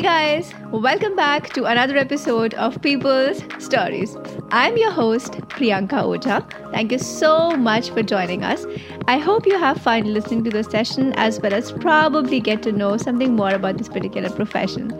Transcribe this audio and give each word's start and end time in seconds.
Hey 0.00 0.06
guys, 0.40 0.54
welcome 0.72 1.14
back 1.14 1.50
to 1.52 1.66
another 1.66 1.98
episode 1.98 2.54
of 2.54 2.80
People's 2.80 3.42
Stories. 3.58 4.16
I'm 4.50 4.78
your 4.78 4.90
host, 4.90 5.32
Priyanka 5.50 6.00
Ojha. 6.10 6.72
Thank 6.72 6.92
you 6.92 6.98
so 6.98 7.50
much 7.50 7.90
for 7.90 8.02
joining 8.02 8.42
us. 8.42 8.64
I 9.08 9.18
hope 9.18 9.44
you 9.44 9.58
have 9.58 9.76
fun 9.76 10.14
listening 10.14 10.42
to 10.44 10.50
the 10.50 10.64
session 10.64 11.12
as 11.18 11.38
well 11.38 11.52
as 11.52 11.70
probably 11.70 12.40
get 12.40 12.62
to 12.62 12.72
know 12.72 12.96
something 12.96 13.36
more 13.36 13.50
about 13.52 13.76
this 13.76 13.90
particular 13.90 14.30
profession. 14.30 14.90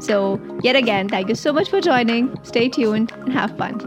So, 0.00 0.40
yet 0.60 0.74
again, 0.74 1.08
thank 1.08 1.28
you 1.28 1.36
so 1.36 1.52
much 1.52 1.70
for 1.70 1.80
joining. 1.80 2.36
Stay 2.42 2.68
tuned 2.68 3.12
and 3.12 3.32
have 3.32 3.56
fun. 3.56 3.78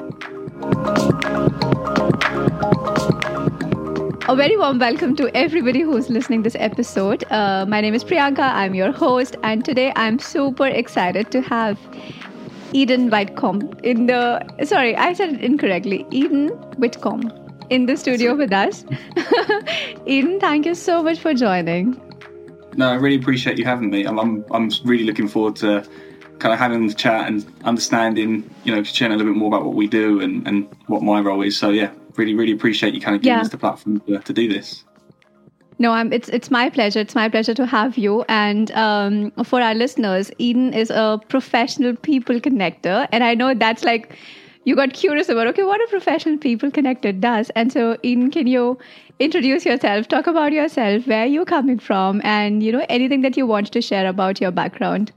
A 4.29 4.35
very 4.35 4.55
warm 4.55 4.77
welcome 4.77 5.15
to 5.15 5.35
everybody 5.35 5.81
who's 5.81 6.07
listening 6.07 6.43
this 6.43 6.55
episode. 6.59 7.23
Uh, 7.31 7.65
my 7.67 7.81
name 7.81 7.95
is 7.95 8.03
Priyanka. 8.03 8.53
I'm 8.53 8.75
your 8.75 8.91
host, 8.91 9.35
and 9.41 9.65
today 9.65 9.91
I'm 9.95 10.19
super 10.19 10.67
excited 10.67 11.31
to 11.31 11.41
have 11.41 11.79
Eden 12.71 13.09
Whitcomb 13.09 13.73
in 13.83 14.05
the. 14.05 14.45
Sorry, 14.63 14.95
I 14.95 15.13
said 15.13 15.33
it 15.33 15.41
incorrectly. 15.41 16.05
Eden 16.11 16.49
Whitcomb 16.77 17.31
in 17.71 17.87
the 17.87 17.97
studio 17.97 18.35
with 18.35 18.53
us. 18.53 18.85
Eden, 20.05 20.39
thank 20.39 20.67
you 20.67 20.75
so 20.75 21.01
much 21.01 21.19
for 21.19 21.33
joining. 21.33 21.99
No, 22.77 22.89
I 22.89 22.95
really 22.95 23.17
appreciate 23.17 23.57
you 23.57 23.65
having 23.65 23.89
me. 23.89 24.05
I'm, 24.05 24.19
I'm, 24.19 24.45
I'm 24.51 24.69
really 24.85 25.03
looking 25.03 25.27
forward 25.27 25.55
to 25.57 25.83
kind 26.37 26.53
of 26.53 26.59
having 26.59 26.85
the 26.85 26.93
chat 26.93 27.27
and 27.27 27.45
understanding, 27.63 28.49
you 28.65 28.73
know, 28.73 28.83
sharing 28.83 29.13
a 29.13 29.17
little 29.17 29.33
bit 29.33 29.37
more 29.37 29.47
about 29.47 29.65
what 29.65 29.73
we 29.73 29.87
do 29.87 30.21
and, 30.21 30.47
and 30.47 30.69
what 30.87 31.01
my 31.01 31.19
role 31.19 31.41
is. 31.41 31.57
So, 31.57 31.69
yeah, 31.69 31.91
really, 32.21 32.35
really 32.35 32.51
appreciate 32.51 32.93
you 32.93 33.01
kind 33.01 33.15
of 33.15 33.21
giving 33.21 33.37
yeah. 33.37 33.41
us 33.41 33.49
the 33.49 33.57
platform 33.57 33.99
to, 34.01 34.19
to 34.19 34.33
do 34.33 34.47
this. 34.47 34.83
No, 35.79 35.91
I'm, 35.91 36.13
it's 36.13 36.29
it's 36.29 36.51
my 36.51 36.69
pleasure. 36.69 36.99
It's 36.99 37.15
my 37.15 37.27
pleasure 37.27 37.55
to 37.55 37.65
have 37.65 37.97
you. 37.97 38.23
And 38.29 38.71
um, 38.73 39.31
for 39.43 39.61
our 39.61 39.73
listeners, 39.73 40.29
Eden 40.37 40.75
is 40.81 40.91
a 40.91 41.19
professional 41.27 41.95
people 41.95 42.39
connector, 42.39 43.07
and 43.11 43.23
I 43.23 43.33
know 43.33 43.55
that's 43.55 43.83
like 43.83 44.15
you 44.63 44.75
got 44.75 44.93
curious 44.93 45.29
about 45.29 45.47
okay, 45.47 45.63
what 45.63 45.81
a 45.81 45.87
professional 45.87 46.37
people 46.37 46.69
connector 46.69 47.19
does. 47.19 47.49
And 47.55 47.73
so, 47.73 47.97
Eden, 48.03 48.29
can 48.29 48.45
you 48.45 48.77
introduce 49.19 49.65
yourself, 49.65 50.07
talk 50.07 50.27
about 50.27 50.51
yourself, 50.51 51.07
where 51.07 51.25
you're 51.25 51.45
coming 51.45 51.79
from, 51.79 52.21
and 52.23 52.61
you 52.61 52.71
know 52.71 52.85
anything 52.87 53.21
that 53.21 53.35
you 53.35 53.47
want 53.47 53.71
to 53.71 53.81
share 53.81 54.05
about 54.07 54.39
your 54.39 54.51
background? 54.51 55.11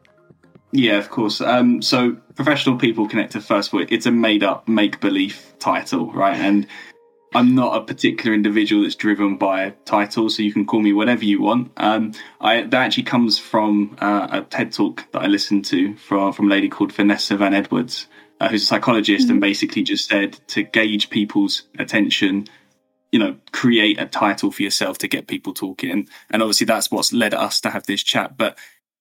Yeah, 0.72 0.96
of 0.96 1.10
course. 1.10 1.42
Um, 1.42 1.82
so, 1.82 2.16
professional 2.36 2.78
people 2.78 3.06
connector. 3.06 3.42
First 3.42 3.68
of 3.68 3.74
all, 3.74 3.86
it's 3.90 4.06
a 4.06 4.10
made-up, 4.10 4.66
make-believe 4.66 5.54
title, 5.58 6.10
right? 6.12 6.36
And 6.36 6.66
I'm 7.34 7.54
not 7.54 7.76
a 7.76 7.84
particular 7.84 8.32
individual 8.32 8.82
that's 8.82 8.94
driven 8.94 9.36
by 9.36 9.64
a 9.64 9.70
title, 9.84 10.30
so 10.30 10.42
you 10.42 10.52
can 10.52 10.64
call 10.64 10.80
me 10.80 10.92
whatever 10.92 11.24
you 11.24 11.42
want. 11.42 11.72
Um, 11.76 12.12
I, 12.40 12.62
that 12.62 12.74
actually 12.74 13.02
comes 13.02 13.38
from 13.38 13.96
uh, 14.00 14.28
a 14.30 14.42
TED 14.42 14.72
talk 14.72 15.10
that 15.12 15.22
I 15.22 15.26
listened 15.26 15.64
to 15.66 15.96
from 15.96 16.32
from 16.32 16.46
a 16.46 16.50
lady 16.50 16.68
called 16.68 16.92
Vanessa 16.92 17.36
Van 17.36 17.52
Edwards, 17.52 18.06
uh, 18.40 18.48
who's 18.48 18.62
a 18.62 18.66
psychologist, 18.66 19.24
mm-hmm. 19.24 19.32
and 19.32 19.40
basically 19.40 19.82
just 19.82 20.08
said 20.08 20.38
to 20.48 20.62
gauge 20.62 21.10
people's 21.10 21.64
attention, 21.78 22.46
you 23.10 23.18
know, 23.18 23.36
create 23.50 24.00
a 24.00 24.06
title 24.06 24.52
for 24.52 24.62
yourself 24.62 24.98
to 24.98 25.08
get 25.08 25.26
people 25.26 25.52
talking. 25.52 26.08
And 26.30 26.42
obviously, 26.42 26.66
that's 26.66 26.90
what's 26.90 27.12
led 27.12 27.34
us 27.34 27.60
to 27.62 27.70
have 27.70 27.86
this 27.86 28.04
chat. 28.04 28.36
But 28.36 28.56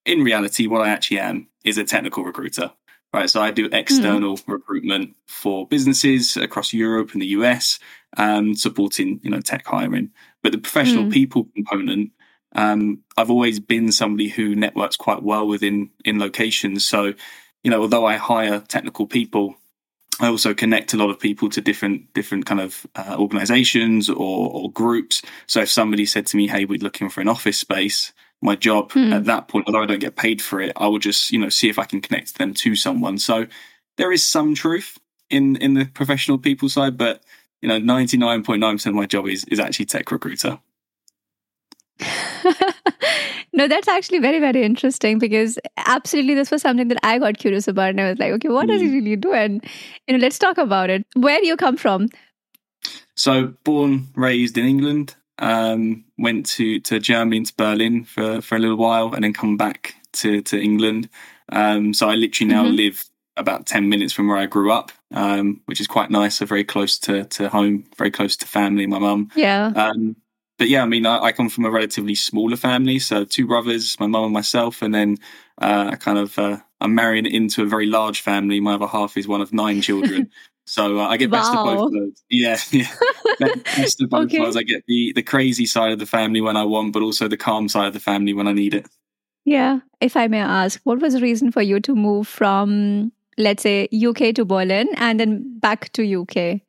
in 0.05 0.23
reality, 0.23 0.65
what 0.65 0.81
I 0.81 0.89
actually 0.89 1.19
am 1.19 1.49
is 1.63 1.77
a 1.77 1.83
technical 1.83 2.23
recruiter. 2.23 2.71
Right, 3.13 3.29
so 3.29 3.41
I 3.43 3.51
do 3.51 3.69
external 3.71 4.37
mm. 4.37 4.43
recruitment 4.47 5.15
for 5.27 5.67
businesses 5.67 6.35
across 6.35 6.73
Europe 6.73 7.13
and 7.13 7.21
the 7.21 7.27
US, 7.27 7.77
um, 8.17 8.55
supporting 8.55 9.19
you 9.21 9.29
know 9.29 9.39
tech 9.39 9.65
hiring. 9.67 10.09
But 10.41 10.51
the 10.51 10.57
professional 10.57 11.03
mm. 11.03 11.13
people 11.13 11.47
component, 11.55 12.11
um, 12.55 13.03
I've 13.15 13.29
always 13.29 13.59
been 13.59 13.91
somebody 13.91 14.29
who 14.29 14.55
networks 14.55 14.97
quite 14.97 15.21
well 15.21 15.47
within 15.47 15.91
in 16.03 16.19
locations. 16.19 16.87
So, 16.87 17.13
you 17.63 17.69
know, 17.69 17.81
although 17.81 18.05
I 18.05 18.17
hire 18.17 18.61
technical 18.67 19.05
people, 19.05 19.57
I 20.19 20.27
also 20.27 20.55
connect 20.55 20.93
a 20.93 20.97
lot 20.97 21.11
of 21.11 21.19
people 21.19 21.49
to 21.49 21.61
different 21.61 22.11
different 22.15 22.47
kind 22.47 22.61
of 22.61 22.87
uh, 22.95 23.15
organizations 23.19 24.09
or, 24.09 24.49
or, 24.49 24.71
groups. 24.71 25.21
So 25.45 25.61
if 25.61 25.69
somebody 25.69 26.07
said 26.07 26.25
to 26.27 26.37
me, 26.37 26.47
"Hey, 26.47 26.65
we're 26.65 26.79
looking 26.79 27.09
for 27.09 27.21
an 27.21 27.27
office 27.27 27.59
space," 27.59 28.11
my 28.43 28.55
job 28.55 28.91
hmm. 28.91 29.13
at 29.13 29.25
that 29.25 29.47
point, 29.47 29.67
although 29.67 29.83
I 29.83 29.85
don't 29.85 29.99
get 29.99 30.15
paid 30.15 30.41
for 30.41 30.59
it, 30.61 30.73
I 30.75 30.87
will 30.87 30.99
just, 30.99 31.31
you 31.31 31.39
know, 31.39 31.49
see 31.49 31.69
if 31.69 31.79
I 31.79 31.85
can 31.85 32.01
connect 32.01 32.37
them 32.37 32.53
to 32.55 32.75
someone. 32.75 33.17
So 33.17 33.47
there 33.97 34.11
is 34.11 34.23
some 34.25 34.53
truth 34.55 34.99
in 35.29 35.55
in 35.57 35.73
the 35.73 35.85
professional 35.85 36.37
people 36.37 36.69
side, 36.69 36.97
but 36.97 37.23
you 37.61 37.69
know, 37.69 37.79
99.9% 37.79 38.85
of 38.85 38.93
my 38.93 39.05
job 39.05 39.27
is 39.27 39.45
is 39.45 39.59
actually 39.59 39.85
tech 39.85 40.11
recruiter. 40.11 40.59
no, 43.53 43.67
that's 43.67 43.87
actually 43.87 44.19
very, 44.19 44.39
very 44.39 44.63
interesting 44.63 45.19
because 45.19 45.57
absolutely 45.77 46.33
this 46.33 46.51
was 46.51 46.61
something 46.61 46.87
that 46.89 46.99
I 47.03 47.19
got 47.19 47.37
curious 47.37 47.67
about. 47.67 47.91
And 47.91 48.01
I 48.01 48.09
was 48.09 48.19
like, 48.19 48.31
okay, 48.33 48.49
what 48.49 48.67
does 48.67 48.81
he 48.81 48.87
hmm. 48.87 48.93
really 48.95 49.15
do? 49.15 49.33
And, 49.33 49.63
you 50.07 50.17
know, 50.17 50.21
let's 50.21 50.39
talk 50.39 50.57
about 50.57 50.89
it. 50.89 51.05
Where 51.15 51.39
do 51.39 51.47
you 51.47 51.55
come 51.55 51.77
from? 51.77 52.09
So, 53.15 53.53
born, 53.63 54.07
raised 54.15 54.57
in 54.57 54.65
England, 54.65 55.15
um, 55.39 56.05
went 56.17 56.45
to, 56.45 56.79
to 56.81 56.99
Germany 56.99 57.43
to 57.43 57.53
Berlin 57.55 58.03
for, 58.03 58.41
for 58.41 58.55
a 58.55 58.59
little 58.59 58.77
while 58.77 59.13
and 59.13 59.23
then 59.23 59.33
come 59.33 59.57
back 59.57 59.95
to, 60.13 60.41
to 60.41 60.59
England. 60.59 61.09
Um, 61.49 61.93
so 61.93 62.09
I 62.09 62.15
literally 62.15 62.53
now 62.53 62.65
mm-hmm. 62.65 62.75
live 62.75 63.05
about 63.35 63.65
10 63.65 63.89
minutes 63.89 64.13
from 64.13 64.27
where 64.27 64.37
I 64.37 64.45
grew 64.45 64.71
up, 64.71 64.91
um, 65.11 65.61
which 65.65 65.81
is 65.81 65.87
quite 65.87 66.11
nice. 66.11 66.37
So 66.37 66.45
very 66.45 66.63
close 66.63 66.99
to, 66.99 67.25
to 67.25 67.49
home, 67.49 67.85
very 67.97 68.11
close 68.11 68.37
to 68.37 68.47
family, 68.47 68.85
my 68.85 68.99
mum. 68.99 69.31
Yeah. 69.35 69.71
Um, 69.75 70.15
but 70.59 70.69
yeah, 70.69 70.83
I 70.83 70.85
mean, 70.85 71.05
I, 71.05 71.19
I, 71.19 71.31
come 71.31 71.49
from 71.49 71.65
a 71.65 71.71
relatively 71.71 72.13
smaller 72.13 72.55
family. 72.55 72.99
So 72.99 73.25
two 73.25 73.47
brothers, 73.47 73.99
my 73.99 74.05
mum 74.05 74.25
and 74.25 74.33
myself. 74.33 74.83
And 74.83 74.93
then 74.93 75.17
uh, 75.59 75.89
I 75.93 75.95
kind 75.95 76.19
of, 76.19 76.37
uh, 76.37 76.57
I'm 76.79 76.93
marrying 76.93 77.25
into 77.25 77.63
a 77.63 77.65
very 77.65 77.87
large 77.87 78.21
family. 78.21 78.59
My 78.59 78.75
other 78.75 78.87
half 78.87 79.17
is 79.17 79.27
one 79.27 79.41
of 79.41 79.51
nine 79.51 79.81
children. 79.81 80.29
So 80.65 80.99
uh, 80.99 81.07
I 81.07 81.17
get 81.17 81.29
best 81.29 81.53
wow. 81.53 81.59
of 81.59 81.65
both 81.65 81.93
worlds. 81.93 82.23
Yeah, 82.29 82.57
yeah. 82.71 82.87
best 83.75 84.01
of 84.01 84.09
both 84.09 84.25
okay. 84.25 84.39
worlds. 84.39 84.57
I 84.57 84.63
get 84.63 84.83
the 84.87 85.11
the 85.13 85.23
crazy 85.23 85.65
side 85.65 85.91
of 85.91 85.99
the 85.99 86.05
family 86.05 86.41
when 86.41 86.57
I 86.57 86.63
want, 86.63 86.93
but 86.93 87.01
also 87.01 87.27
the 87.27 87.37
calm 87.37 87.67
side 87.67 87.87
of 87.87 87.93
the 87.93 87.99
family 87.99 88.33
when 88.33 88.47
I 88.47 88.53
need 88.53 88.73
it. 88.73 88.87
Yeah. 89.45 89.79
If 89.99 90.15
I 90.15 90.27
may 90.27 90.39
ask, 90.39 90.79
what 90.83 90.99
was 90.99 91.13
the 91.13 91.21
reason 91.21 91.51
for 91.51 91.61
you 91.61 91.79
to 91.81 91.95
move 91.95 92.27
from, 92.27 93.11
let's 93.37 93.63
say, 93.63 93.89
UK 93.93 94.33
to 94.35 94.45
Berlin 94.45 94.87
and 94.95 95.19
then 95.19 95.59
back 95.59 95.91
to 95.93 96.21
UK? 96.21 96.61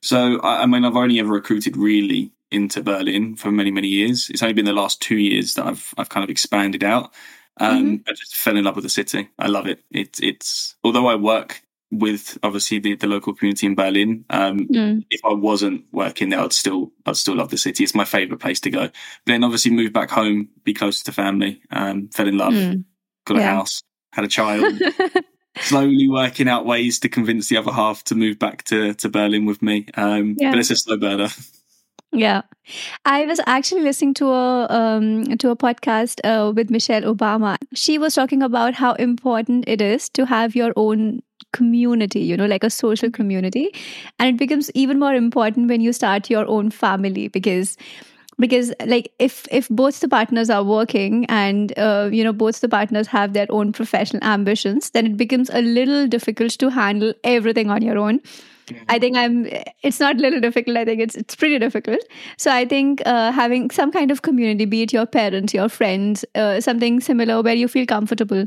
So 0.00 0.40
I, 0.40 0.62
I 0.62 0.66
mean, 0.66 0.84
I've 0.84 0.96
only 0.96 1.20
ever 1.20 1.32
recruited 1.32 1.76
really 1.76 2.32
into 2.50 2.82
Berlin 2.82 3.36
for 3.36 3.50
many 3.50 3.70
many 3.70 3.88
years. 3.88 4.30
It's 4.30 4.42
only 4.42 4.54
been 4.54 4.64
the 4.64 4.72
last 4.72 5.02
two 5.02 5.16
years 5.16 5.54
that 5.54 5.66
I've 5.66 5.92
I've 5.98 6.08
kind 6.08 6.24
of 6.24 6.30
expanded 6.30 6.84
out. 6.84 7.12
Um, 7.58 7.98
mm-hmm. 7.98 8.08
I 8.08 8.12
just 8.12 8.36
fell 8.36 8.56
in 8.56 8.64
love 8.64 8.76
with 8.76 8.84
the 8.84 8.90
city. 8.90 9.28
I 9.38 9.48
love 9.48 9.66
it. 9.66 9.80
It's 9.90 10.20
it's 10.20 10.76
although 10.82 11.06
I 11.06 11.16
work 11.16 11.62
with 11.98 12.38
obviously 12.42 12.78
the, 12.78 12.94
the 12.96 13.06
local 13.06 13.34
community 13.34 13.66
in 13.66 13.74
Berlin. 13.74 14.24
Um, 14.30 14.68
mm. 14.68 15.04
If 15.10 15.24
I 15.24 15.32
wasn't 15.32 15.84
working 15.92 16.28
there, 16.28 16.40
I'd 16.40 16.52
still 16.52 16.92
I'd 17.06 17.16
still 17.16 17.36
love 17.36 17.50
the 17.50 17.58
city. 17.58 17.84
It's 17.84 17.94
my 17.94 18.04
favorite 18.04 18.40
place 18.40 18.60
to 18.60 18.70
go. 18.70 18.82
But 18.82 18.92
then 19.26 19.44
obviously 19.44 19.70
moved 19.70 19.92
back 19.92 20.10
home, 20.10 20.48
be 20.64 20.74
closer 20.74 21.04
to 21.04 21.12
family. 21.12 21.60
Um, 21.70 22.08
fell 22.08 22.28
in 22.28 22.38
love, 22.38 22.54
mm. 22.54 22.84
got 23.24 23.38
a 23.38 23.40
yeah. 23.40 23.54
house, 23.54 23.82
had 24.12 24.24
a 24.24 24.28
child. 24.28 24.80
slowly 25.60 26.08
working 26.08 26.48
out 26.48 26.66
ways 26.66 26.98
to 26.98 27.08
convince 27.08 27.48
the 27.48 27.56
other 27.56 27.70
half 27.70 28.02
to 28.04 28.14
move 28.14 28.38
back 28.38 28.64
to 28.64 28.94
to 28.94 29.08
Berlin 29.08 29.46
with 29.46 29.62
me. 29.62 29.86
Um, 29.94 30.36
yeah. 30.38 30.50
But 30.50 30.58
it's 30.60 30.70
a 30.70 30.76
slow 30.76 30.96
burner. 30.96 31.28
Yeah, 32.14 32.42
I 33.04 33.26
was 33.26 33.40
actually 33.44 33.82
listening 33.82 34.14
to 34.14 34.28
a 34.28 34.68
um, 34.70 35.36
to 35.38 35.50
a 35.50 35.56
podcast 35.56 36.20
uh, 36.22 36.52
with 36.52 36.70
Michelle 36.70 37.02
Obama. 37.02 37.56
She 37.74 37.98
was 37.98 38.14
talking 38.14 38.40
about 38.40 38.74
how 38.74 38.92
important 38.92 39.64
it 39.66 39.82
is 39.82 40.08
to 40.10 40.24
have 40.24 40.54
your 40.54 40.72
own 40.76 41.22
community, 41.58 42.20
you 42.20 42.36
know, 42.36 42.46
like 42.54 42.64
a 42.64 42.70
social 42.70 43.10
community, 43.10 43.66
and 44.18 44.34
it 44.34 44.38
becomes 44.38 44.70
even 44.74 44.98
more 44.98 45.14
important 45.14 45.68
when 45.68 45.80
you 45.88 45.92
start 46.00 46.30
your 46.30 46.46
own 46.58 46.70
family 46.70 47.28
because 47.28 47.76
because 48.40 48.72
like 48.86 49.12
if 49.18 49.46
if 49.50 49.68
both 49.68 50.00
the 50.00 50.08
partners 50.08 50.50
are 50.50 50.64
working 50.64 51.24
and 51.26 51.76
uh, 51.78 52.08
you 52.12 52.24
know 52.24 52.32
both 52.32 52.60
the 52.60 52.68
partners 52.68 53.06
have 53.06 53.32
their 53.32 53.46
own 53.50 53.72
professional 53.72 54.24
ambitions 54.24 54.90
then 54.90 55.06
it 55.06 55.16
becomes 55.16 55.50
a 55.50 55.62
little 55.62 56.08
difficult 56.08 56.50
to 56.64 56.68
handle 56.68 57.14
everything 57.22 57.70
on 57.70 57.80
your 57.82 57.96
own 57.96 58.20
I 58.88 58.98
think 58.98 59.16
I'm. 59.16 59.46
It's 59.82 60.00
not 60.00 60.16
a 60.16 60.18
little 60.20 60.40
difficult. 60.40 60.76
I 60.78 60.84
think 60.86 61.00
it's 61.00 61.14
it's 61.14 61.36
pretty 61.36 61.58
difficult. 61.58 62.00
So 62.38 62.50
I 62.50 62.64
think 62.64 63.02
uh, 63.06 63.30
having 63.32 63.70
some 63.70 63.92
kind 63.92 64.10
of 64.10 64.22
community, 64.22 64.64
be 64.64 64.82
it 64.82 64.92
your 64.92 65.06
parents, 65.06 65.52
your 65.52 65.68
friends, 65.68 66.24
uh, 66.34 66.60
something 66.60 67.00
similar 67.00 67.42
where 67.42 67.54
you 67.54 67.68
feel 67.68 67.86
comfortable. 67.86 68.46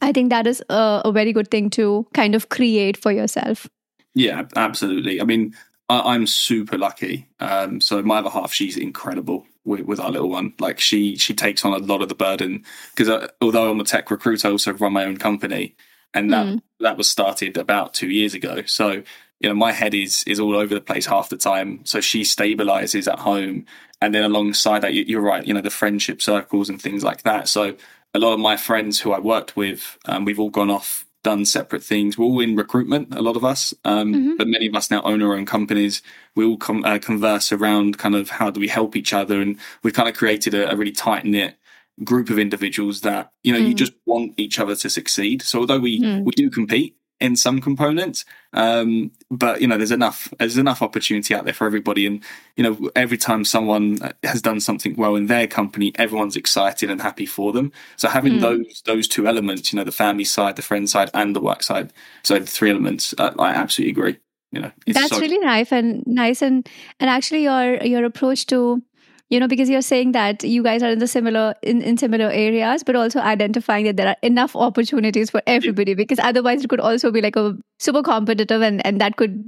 I 0.00 0.12
think 0.12 0.30
that 0.30 0.46
is 0.46 0.62
a, 0.68 1.02
a, 1.04 1.12
very 1.12 1.32
good 1.32 1.50
thing 1.50 1.70
to 1.70 2.06
kind 2.14 2.34
of 2.34 2.48
create 2.48 2.96
for 2.96 3.10
yourself. 3.10 3.68
Yeah, 4.14 4.44
absolutely. 4.54 5.20
I 5.20 5.24
mean, 5.24 5.54
I, 5.88 6.14
am 6.14 6.26
super 6.26 6.78
lucky. 6.78 7.26
Um, 7.40 7.80
so 7.80 8.02
my 8.02 8.18
other 8.18 8.30
half, 8.30 8.52
she's 8.52 8.76
incredible 8.76 9.46
with, 9.64 9.82
with, 9.82 10.00
our 10.00 10.10
little 10.10 10.30
one. 10.30 10.54
Like 10.58 10.78
she 10.78 11.16
she 11.16 11.34
takes 11.34 11.64
on 11.64 11.72
a 11.72 11.78
lot 11.78 12.02
of 12.02 12.08
the 12.08 12.14
burden 12.14 12.64
because 12.94 13.08
uh, 13.08 13.28
although 13.40 13.70
I'm 13.70 13.80
a 13.80 13.84
tech 13.84 14.10
recruiter, 14.10 14.48
I 14.48 14.50
also 14.52 14.72
run 14.72 14.92
my 14.92 15.04
own 15.04 15.16
company, 15.16 15.74
and 16.14 16.32
that 16.32 16.46
mm. 16.46 16.62
that 16.80 16.96
was 16.96 17.08
started 17.08 17.56
about 17.56 17.94
two 17.94 18.08
years 18.08 18.34
ago. 18.34 18.62
So 18.66 19.02
you 19.40 19.48
know 19.48 19.54
my 19.54 19.72
head 19.72 19.94
is 19.94 20.24
is 20.26 20.40
all 20.40 20.56
over 20.56 20.74
the 20.74 20.80
place 20.80 21.06
half 21.06 21.28
the 21.28 21.36
time 21.36 21.80
so 21.84 22.00
she 22.00 22.22
stabilizes 22.22 23.10
at 23.10 23.20
home 23.20 23.64
and 24.00 24.14
then 24.14 24.24
alongside 24.24 24.82
that 24.82 24.94
you're 24.94 25.20
right 25.20 25.46
you 25.46 25.54
know 25.54 25.60
the 25.60 25.70
friendship 25.70 26.20
circles 26.20 26.68
and 26.68 26.80
things 26.80 27.04
like 27.04 27.22
that 27.22 27.48
so 27.48 27.76
a 28.14 28.18
lot 28.18 28.32
of 28.32 28.40
my 28.40 28.56
friends 28.56 29.00
who 29.00 29.12
I 29.12 29.18
worked 29.18 29.56
with, 29.56 29.98
um, 30.06 30.24
we've 30.24 30.40
all 30.40 30.50
gone 30.50 30.70
off, 30.70 31.06
done 31.22 31.44
separate 31.44 31.82
things. 31.82 32.16
We're 32.16 32.26
all 32.26 32.40
in 32.40 32.56
recruitment, 32.56 33.14
a 33.14 33.22
lot 33.22 33.36
of 33.36 33.44
us, 33.44 33.74
um, 33.84 34.14
mm-hmm. 34.14 34.36
but 34.36 34.48
many 34.48 34.66
of 34.66 34.74
us 34.74 34.90
now 34.90 35.02
own 35.02 35.22
our 35.22 35.34
own 35.34 35.46
companies. 35.46 36.02
We 36.34 36.44
all 36.44 36.56
com- 36.56 36.84
uh, 36.84 36.98
converse 36.98 37.52
around 37.52 37.98
kind 37.98 38.14
of 38.14 38.30
how 38.30 38.50
do 38.50 38.60
we 38.60 38.68
help 38.68 38.96
each 38.96 39.12
other, 39.12 39.40
and 39.40 39.58
we've 39.82 39.94
kind 39.94 40.08
of 40.08 40.16
created 40.16 40.54
a, 40.54 40.70
a 40.70 40.76
really 40.76 40.92
tight 40.92 41.24
knit 41.24 41.56
group 42.04 42.30
of 42.30 42.38
individuals 42.38 43.00
that 43.00 43.32
you 43.42 43.52
know 43.52 43.58
mm. 43.58 43.68
you 43.68 43.74
just 43.74 43.92
want 44.06 44.32
each 44.36 44.58
other 44.58 44.76
to 44.76 44.88
succeed. 44.88 45.42
So 45.42 45.60
although 45.60 45.80
we 45.80 46.00
mm. 46.00 46.24
we 46.24 46.32
do 46.32 46.50
compete, 46.50 46.96
in 47.20 47.36
some 47.36 47.60
components. 47.60 48.24
Um, 48.52 49.10
but 49.30 49.60
you 49.60 49.66
know, 49.66 49.76
there's 49.76 49.90
enough 49.90 50.32
there's 50.38 50.58
enough 50.58 50.82
opportunity 50.82 51.34
out 51.34 51.44
there 51.44 51.54
for 51.54 51.66
everybody. 51.66 52.06
And 52.06 52.22
you 52.56 52.64
know, 52.64 52.90
every 52.96 53.18
time 53.18 53.44
someone 53.44 53.98
has 54.22 54.40
done 54.40 54.60
something 54.60 54.94
well 54.96 55.16
in 55.16 55.26
their 55.26 55.46
company, 55.46 55.92
everyone's 55.96 56.36
excited 56.36 56.90
and 56.90 57.00
happy 57.00 57.26
for 57.26 57.52
them. 57.52 57.72
So 57.96 58.08
having 58.08 58.34
mm. 58.34 58.40
those 58.40 58.82
those 58.86 59.08
two 59.08 59.26
elements, 59.26 59.72
you 59.72 59.76
know, 59.78 59.84
the 59.84 59.92
family 59.92 60.24
side, 60.24 60.56
the 60.56 60.62
friend 60.62 60.88
side, 60.88 61.10
and 61.14 61.34
the 61.34 61.40
work 61.40 61.62
side, 61.62 61.92
so 62.22 62.38
the 62.38 62.46
three 62.46 62.70
elements, 62.70 63.14
uh, 63.18 63.34
I 63.38 63.50
absolutely 63.50 63.92
agree. 63.92 64.18
You 64.52 64.60
know, 64.62 64.72
that's 64.86 65.08
so- 65.08 65.20
really 65.20 65.38
nice 65.38 65.72
and 65.72 66.02
nice 66.06 66.40
and 66.40 66.66
and 67.00 67.10
actually 67.10 67.42
your 67.42 67.82
your 67.84 68.04
approach 68.04 68.46
to 68.46 68.82
you 69.30 69.38
know 69.40 69.48
because 69.48 69.68
you're 69.68 69.82
saying 69.82 70.12
that 70.12 70.42
you 70.42 70.62
guys 70.62 70.82
are 70.82 70.90
in 70.90 70.98
the 70.98 71.06
similar 71.06 71.54
in, 71.62 71.82
in 71.82 71.96
similar 71.96 72.30
areas 72.30 72.82
but 72.82 72.96
also 72.96 73.20
identifying 73.20 73.84
that 73.84 73.96
there 73.96 74.08
are 74.08 74.16
enough 74.22 74.56
opportunities 74.56 75.30
for 75.30 75.42
everybody 75.46 75.94
because 75.94 76.18
otherwise 76.18 76.64
it 76.64 76.68
could 76.68 76.80
also 76.80 77.10
be 77.10 77.20
like 77.20 77.36
a 77.36 77.56
super 77.78 78.02
competitive 78.02 78.62
and 78.62 78.84
and 78.86 79.00
that 79.00 79.16
could 79.16 79.42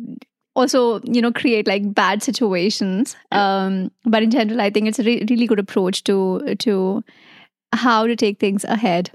also 0.54 1.00
you 1.04 1.22
know 1.22 1.32
create 1.32 1.66
like 1.66 1.94
bad 1.94 2.22
situations. 2.22 3.16
Um 3.30 3.90
but 4.04 4.22
in 4.22 4.30
general 4.30 4.60
i 4.60 4.70
think 4.70 4.88
it's 4.88 4.98
a 4.98 5.04
re- 5.04 5.24
really 5.30 5.46
good 5.46 5.58
approach 5.58 6.04
to 6.04 6.54
to 6.58 7.04
how 7.72 8.06
to 8.06 8.16
take 8.16 8.38
things 8.40 8.64
ahead 8.64 9.10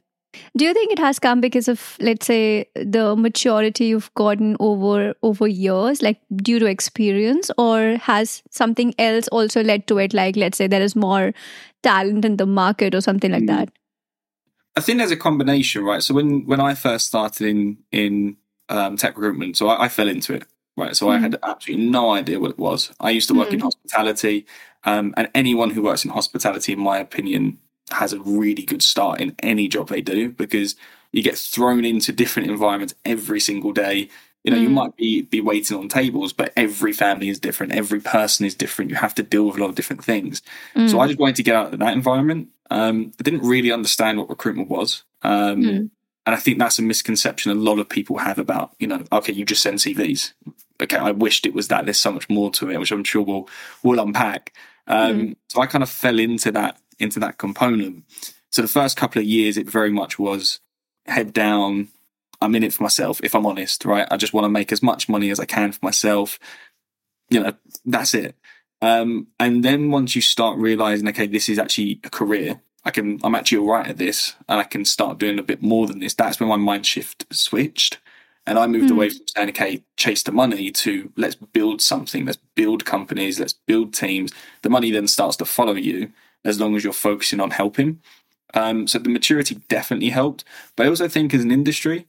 do 0.58 0.66
you 0.66 0.74
think 0.74 0.92
it 0.92 1.00
has 1.00 1.20
come 1.20 1.42
because 1.42 1.68
of, 1.68 1.98
let's 2.00 2.26
say, 2.26 2.68
the 2.76 3.16
maturity 3.16 3.86
you've 3.86 4.14
gotten 4.16 4.56
over 4.60 5.14
over 5.22 5.48
years, 5.48 6.02
like 6.02 6.20
due 6.36 6.60
to 6.60 6.66
experience, 6.66 7.52
or 7.58 7.98
has 7.98 8.44
something 8.50 8.94
else 8.98 9.28
also 9.30 9.64
led 9.64 9.88
to 9.88 9.98
it? 9.98 10.14
Like, 10.14 10.36
let's 10.36 10.58
say 10.58 10.68
there 10.68 10.82
is 10.82 10.96
more 10.96 11.34
talent 11.84 12.26
in 12.26 12.38
the 12.38 12.46
market 12.46 12.96
or 12.96 13.02
something 13.02 13.32
like 13.32 13.46
that. 13.48 13.70
I 14.76 14.82
think 14.82 14.98
there's 14.98 15.12
a 15.12 15.18
combination, 15.18 15.84
right? 15.84 16.04
So 16.04 16.14
when 16.14 16.46
when 16.46 16.60
I 16.60 16.74
first 16.74 17.08
started 17.08 17.48
in 17.48 17.78
in 17.92 18.38
um, 18.70 18.98
tech 18.98 19.18
recruitment, 19.18 19.58
so 19.58 19.70
I, 19.70 19.86
I, 19.86 19.90
fell 19.90 20.08
into 20.08 20.34
it, 20.34 20.44
right? 20.76 20.96
So 20.96 21.08
mm. 21.08 21.12
I 21.12 21.20
had 21.20 21.38
absolutely 21.44 21.86
no 21.86 22.12
idea 22.12 22.40
what 22.40 22.52
it 22.52 22.58
was. 22.58 22.92
I 23.00 23.12
used 23.12 23.28
to 23.28 23.36
work 23.36 23.50
mm. 23.50 23.54
in 23.54 23.60
hospitality, 23.60 24.46
um, 24.84 25.14
and 25.18 25.30
anyone 25.36 25.70
who 25.70 25.84
works 25.84 26.04
in 26.04 26.12
hospitality, 26.12 26.74
in 26.74 26.80
my 26.80 26.98
opinion, 26.98 27.60
has 27.92 28.14
a 28.14 28.20
really 28.20 28.64
good 28.64 28.82
start 28.82 29.22
in 29.22 29.36
any 29.40 29.68
job 29.68 29.90
they 29.90 30.02
do 30.02 30.30
because 30.30 30.76
you 31.12 31.24
get 31.24 31.38
thrown 31.38 31.86
into 31.86 32.12
different 32.12 32.50
environments 32.50 32.96
every 33.06 33.40
single 33.40 33.72
day. 33.72 34.10
You 34.44 34.52
know, 34.52 34.58
mm. 34.58 34.64
you 34.64 34.70
might 34.70 34.96
be 34.96 35.22
be 35.24 35.42
waiting 35.42 35.78
on 35.78 35.88
tables, 35.88 36.34
but 36.34 36.54
every 36.56 36.94
family 36.94 37.30
is 37.30 37.40
different. 37.40 37.74
Every 37.74 38.00
person 38.00 38.46
is 38.46 38.54
different. 38.54 38.92
You 38.92 38.98
have 38.98 39.16
to 39.16 39.24
deal 39.24 39.46
with 39.46 39.58
a 39.58 39.60
lot 39.60 39.70
of 39.70 39.76
different 39.76 40.04
things. 40.04 40.42
Mm. 40.76 40.90
So 40.90 41.00
I 41.00 41.08
just 41.08 41.20
wanted 41.20 41.38
to 41.38 41.44
get 41.44 41.56
out 41.56 41.74
of 41.74 41.80
that 41.80 41.94
environment. 41.94 42.50
Um, 42.70 43.12
I 43.20 43.24
didn't 43.24 43.48
really 43.48 43.72
understand 43.72 44.18
what 44.18 44.30
recruitment 44.30 44.70
was. 44.70 45.04
Um, 45.22 45.62
mm. 45.62 45.90
And 46.28 46.34
I 46.34 46.38
think 46.38 46.58
that's 46.58 46.80
a 46.80 46.82
misconception 46.82 47.52
a 47.52 47.56
lot 47.56 47.80
of 47.80 47.88
people 47.88 48.18
have 48.18 48.40
about, 48.40 48.72
you 48.80 48.88
know, 48.88 49.04
okay, 49.12 49.32
you 49.32 49.46
just 49.46 49.62
send 49.62 49.78
CVs. 49.78 50.34
Okay, 50.82 50.98
I 50.98 51.12
wished 51.12 51.46
it 51.46 51.54
was 51.54 51.68
that. 51.68 51.86
There's 51.86 52.00
so 52.00 52.12
much 52.12 52.30
more 52.30 52.52
to 52.52 52.70
it, 52.70 52.80
which 52.80 52.92
I'm 52.92 53.04
sure 53.04 53.22
we'll 53.22 53.48
we'll 53.84 54.00
unpack. 54.00 54.54
Um, 54.88 55.20
mm. 55.20 55.36
So 55.50 55.62
I 55.62 55.68
kind 55.68 55.84
of 55.84 55.90
fell 55.90 56.20
into 56.20 56.52
that 56.52 56.80
into 57.00 57.20
that 57.20 57.38
component. 57.38 58.04
So 58.52 58.62
the 58.62 58.68
first 58.68 58.98
couple 58.98 59.22
of 59.22 59.28
years, 59.28 59.58
it 59.58 59.70
very 59.70 59.92
much 59.92 60.18
was 60.18 60.60
head 61.06 61.34
down. 61.34 61.90
I'm 62.42 62.56
in 62.56 62.64
it 62.64 62.74
for 62.74 62.84
myself, 62.84 63.20
if 63.24 63.36
I'm 63.36 63.46
honest, 63.46 63.86
right? 63.86 64.08
I 64.10 64.18
just 64.18 64.34
want 64.34 64.46
to 64.46 64.50
make 64.50 64.72
as 64.72 64.84
much 64.84 65.10
money 65.10 65.30
as 65.30 65.40
I 65.40 65.46
can 65.46 65.72
for 65.72 65.84
myself. 65.84 66.40
You 67.30 67.42
know, 67.42 67.54
that's 67.86 68.14
it. 68.14 68.36
Um, 68.82 69.28
and 69.40 69.64
then 69.64 69.90
once 69.90 70.16
you 70.16 70.22
start 70.22 70.58
realizing, 70.58 71.08
okay, 71.10 71.28
this 71.28 71.50
is 71.50 71.60
actually 71.60 72.00
a 72.04 72.10
career. 72.10 72.62
I 72.84 72.92
can, 72.92 73.20
I'm 73.24 73.36
actually 73.36 73.60
all 73.60 73.72
right 73.72 73.88
at 73.88 73.98
this 73.98 74.36
and 74.48 74.60
I 74.60 74.64
can 74.64 74.86
start 74.86 75.18
doing 75.18 75.40
a 75.40 75.44
bit 75.44 75.64
more 75.64 75.88
than 75.88 76.00
this. 76.00 76.14
That's 76.14 76.40
when 76.40 76.50
my 76.50 76.56
mind 76.56 76.86
shift 76.86 77.26
switched. 77.32 78.00
And 78.48 78.60
I 78.60 78.68
moved 78.68 78.90
mm. 78.90 78.92
away 78.92 79.10
from 79.10 79.28
saying, 79.28 79.50
okay, 79.50 79.84
chase 79.98 80.22
the 80.22 80.32
money 80.32 80.70
to 80.72 81.12
let's 81.18 81.36
build 81.36 81.82
something, 81.82 82.26
let's 82.26 82.38
build 82.54 82.86
companies, 82.86 83.40
let's 83.40 83.54
build 83.54 83.94
teams. 83.94 84.32
The 84.62 84.70
money 84.70 84.92
then 84.92 85.08
starts 85.08 85.36
to 85.38 85.46
follow 85.46 85.74
you 85.74 86.12
as 86.46 86.60
long 86.60 86.76
as 86.76 86.84
you're 86.84 86.94
focusing 86.94 87.42
on 87.42 87.52
helping. 87.52 88.00
Um, 88.54 88.88
so 88.88 89.00
the 89.00 89.10
maturity 89.10 89.56
definitely 89.68 90.10
helped. 90.10 90.46
But 90.76 90.86
I 90.86 90.90
also 90.90 91.08
think 91.10 91.34
as 91.34 91.44
an 91.44 91.52
industry, 91.52 92.08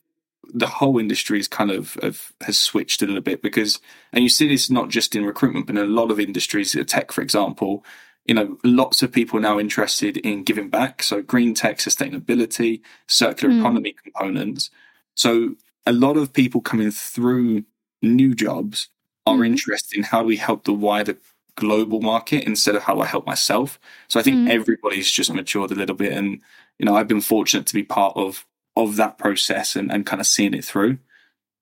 the 0.55 0.69
whole 0.69 0.99
industry 0.99 1.41
is 1.41 1.49
kind 1.49 1.73
of, 1.73 1.97
of, 2.03 2.33
has 2.43 2.56
switched 2.56 3.03
a 3.03 3.06
little 3.06 3.23
bit 3.23 3.43
because, 3.43 3.81
and 4.12 4.23
you 4.23 4.29
see 4.29 4.47
this 4.47 4.71
not 4.71 4.91
just 4.91 5.17
in 5.17 5.25
recruitment, 5.25 5.67
but 5.67 5.77
in 5.77 5.83
a 5.83 5.87
lot 5.87 6.12
of 6.12 6.21
industries, 6.21 6.77
tech, 6.87 7.11
for 7.11 7.21
example, 7.21 7.85
you 8.27 8.35
know, 8.35 8.59
lots 8.65 9.03
of 9.03 9.12
people 9.12 9.41
now 9.41 9.59
interested 9.59 10.17
in 10.19 10.44
giving 10.44 10.69
back. 10.69 11.03
So 11.03 11.23
green 11.23 11.55
tech, 11.55 11.79
sustainability, 11.79 12.81
circular 13.06 13.55
mm. 13.55 13.61
economy 13.61 13.94
components. 14.03 14.71
So 15.15 15.56
a 15.85 15.93
lot 15.93 16.17
of 16.17 16.33
people 16.33 16.61
coming 16.61 16.91
through 16.91 17.65
new 18.03 18.35
jobs 18.35 18.88
are 19.27 19.38
mm. 19.38 19.47
interested 19.47 19.97
in 19.97 20.05
how 20.05 20.21
do 20.21 20.27
we 20.27 20.37
help 20.37 20.65
the 20.65 20.73
wider 20.73 21.17
global 21.56 22.00
market 22.00 22.44
instead 22.44 22.76
of 22.76 22.82
how 22.85 23.00
I 23.00 23.06
help 23.06 23.26
myself. 23.26 23.79
So 24.08 24.20
I 24.20 24.23
think 24.23 24.37
mm. 24.37 24.50
everybody's 24.50 25.11
just 25.11 25.32
matured 25.32 25.73
a 25.73 25.75
little 25.75 25.97
bit, 25.97 26.12
and 26.12 26.41
you 26.79 26.87
know 26.87 26.94
I've 26.94 27.08
been 27.08 27.20
fortunate 27.20 27.67
to 27.67 27.75
be 27.75 27.82
part 27.82 28.17
of 28.17 28.47
of 28.76 28.97
that 28.97 29.19
process 29.19 29.75
and, 29.75 29.91
and 29.91 30.06
kind 30.06 30.20
of 30.20 30.26
seeing 30.26 30.55
it 30.55 30.64
through. 30.64 30.99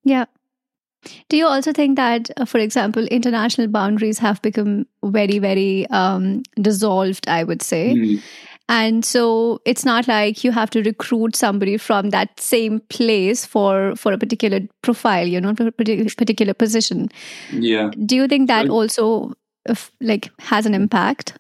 Yeah. 0.03 0.27
Do 1.29 1.37
you 1.37 1.47
also 1.47 1.73
think 1.73 1.97
that, 1.97 2.31
uh, 2.39 2.47
for 2.47 2.59
example, 2.59 3.07
international 3.07 3.69
boundaries 3.69 4.19
have 4.19 4.41
become 4.41 4.87
very, 5.05 5.39
very 5.39 5.87
um, 5.91 6.43
dissolved? 6.61 7.29
I 7.29 7.45
would 7.45 7.63
say. 7.63 7.95
Mm. 7.95 8.23
And 8.69 9.05
so 9.05 9.61
it's 9.67 9.85
not 9.85 10.09
like 10.09 10.43
you 10.43 10.51
have 10.51 10.71
to 10.71 10.83
recruit 10.83 11.37
somebody 11.37 11.77
from 11.77 12.11
that 12.11 12.41
same 12.41 12.81
place 12.89 13.45
for 13.45 13.95
for 13.95 14.13
a 14.13 14.19
particular 14.19 14.61
profile, 14.81 15.27
you 15.27 15.41
know, 15.41 15.55
for 15.55 15.67
a 15.67 15.73
particular, 15.73 16.11
particular 16.17 16.55
position. 16.55 17.11
Yeah. 17.53 17.91
Do 18.07 18.17
you 18.17 18.27
think 18.27 18.49
that 18.49 18.71
also 18.71 19.35
like 20.01 20.31
has 20.41 20.67
an 20.67 20.75
impact? 20.75 21.39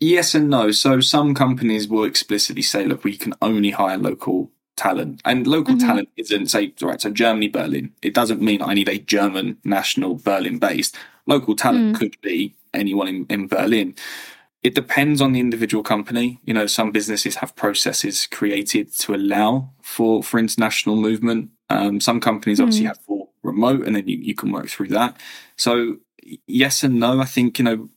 Yes 0.00 0.34
and 0.34 0.50
no. 0.50 0.70
So 0.72 1.00
some 1.00 1.34
companies 1.34 1.88
will 1.88 2.04
explicitly 2.04 2.62
say, 2.62 2.84
look, 2.84 3.04
we 3.04 3.16
can 3.16 3.34
only 3.40 3.70
hire 3.70 3.96
local 3.96 4.50
talent. 4.76 5.22
And 5.24 5.46
local 5.46 5.74
mm-hmm. 5.74 5.86
talent 5.86 6.08
isn't 6.16 6.48
say 6.48 6.72
right, 6.82 7.00
so 7.00 7.10
Germany, 7.10 7.48
Berlin. 7.48 7.92
It 8.02 8.14
doesn't 8.14 8.42
mean 8.42 8.62
I 8.62 8.74
need 8.74 8.88
a 8.88 8.98
German 8.98 9.56
national 9.64 10.16
Berlin 10.16 10.58
based. 10.58 10.96
Local 11.26 11.56
talent 11.56 11.96
mm. 11.96 11.98
could 11.98 12.20
be 12.20 12.54
anyone 12.72 13.08
in, 13.08 13.26
in 13.28 13.48
Berlin. 13.48 13.94
It 14.62 14.74
depends 14.74 15.20
on 15.20 15.32
the 15.32 15.40
individual 15.40 15.82
company. 15.82 16.40
You 16.44 16.54
know, 16.54 16.66
some 16.66 16.90
businesses 16.90 17.36
have 17.36 17.56
processes 17.56 18.26
created 18.26 18.92
to 18.98 19.14
allow 19.14 19.70
for 19.82 20.22
for 20.22 20.38
international 20.38 20.96
movement. 20.96 21.50
Um, 21.70 22.00
some 22.00 22.20
companies 22.20 22.60
obviously 22.60 22.84
mm. 22.84 22.88
have 22.88 22.98
for 23.06 23.28
remote, 23.42 23.86
and 23.86 23.96
then 23.96 24.06
you, 24.08 24.18
you 24.18 24.34
can 24.34 24.52
work 24.52 24.68
through 24.68 24.88
that. 24.88 25.16
So 25.56 25.96
yes 26.46 26.82
and 26.82 26.98
no. 26.98 27.20
I 27.20 27.24
think 27.24 27.58
you 27.58 27.64
know 27.64 27.88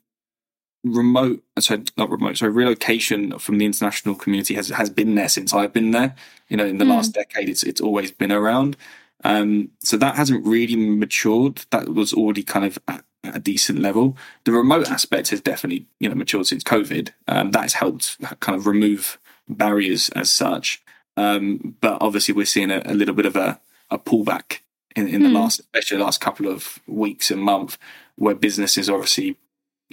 remote 0.83 1.43
sorry 1.59 1.83
not 1.97 2.09
remote 2.09 2.37
sorry 2.37 2.51
relocation 2.51 3.37
from 3.37 3.57
the 3.57 3.65
international 3.65 4.15
community 4.15 4.53
has 4.53 4.69
has 4.69 4.89
been 4.89 5.15
there 5.15 5.29
since 5.29 5.53
I've 5.53 5.73
been 5.73 5.91
there. 5.91 6.15
You 6.47 6.57
know 6.57 6.65
in 6.65 6.77
the 6.77 6.85
mm. 6.85 6.89
last 6.89 7.13
decade 7.13 7.49
it's 7.49 7.63
it's 7.63 7.81
always 7.81 8.11
been 8.11 8.31
around. 8.31 8.77
Um, 9.23 9.71
so 9.79 9.97
that 9.97 10.15
hasn't 10.15 10.45
really 10.45 10.77
matured. 10.77 11.65
That 11.71 11.89
was 11.89 12.13
already 12.13 12.41
kind 12.41 12.63
of 12.63 12.79
at, 12.87 13.03
at, 13.25 13.35
a 13.35 13.39
decent 13.39 13.79
level. 13.79 14.15
The 14.45 14.53
remote 14.53 14.89
aspect 14.89 15.29
has 15.29 15.41
definitely 15.41 15.87
you 15.99 16.09
know 16.09 16.15
matured 16.15 16.47
since 16.47 16.63
covid. 16.63 17.09
Um, 17.27 17.51
that 17.51 17.63
has 17.63 17.73
helped 17.73 18.17
kind 18.39 18.57
of 18.57 18.65
remove 18.65 19.19
barriers 19.47 20.09
as 20.09 20.31
such. 20.31 20.81
Um, 21.17 21.75
but 21.81 21.97
obviously 21.99 22.33
we're 22.33 22.45
seeing 22.45 22.71
a, 22.71 22.81
a 22.85 22.93
little 22.93 23.15
bit 23.15 23.25
of 23.25 23.35
a, 23.35 23.59
a 23.89 23.99
pullback 23.99 24.59
in, 24.95 25.07
in 25.07 25.21
mm. 25.21 25.23
the 25.23 25.39
last 25.39 25.59
especially 25.59 25.97
the 25.97 26.03
last 26.03 26.21
couple 26.21 26.47
of 26.47 26.79
weeks 26.87 27.31
and 27.31 27.41
month 27.41 27.77
where 28.15 28.35
businesses 28.35 28.89
obviously 28.89 29.37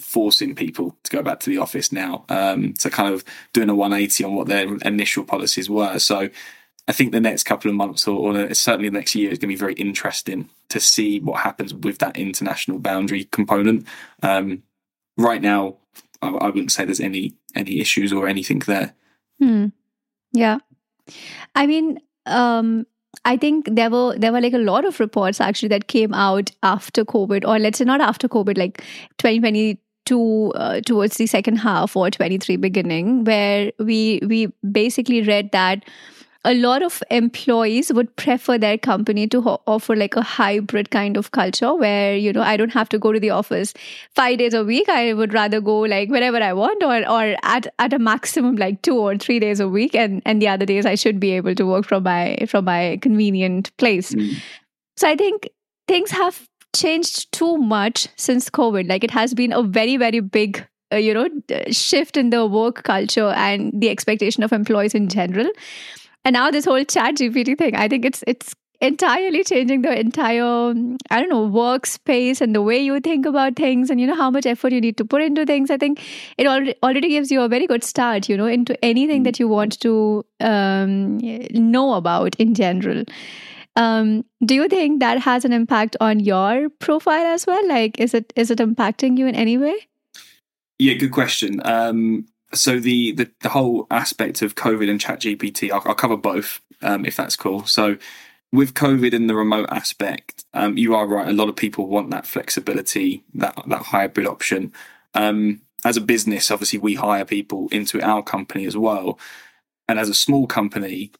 forcing 0.01 0.55
people 0.55 0.97
to 1.03 1.17
go 1.17 1.23
back 1.23 1.41
to 1.41 1.51
the 1.51 1.59
office 1.59 1.91
now. 1.91 2.25
Um, 2.29 2.75
so 2.77 2.91
kind 2.91 3.13
of 3.13 3.25
doing 3.53 3.71
a 3.71 3.75
180 3.75 4.25
on 4.25 4.35
what 4.35 4.47
their 4.47 4.75
initial 4.85 5.25
policies 5.25 5.71
were. 5.71 5.99
So 5.99 6.29
I 6.89 6.93
think 6.93 7.13
the 7.13 7.21
next 7.21 7.45
couple 7.45 7.71
of 7.71 7.77
months 7.77 8.07
or, 8.07 8.37
or 8.37 8.55
certainly 8.55 8.89
the 8.89 8.99
next 8.99 9.15
year 9.15 9.31
is 9.31 9.39
going 9.39 9.49
to 9.49 9.55
be 9.55 9.57
very 9.57 9.75
interesting 9.75 10.49
to 10.69 10.81
see 10.81 11.21
what 11.21 11.41
happens 11.41 11.73
with 11.73 11.99
that 11.99 12.17
international 12.17 12.79
boundary 12.79 13.25
component. 13.25 13.87
Um, 14.23 14.63
right 15.17 15.41
now, 15.41 15.77
I, 16.23 16.29
I, 16.29 16.47
wouldn't 16.47 16.73
say 16.73 16.85
there's 16.85 17.01
any 17.01 17.35
any 17.55 17.81
issues 17.81 18.13
or 18.13 18.29
anything 18.29 18.61
there. 18.61 18.95
Hmm. 19.41 19.67
Yeah, 20.33 20.59
I 21.55 21.67
mean, 21.67 22.01
um, 22.27 22.87
I 23.25 23.37
think 23.37 23.69
there 23.71 23.91
were 23.91 24.17
there 24.17 24.33
were 24.33 24.41
like 24.41 24.53
a 24.53 24.59
lot 24.59 24.85
of 24.85 25.01
reports 25.01 25.41
actually 25.41 25.69
that 25.71 25.89
came 25.89 26.15
out 26.15 26.51
after 26.63 27.05
COVID, 27.05 27.47
or 27.47 27.59
let's 27.59 27.79
say 27.79 27.85
not 27.85 28.01
after 28.01 28.29
COVID, 28.29 28.57
like 28.57 28.79
2020 29.19 29.79
22 30.07 30.53
uh, 30.55 30.81
towards 30.81 31.17
the 31.17 31.27
second 31.27 31.57
half 31.57 31.97
or 31.97 32.11
23 32.11 32.57
beginning 32.57 33.25
where 33.25 33.73
we 33.79 34.21
we 34.27 34.47
basically 34.71 35.23
read 35.23 35.51
that 35.53 35.85
a 36.47 36.55
lot 36.55 36.83
of 36.83 37.03
employees 37.11 37.93
would 37.93 38.15
prefer 38.17 38.57
their 38.57 38.79
company 38.79 39.27
to 39.27 39.41
ho- 39.43 39.61
offer 39.67 39.97
like 39.97 40.15
a 40.17 40.23
hybrid 40.23 40.91
kind 40.91 41.17
of 41.17 41.31
culture 41.33 41.75
where 41.75 42.17
you 42.17 42.33
know 42.33 42.43
i 42.43 42.57
don't 42.57 42.77
have 42.79 42.89
to 42.95 43.01
go 43.07 43.13
to 43.17 43.21
the 43.25 43.31
office 43.31 43.75
5 44.15 44.39
days 44.39 44.55
a 44.55 44.65
week. 44.65 44.89
I 44.89 45.13
would 45.13 45.35
rather 45.35 45.61
go 45.61 45.79
like 45.81 46.09
wherever 46.09 46.43
i 46.49 46.53
want 46.53 46.83
or 46.83 46.99
or 47.17 47.37
at 47.43 47.67
at 47.79 47.93
a 47.93 47.99
maximum 47.99 48.57
like 48.57 48.81
2 48.83 48.97
or 48.97 49.17
3 49.17 49.39
days 49.41 49.61
a 49.61 49.69
week. 49.69 49.95
And 49.95 50.23
and 50.25 50.41
the 50.41 50.49
other 50.49 50.67
days 50.67 50.87
i 50.87 50.95
should 50.95 51.19
be 51.25 51.33
able 51.33 51.55
to 51.63 51.67
work 51.73 51.87
from 51.87 52.05
my 52.05 52.37
from 52.49 52.65
my 52.71 52.99
convenient 53.09 53.73
place. 53.85 54.13
Mm. 54.13 54.37
so 54.97 55.09
i 55.09 55.17
think 55.17 55.51
things 55.89 56.17
have 56.21 56.41
changed 56.77 57.33
too 57.33 57.57
much 57.75 58.09
since 58.17 58.49
covid. 58.51 58.89
Like 58.89 59.05
it 59.11 59.11
has 59.11 59.35
been 59.35 59.53
a 59.53 59.63
very 59.63 59.97
very 59.97 60.21
big 60.39 60.65
uh, 60.93 60.97
you 60.97 61.15
know 61.15 61.29
shift 61.71 62.17
in 62.17 62.31
the 62.31 62.47
work 62.47 62.83
culture 62.85 63.29
and 63.45 63.73
the 63.85 63.91
expectation 63.91 64.45
of 64.49 64.53
employees 64.53 64.95
in 64.95 65.09
general 65.09 65.49
and 66.27 66.35
now 66.35 66.51
this 66.51 66.65
whole 66.65 66.85
chat 66.85 67.15
gpt 67.25 67.57
thing 67.59 67.77
i 67.83 67.89
think 67.89 68.05
it's 68.05 68.25
it's 68.27 68.55
entirely 68.81 69.43
changing 69.43 69.83
the 69.83 69.99
entire 69.99 70.43
um, 70.45 70.97
i 71.11 71.21
don't 71.21 71.31
know 71.31 71.49
workspace 71.49 72.41
and 72.41 72.55
the 72.55 72.63
way 72.63 72.79
you 72.79 73.01
think 73.01 73.25
about 73.25 73.57
things 73.57 73.89
and 73.91 74.01
you 74.01 74.07
know 74.07 74.15
how 74.15 74.31
much 74.31 74.45
effort 74.45 74.73
you 74.73 74.81
need 74.81 74.99
to 74.99 75.05
put 75.05 75.23
into 75.23 75.47
things. 75.47 75.71
I 75.71 75.79
think 75.79 76.03
it 76.37 76.47
already 76.47 76.75
already 76.83 77.09
gives 77.09 77.31
you 77.31 77.41
a 77.41 77.49
very 77.49 77.67
good 77.67 77.83
start 77.83 78.29
you 78.29 78.37
know 78.37 78.47
into 78.47 78.77
anything 78.85 79.23
that 79.23 79.41
you 79.41 79.49
want 79.49 79.81
to 79.81 80.27
um, 80.41 81.19
know 81.53 81.95
about 81.95 82.37
in 82.37 82.55
general. 82.55 83.05
Um, 83.77 84.25
do 84.45 84.55
you 84.55 84.69
think 84.69 85.01
that 85.01 85.21
has 85.21 85.45
an 85.45 85.53
impact 85.53 85.97
on 86.01 86.21
your 86.21 86.69
profile 86.69 87.27
as 87.27 87.47
well? 87.47 87.67
Like 87.67 87.99
is 87.99 88.13
it 88.13 88.33
is 88.37 88.51
it 88.51 88.59
impacting 88.59 89.19
you 89.19 89.27
in 89.27 89.35
any 89.35 89.57
way? 89.57 89.75
Yeah, 90.79 90.95
good 90.95 91.13
question. 91.13 91.63
Um, 91.65 92.27
so 92.55 92.79
the, 92.79 93.13
the 93.13 93.31
the 93.41 93.49
whole 93.49 93.87
aspect 93.91 94.43
of 94.43 94.55
COVID 94.55 94.89
and 94.89 95.01
ChatGPT, 95.01 95.71
I'll, 95.71 95.83
I'll 95.85 95.95
cover 95.95 96.17
both 96.17 96.61
um, 96.83 97.05
if 97.05 97.17
that's 97.17 97.37
cool. 97.37 97.67
So 97.67 97.97
with 98.53 98.75
COVID 98.75 99.15
and 99.15 99.29
the 99.29 99.35
remote 99.35 99.69
aspect, 99.71 100.45
um, 100.55 100.79
you 100.79 100.95
are 100.95 101.07
right. 101.07 101.29
A 101.29 101.33
lot 101.33 101.49
of 101.49 101.57
people 101.57 101.89
want 101.89 102.11
that 102.11 102.27
flexibility, 102.27 103.25
that 103.35 103.61
that 103.67 103.83
hybrid 103.83 104.27
option. 104.27 104.73
Um, 105.15 105.63
as 105.85 105.97
a 105.97 106.01
business, 106.01 106.51
obviously, 106.51 106.79
we 106.79 106.95
hire 106.95 107.25
people 107.25 107.69
into 107.71 108.01
our 108.03 108.23
company 108.23 108.67
as 108.67 108.77
well. 108.77 109.19
And 109.89 109.99
as 109.99 110.09
a 110.09 110.15
small 110.15 110.47
company, 110.47 111.13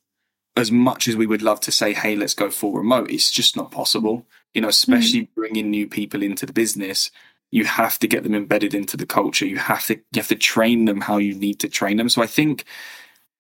as 0.57 0.73
much 0.73 1.07
as 1.07 1.17
we 1.17 1.27
would 1.27 1.43
love 1.43 1.61
to 1.61 1.73
say, 1.73 1.93
"Hey, 1.93 2.17
let's 2.17 2.35
go 2.35 2.51
full 2.51 2.73
remote," 2.73 3.11
it's 3.11 3.31
just 3.31 3.57
not 3.57 3.71
possible. 3.71 4.27
You 4.55 4.63
know, 4.63 4.69
especially 4.69 5.29
bringing 5.35 5.71
new 5.71 5.87
people 5.87 6.23
into 6.23 6.47
the 6.47 6.53
business 6.53 7.11
you 7.51 7.65
have 7.65 7.99
to 8.01 8.09
get 8.09 8.23
them 8.23 8.35
embedded 8.35 8.75
into 8.75 8.97
the 8.97 9.07
culture. 9.07 9.47
You 9.47 9.59
have 9.59 9.87
to 9.87 9.95
you 9.95 10.17
have 10.17 10.29
to 10.29 10.37
train 10.37 10.85
them 10.85 11.03
how 11.03 11.19
you 11.19 11.35
need 11.35 11.61
to 11.61 11.69
train 11.69 11.97
them. 11.97 12.09
So 12.09 12.23
I 12.23 12.27
think 12.27 12.65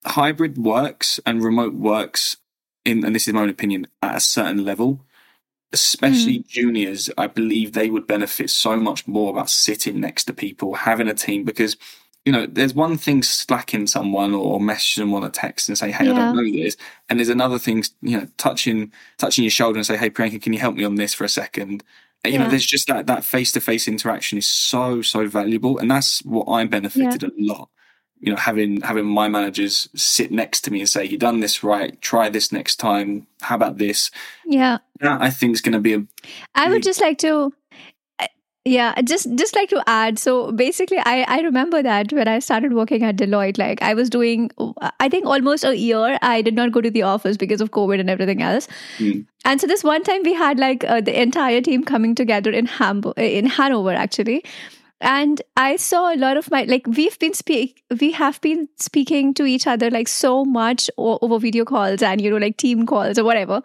hybrid 0.05 0.59
works 0.59 1.19
and 1.27 1.43
remote 1.43 1.75
works 1.75 2.37
in 2.85 3.05
and 3.05 3.15
this 3.15 3.27
is 3.27 3.35
my 3.35 3.43
own 3.43 3.51
opinion 3.51 3.87
at 4.03 4.17
a 4.17 4.21
certain 4.21 4.65
level. 4.65 5.01
Especially 5.73 6.39
mm. 6.39 6.47
juniors, 6.47 7.11
I 7.19 7.27
believe 7.27 7.73
they 7.73 7.91
would 7.91 8.07
benefit 8.07 8.51
so 8.51 8.77
much 8.77 9.09
more 9.09 9.31
about 9.31 9.51
sitting 9.51 10.01
next 10.01 10.25
to 10.25 10.33
people, 10.33 10.75
having 10.75 11.09
a 11.09 11.15
team 11.15 11.45
because 11.45 11.77
you 12.25 12.33
know, 12.33 12.45
there's 12.45 12.75
one 12.75 12.99
thing 12.99 13.23
slacking 13.23 13.87
someone 13.87 14.35
or 14.35 14.59
messaging 14.59 14.97
them 14.97 15.15
on 15.15 15.23
a 15.23 15.31
text 15.31 15.69
and 15.69 15.79
say, 15.79 15.93
"Hey, 15.93 16.09
I 16.09 16.13
don't 16.13 16.37
know 16.37 16.43
this," 16.43 16.77
and 17.09 17.21
there's 17.21 17.29
another 17.29 17.57
thing, 17.57 17.85
you 18.03 18.19
know, 18.19 18.27
touching 18.37 18.93
touching 19.17 19.45
your 19.45 19.51
shoulder 19.53 19.79
and 19.79 19.87
say, 19.87 19.97
"Hey, 19.97 20.11
Priyanka, 20.11 20.43
can 20.43 20.53
you 20.53 20.59
help 20.59 20.75
me 20.75 20.83
on 20.83 20.97
this 20.97 21.15
for 21.15 21.23
a 21.23 21.29
second? 21.29 21.85
You 22.27 22.39
know, 22.39 22.49
there's 22.49 22.67
just 22.67 22.89
that 22.89 23.07
that 23.07 23.25
face 23.25 23.53
to 23.53 23.61
face 23.61 23.89
interaction 23.89 24.39
is 24.39 24.49
so 24.49 25.03
so 25.03 25.27
valuable, 25.27 25.79
and 25.79 25.91
that's 25.91 26.21
what 26.25 26.47
I 26.51 26.65
benefited 26.65 27.25
a 27.25 27.31
lot. 27.39 27.69
You 28.19 28.33
know, 28.33 28.39
having 28.39 28.81
having 28.81 29.05
my 29.05 29.29
managers 29.29 29.89
sit 29.95 30.31
next 30.33 30.63
to 30.63 30.71
me 30.71 30.81
and 30.81 30.89
say, 30.89 31.05
"You 31.05 31.19
done 31.19 31.41
this 31.41 31.63
right. 31.63 32.01
Try 32.01 32.29
this 32.29 32.51
next 32.53 32.77
time. 32.77 33.27
How 33.41 33.57
about 33.57 33.79
this?" 33.79 34.11
yeah 34.47 34.79
That 35.01 35.21
I 35.21 35.31
think 35.31 35.55
is 35.55 35.61
going 35.61 35.75
to 35.75 35.81
be 35.81 35.95
a 35.95 36.05
I 36.55 36.71
would 36.71 36.83
just 36.83 37.01
like 37.01 37.19
to 37.19 37.53
yeah 38.67 39.01
just 39.03 39.33
just 39.41 39.55
like 39.57 39.69
to 39.73 39.81
add 39.87 40.19
so 40.19 40.51
basically 40.61 40.99
i 41.11 41.15
i 41.35 41.41
remember 41.41 41.83
that 41.87 42.13
when 42.19 42.29
i 42.33 42.39
started 42.47 42.73
working 42.79 43.05
at 43.09 43.17
deloitte 43.17 43.59
like 43.63 43.83
i 43.89 43.95
was 43.95 44.11
doing 44.11 44.51
i 45.01 45.09
think 45.09 45.25
almost 45.35 45.69
a 45.71 45.77
year 45.79 46.19
i 46.21 46.43
did 46.43 46.55
not 46.61 46.73
go 46.73 46.81
to 46.87 46.91
the 46.91 47.03
office 47.11 47.37
because 47.37 47.61
of 47.61 47.71
covid 47.71 48.01
and 48.01 48.11
everything 48.11 48.43
else. 48.43 48.67
Mm. 48.99 49.25
and 49.45 49.61
so 49.61 49.69
this 49.69 49.85
one 49.85 50.03
time 50.03 50.23
we 50.25 50.35
had 50.35 50.59
like 50.59 50.85
uh, 50.85 51.01
the 51.01 51.21
entire 51.21 51.61
team 51.61 51.85
coming 51.85 52.15
together 52.15 52.51
in 52.51 52.67
hamburg 52.67 53.15
in 53.17 53.47
hanover 53.47 53.93
actually. 54.07 54.43
And 55.07 55.41
i 55.63 55.77
saw 55.77 55.99
a 56.13 56.17
lot 56.21 56.39
of 56.41 56.47
my 56.53 56.63
like 56.69 56.87
we've 56.99 57.17
been 57.25 57.35
speak 57.41 57.83
we 58.01 58.13
have 58.19 58.41
been 58.47 58.63
speaking 58.85 59.35
to 59.41 59.45
each 59.55 59.67
other 59.73 59.91
like 59.97 60.09
so 60.13 60.31
much 60.53 60.89
o- 60.97 61.19
over 61.27 61.39
video 61.39 61.67
calls 61.73 62.05
and 62.11 62.25
you 62.27 62.31
know 62.31 62.39
like 62.45 62.57
team 62.63 62.87
calls 62.93 63.19
or 63.19 63.25
whatever 63.25 63.61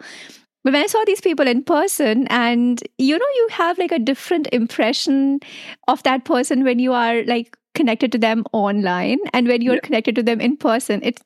but 0.64 0.72
when 0.72 0.82
I 0.82 0.86
saw 0.86 1.02
these 1.06 1.20
people 1.20 1.46
in 1.46 1.62
person, 1.64 2.26
and 2.28 2.82
you 2.98 3.18
know, 3.18 3.32
you 3.36 3.48
have 3.52 3.78
like 3.78 3.92
a 3.92 3.98
different 3.98 4.48
impression 4.52 5.40
of 5.88 6.02
that 6.04 6.24
person 6.24 6.64
when 6.64 6.78
you 6.78 6.92
are 6.92 7.22
like 7.24 7.56
connected 7.74 8.12
to 8.12 8.18
them 8.18 8.44
online 8.52 9.18
and 9.32 9.48
when 9.48 9.62
you're 9.62 9.74
Yeah. 9.74 9.80
connected 9.80 10.14
to 10.16 10.22
them 10.22 10.40
in 10.40 10.56
person. 10.56 11.00
It 11.02 11.20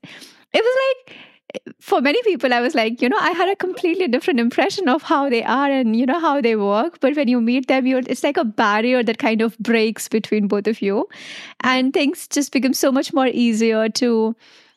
it 0.52 0.62
was 0.64 0.76
like 0.87 1.16
for 1.81 2.00
many 2.00 2.23
people, 2.23 2.52
I 2.52 2.61
was 2.61 2.75
like, 2.75 3.00
you 3.00 3.09
know, 3.09 3.19
I 3.19 3.31
had 3.31 3.49
a 3.49 3.57
completely 3.57 4.09
different 4.09 4.40
impression 4.40 4.88
of 4.88 5.02
how 5.02 5.28
they 5.31 5.43
are 5.45 5.71
and 5.71 5.97
you 5.97 6.05
know 6.07 6.19
how 6.21 6.40
they 6.40 6.57
work. 6.57 7.00
But 7.00 7.16
when 7.16 7.28
you 7.28 7.40
meet 7.40 7.69
them, 7.69 7.87
you're 7.87 8.02
it's 8.07 8.23
like 8.25 8.37
a 8.37 8.45
barrier 8.45 9.02
that 9.02 9.19
kind 9.19 9.40
of 9.43 9.57
breaks 9.59 10.09
between 10.09 10.49
both 10.49 10.66
of 10.66 10.83
you, 10.83 11.09
and 11.61 11.93
things 11.93 12.26
just 12.28 12.52
become 12.52 12.73
so 12.75 12.93
much 12.93 13.12
more 13.12 13.26
easier 13.28 13.88
to 13.90 14.35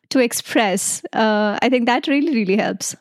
to 0.10 0.20
express. 0.20 1.04
Uh, 1.14 1.58
I 1.62 1.70
think 1.70 1.86
that 1.88 2.08
really 2.08 2.34
really 2.36 2.58
helps. 2.58 2.96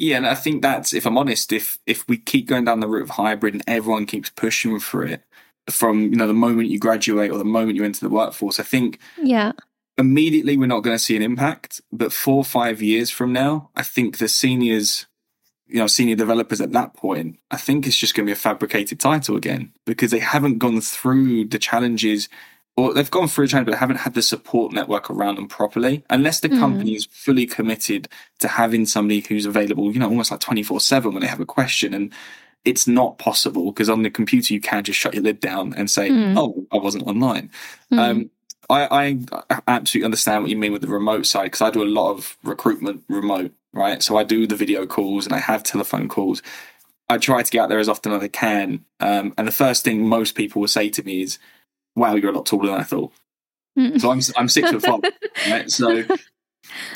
Yeah, 0.00 0.16
and 0.16 0.26
I 0.26 0.34
think 0.34 0.62
that's 0.62 0.94
if 0.94 1.04
I'm 1.06 1.18
honest, 1.18 1.52
if 1.52 1.78
if 1.86 2.08
we 2.08 2.16
keep 2.16 2.46
going 2.46 2.64
down 2.64 2.80
the 2.80 2.88
route 2.88 3.02
of 3.02 3.10
hybrid 3.10 3.52
and 3.52 3.62
everyone 3.66 4.06
keeps 4.06 4.30
pushing 4.30 4.80
for 4.80 5.04
it 5.04 5.22
from 5.68 6.00
you 6.04 6.16
know 6.16 6.26
the 6.26 6.32
moment 6.32 6.70
you 6.70 6.78
graduate 6.78 7.30
or 7.30 7.36
the 7.36 7.44
moment 7.44 7.76
you 7.76 7.84
enter 7.84 8.00
the 8.00 8.08
workforce, 8.14 8.58
I 8.58 8.62
think 8.62 8.98
Yeah. 9.22 9.52
immediately 9.98 10.56
we're 10.56 10.66
not 10.66 10.80
going 10.80 10.94
to 10.94 11.04
see 11.04 11.16
an 11.16 11.22
impact. 11.22 11.82
But 11.92 12.14
four 12.14 12.36
or 12.38 12.44
five 12.44 12.80
years 12.80 13.10
from 13.10 13.34
now, 13.34 13.68
I 13.76 13.82
think 13.82 14.16
the 14.16 14.28
seniors, 14.28 15.04
you 15.66 15.80
know, 15.80 15.86
senior 15.86 16.16
developers 16.16 16.62
at 16.62 16.72
that 16.72 16.94
point, 16.94 17.38
I 17.50 17.58
think 17.58 17.86
it's 17.86 17.98
just 17.98 18.14
going 18.14 18.24
to 18.26 18.30
be 18.30 18.32
a 18.32 18.36
fabricated 18.48 19.00
title 19.00 19.36
again 19.36 19.70
because 19.84 20.12
they 20.12 20.20
haven't 20.20 20.56
gone 20.60 20.80
through 20.80 21.44
the 21.44 21.58
challenges. 21.58 22.30
Or 22.80 22.94
they've 22.94 23.10
gone 23.10 23.28
through 23.28 23.44
a 23.44 23.48
change 23.48 23.66
but 23.66 23.74
haven't 23.74 23.96
had 23.96 24.14
the 24.14 24.22
support 24.22 24.72
network 24.72 25.10
around 25.10 25.36
them 25.36 25.48
properly. 25.48 26.02
Unless 26.10 26.40
the 26.40 26.48
Mm. 26.48 26.58
company 26.58 26.94
is 26.94 27.06
fully 27.10 27.46
committed 27.46 28.08
to 28.38 28.48
having 28.48 28.86
somebody 28.86 29.20
who's 29.20 29.46
available, 29.46 29.92
you 29.92 29.98
know, 30.00 30.08
almost 30.08 30.30
like 30.30 30.40
24 30.40 30.80
7 30.80 31.12
when 31.12 31.20
they 31.22 31.28
have 31.28 31.40
a 31.40 31.46
question. 31.46 31.92
And 31.94 32.12
it's 32.64 32.86
not 32.86 33.18
possible 33.18 33.72
because 33.72 33.88
on 33.88 34.02
the 34.02 34.10
computer, 34.10 34.54
you 34.54 34.60
can 34.60 34.84
just 34.84 34.98
shut 34.98 35.14
your 35.14 35.22
lid 35.22 35.40
down 35.40 35.74
and 35.74 35.90
say, 35.90 36.10
Mm. 36.10 36.36
oh, 36.38 36.66
I 36.72 36.76
wasn't 36.78 37.06
online. 37.06 37.50
Mm. 37.92 37.98
Um, 37.98 38.30
I, 38.68 38.86
I 39.50 39.60
absolutely 39.66 40.04
understand 40.04 40.42
what 40.44 40.50
you 40.50 40.56
mean 40.56 40.72
with 40.72 40.82
the 40.82 40.88
remote 40.88 41.26
side 41.26 41.44
because 41.44 41.60
I 41.62 41.70
do 41.70 41.82
a 41.82 41.84
lot 41.98 42.12
of 42.12 42.36
recruitment 42.44 43.02
remote, 43.08 43.52
right? 43.72 44.00
So 44.02 44.16
I 44.16 44.22
do 44.24 44.46
the 44.46 44.54
video 44.56 44.86
calls 44.86 45.26
and 45.26 45.34
I 45.34 45.38
have 45.38 45.62
telephone 45.64 46.08
calls. 46.08 46.40
I 47.08 47.18
try 47.18 47.42
to 47.42 47.50
get 47.50 47.62
out 47.62 47.68
there 47.68 47.80
as 47.80 47.88
often 47.88 48.12
as 48.12 48.22
I 48.22 48.28
can. 48.28 48.84
Um, 49.00 49.34
and 49.36 49.48
the 49.48 49.52
first 49.52 49.82
thing 49.84 50.06
most 50.06 50.36
people 50.36 50.60
will 50.60 50.68
say 50.68 50.88
to 50.90 51.02
me 51.02 51.22
is, 51.22 51.38
wow, 51.96 52.14
you're 52.14 52.30
a 52.30 52.34
lot 52.34 52.46
taller 52.46 52.66
than 52.66 52.80
I 52.80 52.82
thought. 52.84 53.12
Mm. 53.78 54.00
So 54.00 54.10
I'm, 54.10 54.20
I'm 54.36 54.48
six 54.48 54.70
foot 54.70 54.82
five, 54.82 55.00
right? 55.50 55.70
So, 55.70 56.04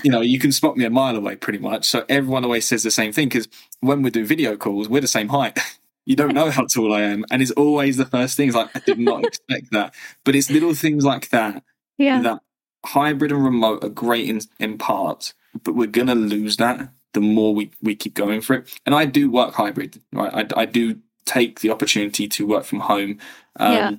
you 0.03 0.11
know, 0.11 0.21
you 0.21 0.39
can 0.39 0.53
spot 0.53 0.77
me 0.77 0.85
a 0.85 0.91
mile 0.91 1.17
away 1.17 1.37
pretty 1.37 1.59
much. 1.59 1.87
So 1.87 2.05
everyone 2.09 2.45
always 2.45 2.67
says 2.67 2.83
the 2.83 2.91
same 2.91 3.13
thing 3.13 3.29
because 3.29 3.49
when 3.81 4.03
we 4.03 4.11
do 4.11 4.25
video 4.25 4.57
calls, 4.57 4.89
we're 4.89 5.01
the 5.01 5.09
same 5.09 5.29
height. 5.29 5.59
You 6.07 6.17
don't 6.17 6.35
know 6.35 6.51
how 6.51 6.67
tall 6.67 6.93
I 6.93 7.01
am. 7.01 7.25
And 7.31 7.41
it's 7.41 7.51
always 7.53 7.97
the 7.97 8.05
first 8.05 8.37
thing. 8.37 8.49
It's 8.49 8.55
like, 8.55 8.69
I 8.77 8.81
did 8.81 8.99
not 8.99 9.25
expect 9.27 9.71
that. 9.73 9.95
But 10.23 10.37
it's 10.37 10.51
little 10.51 10.75
things 10.75 11.03
like 11.03 11.31
that 11.31 11.65
yeah. 11.97 12.21
that 12.21 12.41
hybrid 12.85 13.33
and 13.33 13.43
remote 13.43 13.83
are 13.83 13.89
great 13.89 14.29
in, 14.29 14.41
in 14.59 14.77
parts, 14.77 15.33
but 15.63 15.75
we're 15.75 15.87
going 15.87 16.09
to 16.09 16.15
lose 16.15 16.59
that 16.59 16.91
the 17.15 17.23
more 17.23 17.55
we, 17.55 17.71
we 17.81 17.95
keep 17.95 18.13
going 18.13 18.43
for 18.43 18.53
it. 18.55 18.79
And 18.85 18.95
I 18.95 19.07
do 19.07 19.31
work 19.31 19.55
hybrid, 19.55 19.99
right? 20.13 20.53
I, 20.55 20.61
I 20.61 20.67
do 20.67 20.99
take 21.25 21.61
the 21.61 21.71
opportunity 21.71 22.29
to 22.29 22.47
work 22.47 22.65
from 22.65 22.81
home. 22.81 23.19
Um, 23.57 23.73
Yeah. 23.73 23.91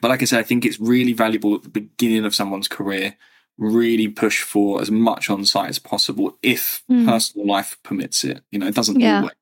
But 0.00 0.08
like 0.08 0.22
I 0.22 0.24
said, 0.24 0.40
I 0.40 0.42
think 0.44 0.64
it's 0.64 0.80
really 0.80 1.12
valuable 1.12 1.54
at 1.54 1.62
the 1.62 1.68
beginning 1.68 2.24
of 2.24 2.34
someone's 2.34 2.68
career. 2.68 3.16
Really 3.58 4.08
push 4.08 4.42
for 4.42 4.80
as 4.80 4.90
much 4.90 5.28
on 5.28 5.44
site 5.44 5.68
as 5.70 5.78
possible 5.78 6.38
if 6.42 6.82
Mm. 6.90 7.04
personal 7.04 7.46
life 7.46 7.78
permits 7.82 8.24
it. 8.24 8.42
You 8.50 8.58
know, 8.58 8.66
it 8.66 8.74
doesn't 8.74 8.98
Yeah. 9.00 9.18
always. 9.18 9.34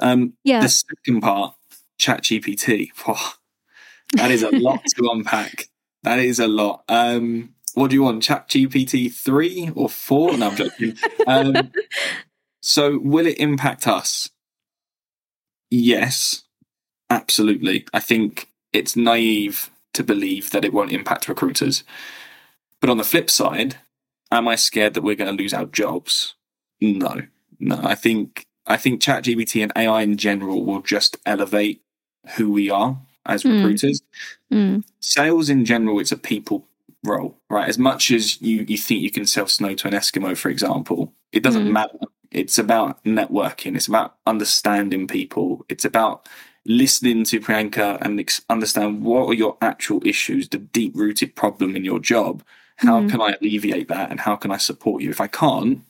Um, 0.00 0.34
Yeah. 0.44 0.60
the 0.60 0.68
second 0.68 1.20
part, 1.22 1.56
Chat 1.98 2.22
GPT. 2.22 2.90
that 4.12 4.30
is 4.30 4.42
a 4.42 4.50
lot 4.68 4.84
to 4.96 5.08
unpack. 5.10 5.68
That 6.02 6.18
is 6.18 6.38
a 6.38 6.46
lot. 6.46 6.84
Um, 6.88 7.54
what 7.74 7.88
do 7.90 7.94
you 7.96 8.02
want? 8.02 8.22
Chat 8.22 8.48
GPT 8.48 9.08
three 9.08 9.70
or 9.74 9.88
four? 9.88 10.36
No, 10.36 10.48
I'm 10.48 10.56
joking. 10.56 10.96
Um, 11.26 11.72
so, 12.60 12.98
will 12.98 13.26
it 13.26 13.38
impact 13.38 13.88
us? 13.88 14.28
Yes, 15.70 16.42
absolutely. 17.10 17.86
I 17.92 18.00
think 18.00 18.48
it's 18.74 18.96
naive 18.96 19.70
to 19.94 20.02
believe 20.04 20.50
that 20.50 20.64
it 20.64 20.72
won't 20.74 20.92
impact 20.92 21.28
recruiters. 21.28 21.84
But 22.80 22.90
on 22.90 22.98
the 22.98 23.04
flip 23.04 23.30
side, 23.30 23.76
am 24.30 24.48
I 24.48 24.56
scared 24.56 24.94
that 24.94 25.02
we're 25.02 25.14
going 25.14 25.34
to 25.34 25.42
lose 25.42 25.54
our 25.54 25.64
jobs? 25.66 26.34
No, 26.80 27.22
no. 27.58 27.80
I 27.82 27.94
think 27.94 28.46
I 28.66 28.76
think 28.78 29.00
ChatGPT 29.02 29.62
and 29.62 29.72
AI 29.76 30.02
in 30.02 30.16
general 30.16 30.64
will 30.64 30.80
just 30.80 31.18
elevate 31.26 31.82
who 32.36 32.50
we 32.50 32.70
are 32.70 32.98
as 33.26 33.42
Mm. 33.42 33.56
recruiters. 33.56 34.02
Mm. 34.52 34.84
Sales 35.00 35.50
in 35.50 35.64
general, 35.66 36.00
it's 36.00 36.12
a 36.12 36.16
people 36.16 36.66
role, 37.04 37.38
right? 37.50 37.68
As 37.68 37.78
much 37.78 38.10
as 38.10 38.40
you, 38.40 38.64
you 38.66 38.78
think 38.78 39.02
you 39.02 39.10
can 39.10 39.26
sell 39.26 39.46
snow 39.46 39.74
to 39.74 39.88
an 39.88 39.92
Eskimo, 39.94 40.34
for 40.36 40.48
example, 40.48 41.12
it 41.32 41.42
doesn't 41.42 41.68
Mm. 41.68 41.72
matter. 41.72 41.98
It's 42.30 42.58
about 42.58 43.04
networking. 43.04 43.76
It's 43.76 43.86
about 43.88 44.16
understanding 44.26 45.06
people. 45.06 45.64
It's 45.68 45.84
about 45.84 46.26
listening 46.66 47.24
to 47.24 47.40
Priyanka 47.40 47.98
and 48.00 48.24
understand 48.48 49.02
what 49.04 49.26
are 49.28 49.34
your 49.34 49.56
actual 49.60 50.00
issues, 50.06 50.48
the 50.48 50.58
deep 50.58 50.92
rooted 50.94 51.34
problem 51.34 51.76
in 51.76 51.84
your 51.84 51.98
job. 52.00 52.42
How 52.76 53.00
Mhm. 53.02 53.10
can 53.10 53.20
I 53.20 53.36
alleviate 53.40 53.88
that 53.88 54.10
and 54.10 54.20
how 54.20 54.36
can 54.36 54.50
I 54.50 54.56
support 54.56 55.02
you? 55.02 55.10
If 55.10 55.20
I 55.20 55.26
can't, 55.26 55.80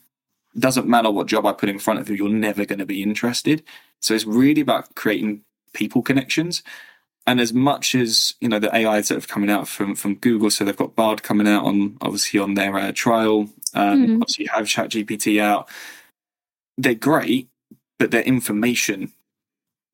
doesn't 0.57 0.87
matter 0.87 1.09
what 1.11 1.27
job 1.27 1.45
I 1.45 1.53
put 1.53 1.69
in 1.69 1.79
front 1.79 1.99
of 1.99 2.09
you, 2.09 2.15
you're 2.15 2.29
never 2.29 2.65
going 2.65 2.79
to 2.79 2.85
be 2.85 3.01
interested. 3.01 3.63
So 4.01 4.13
it's 4.13 4.25
really 4.25 4.61
about 4.61 4.93
creating 4.95 5.41
people 5.73 6.01
connections. 6.01 6.61
And 7.27 7.39
as 7.39 7.53
much 7.53 7.95
as 7.95 8.35
you 8.39 8.47
know 8.47 8.59
the 8.59 8.73
AIs 8.75 9.07
that 9.07 9.15
have 9.15 9.27
coming 9.27 9.49
out 9.49 9.67
from 9.67 9.95
from 9.95 10.15
Google, 10.15 10.51
so 10.51 10.63
they've 10.63 10.77
got 10.77 10.95
Bard 10.95 11.23
coming 11.23 11.47
out 11.47 11.65
on 11.65 11.97
obviously 12.01 12.39
on 12.39 12.53
their 12.53 12.77
uh, 12.77 12.91
trial. 12.93 13.49
Um, 13.73 14.05
Mhm. 14.07 14.21
Obviously, 14.21 14.45
you 14.45 14.51
have 14.53 14.67
ChatGPT 14.67 15.41
out. 15.41 15.67
They're 16.77 16.93
great, 16.93 17.49
but 17.97 18.11
they're 18.11 18.21
information 18.21 19.11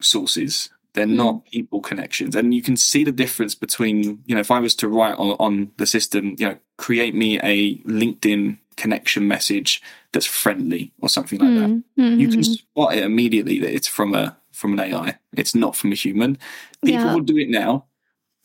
sources. 0.04 0.70
They're 0.94 1.06
not 1.06 1.46
people 1.46 1.80
connections, 1.80 2.36
and 2.36 2.54
you 2.54 2.62
can 2.62 2.76
see 2.76 3.06
the 3.06 3.14
difference 3.14 3.56
between 3.56 4.22
you 4.26 4.36
know 4.36 4.42
if 4.42 4.52
I 4.52 4.60
was 4.60 4.76
to 4.76 4.90
write 4.90 5.16
on 5.18 5.38
on 5.40 5.72
the 5.78 5.86
system, 5.86 6.36
you 6.38 6.50
know, 6.50 6.58
create 6.78 7.16
me 7.16 7.40
a 7.42 7.78
LinkedIn 7.84 8.58
connection 8.76 9.28
message 9.28 9.82
that's 10.12 10.26
friendly 10.26 10.92
or 11.02 11.08
something 11.10 11.40
like 11.40 11.50
that 11.60 11.70
Mm. 11.70 11.84
Mm. 12.00 12.20
you 12.20 12.28
can 12.30 12.44
spot 12.44 12.94
it 12.96 13.04
immediately 13.04 13.60
that 13.60 13.74
it's 13.74 13.88
from 13.88 14.14
a 14.16 14.38
from 14.52 14.74
an 14.74 14.80
AI. 14.82 15.18
It's 15.34 15.56
not 15.56 15.76
from 15.76 15.92
a 15.92 15.96
human. 15.96 16.38
People 16.84 17.06
Yeah. 17.06 17.14
will 17.14 17.22
do 17.22 17.38
it 17.38 17.50
now 17.50 17.86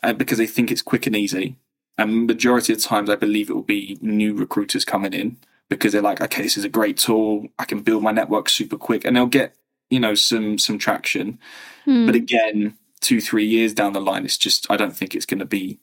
uh, 0.03 0.13
because 0.13 0.39
they 0.39 0.47
think 0.47 0.71
it's 0.71 0.83
quick 0.83 1.07
and 1.07 1.17
easy. 1.17 1.57
And 1.99 2.27
majority 2.27 2.73
of 2.73 2.81
times, 2.81 3.09
I 3.11 3.17
believe 3.17 3.49
it 3.51 3.55
will 3.55 3.63
be 3.63 3.99
new 4.03 4.35
recruiters 4.35 4.85
coming 4.85 5.13
in 5.15 5.37
because 5.69 5.93
they're 5.93 6.03
like, 6.03 6.21
okay, 6.21 6.43
this 6.43 6.57
is 6.57 6.65
a 6.65 6.69
great 6.69 6.97
tool. 6.99 7.49
I 7.59 7.65
can 7.65 7.81
build 7.81 8.03
my 8.03 8.13
network 8.13 8.49
super 8.49 8.77
quick, 8.77 9.05
and 9.05 9.17
they'll 9.17 9.27
get 9.27 9.55
you 9.91 10.01
know 10.01 10.15
some 10.15 10.59
some 10.59 10.79
traction. 10.79 11.39
Mm. 11.87 12.07
But 12.07 12.15
again, 12.15 12.77
two 13.01 13.21
three 13.21 13.47
years 13.47 13.75
down 13.75 13.93
the 13.93 14.01
line, 14.01 14.25
it's 14.25 14.39
just 14.39 14.71
I 14.71 14.77
don't 14.77 14.97
think 14.97 15.15
it's 15.15 15.27
going 15.27 15.41
to 15.41 15.47
be 15.47 15.79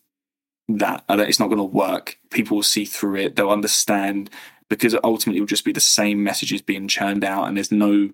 that. 0.69 1.03
It's 1.09 1.39
not 1.39 1.47
going 1.47 1.57
to 1.57 1.63
work. 1.63 2.17
People 2.29 2.57
will 2.57 2.63
see 2.63 2.85
through 2.85 3.15
it. 3.17 3.35
They'll 3.35 3.49
understand 3.49 4.29
because 4.69 4.95
ultimately 5.03 5.37
it 5.37 5.41
will 5.41 5.47
just 5.47 5.65
be 5.65 5.71
the 5.71 5.79
same 5.79 6.23
messages 6.23 6.61
being 6.61 6.87
churned 6.87 7.23
out, 7.23 7.47
and 7.47 7.57
there's 7.57 7.71
no 7.71 8.09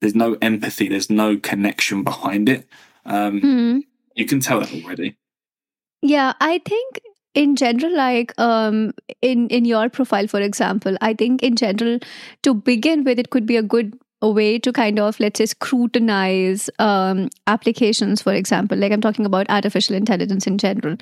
there's 0.00 0.14
no 0.14 0.36
empathy. 0.40 0.88
There's 0.88 1.10
no 1.10 1.36
connection 1.36 2.02
behind 2.04 2.48
it. 2.48 2.66
Um, 3.04 3.40
Mm. 3.40 3.82
You 4.14 4.26
can 4.26 4.40
tell 4.40 4.60
that 4.60 4.72
already. 4.72 5.16
Yeah, 6.02 6.32
I 6.40 6.60
think 6.64 7.00
in 7.34 7.56
general, 7.56 7.96
like 7.96 8.38
um, 8.38 8.92
in 9.22 9.48
in 9.48 9.64
your 9.64 9.88
profile, 9.88 10.26
for 10.26 10.40
example, 10.40 10.96
I 11.00 11.14
think 11.14 11.42
in 11.42 11.56
general, 11.56 11.98
to 12.42 12.54
begin 12.54 13.04
with, 13.04 13.18
it 13.18 13.30
could 13.30 13.46
be 13.46 13.56
a 13.56 13.62
good 13.62 13.98
a 14.22 14.30
way 14.30 14.58
to 14.58 14.72
kind 14.72 14.98
of 14.98 15.18
let's 15.18 15.38
say 15.38 15.46
scrutinize 15.46 16.68
um, 16.78 17.28
applications 17.46 18.22
for 18.22 18.32
example. 18.32 18.76
Like 18.76 18.92
i'm 18.92 19.00
talking 19.00 19.26
about 19.26 19.48
artificial 19.48 19.96
intelligence 19.96 20.46
in 20.46 20.58
general. 20.58 20.96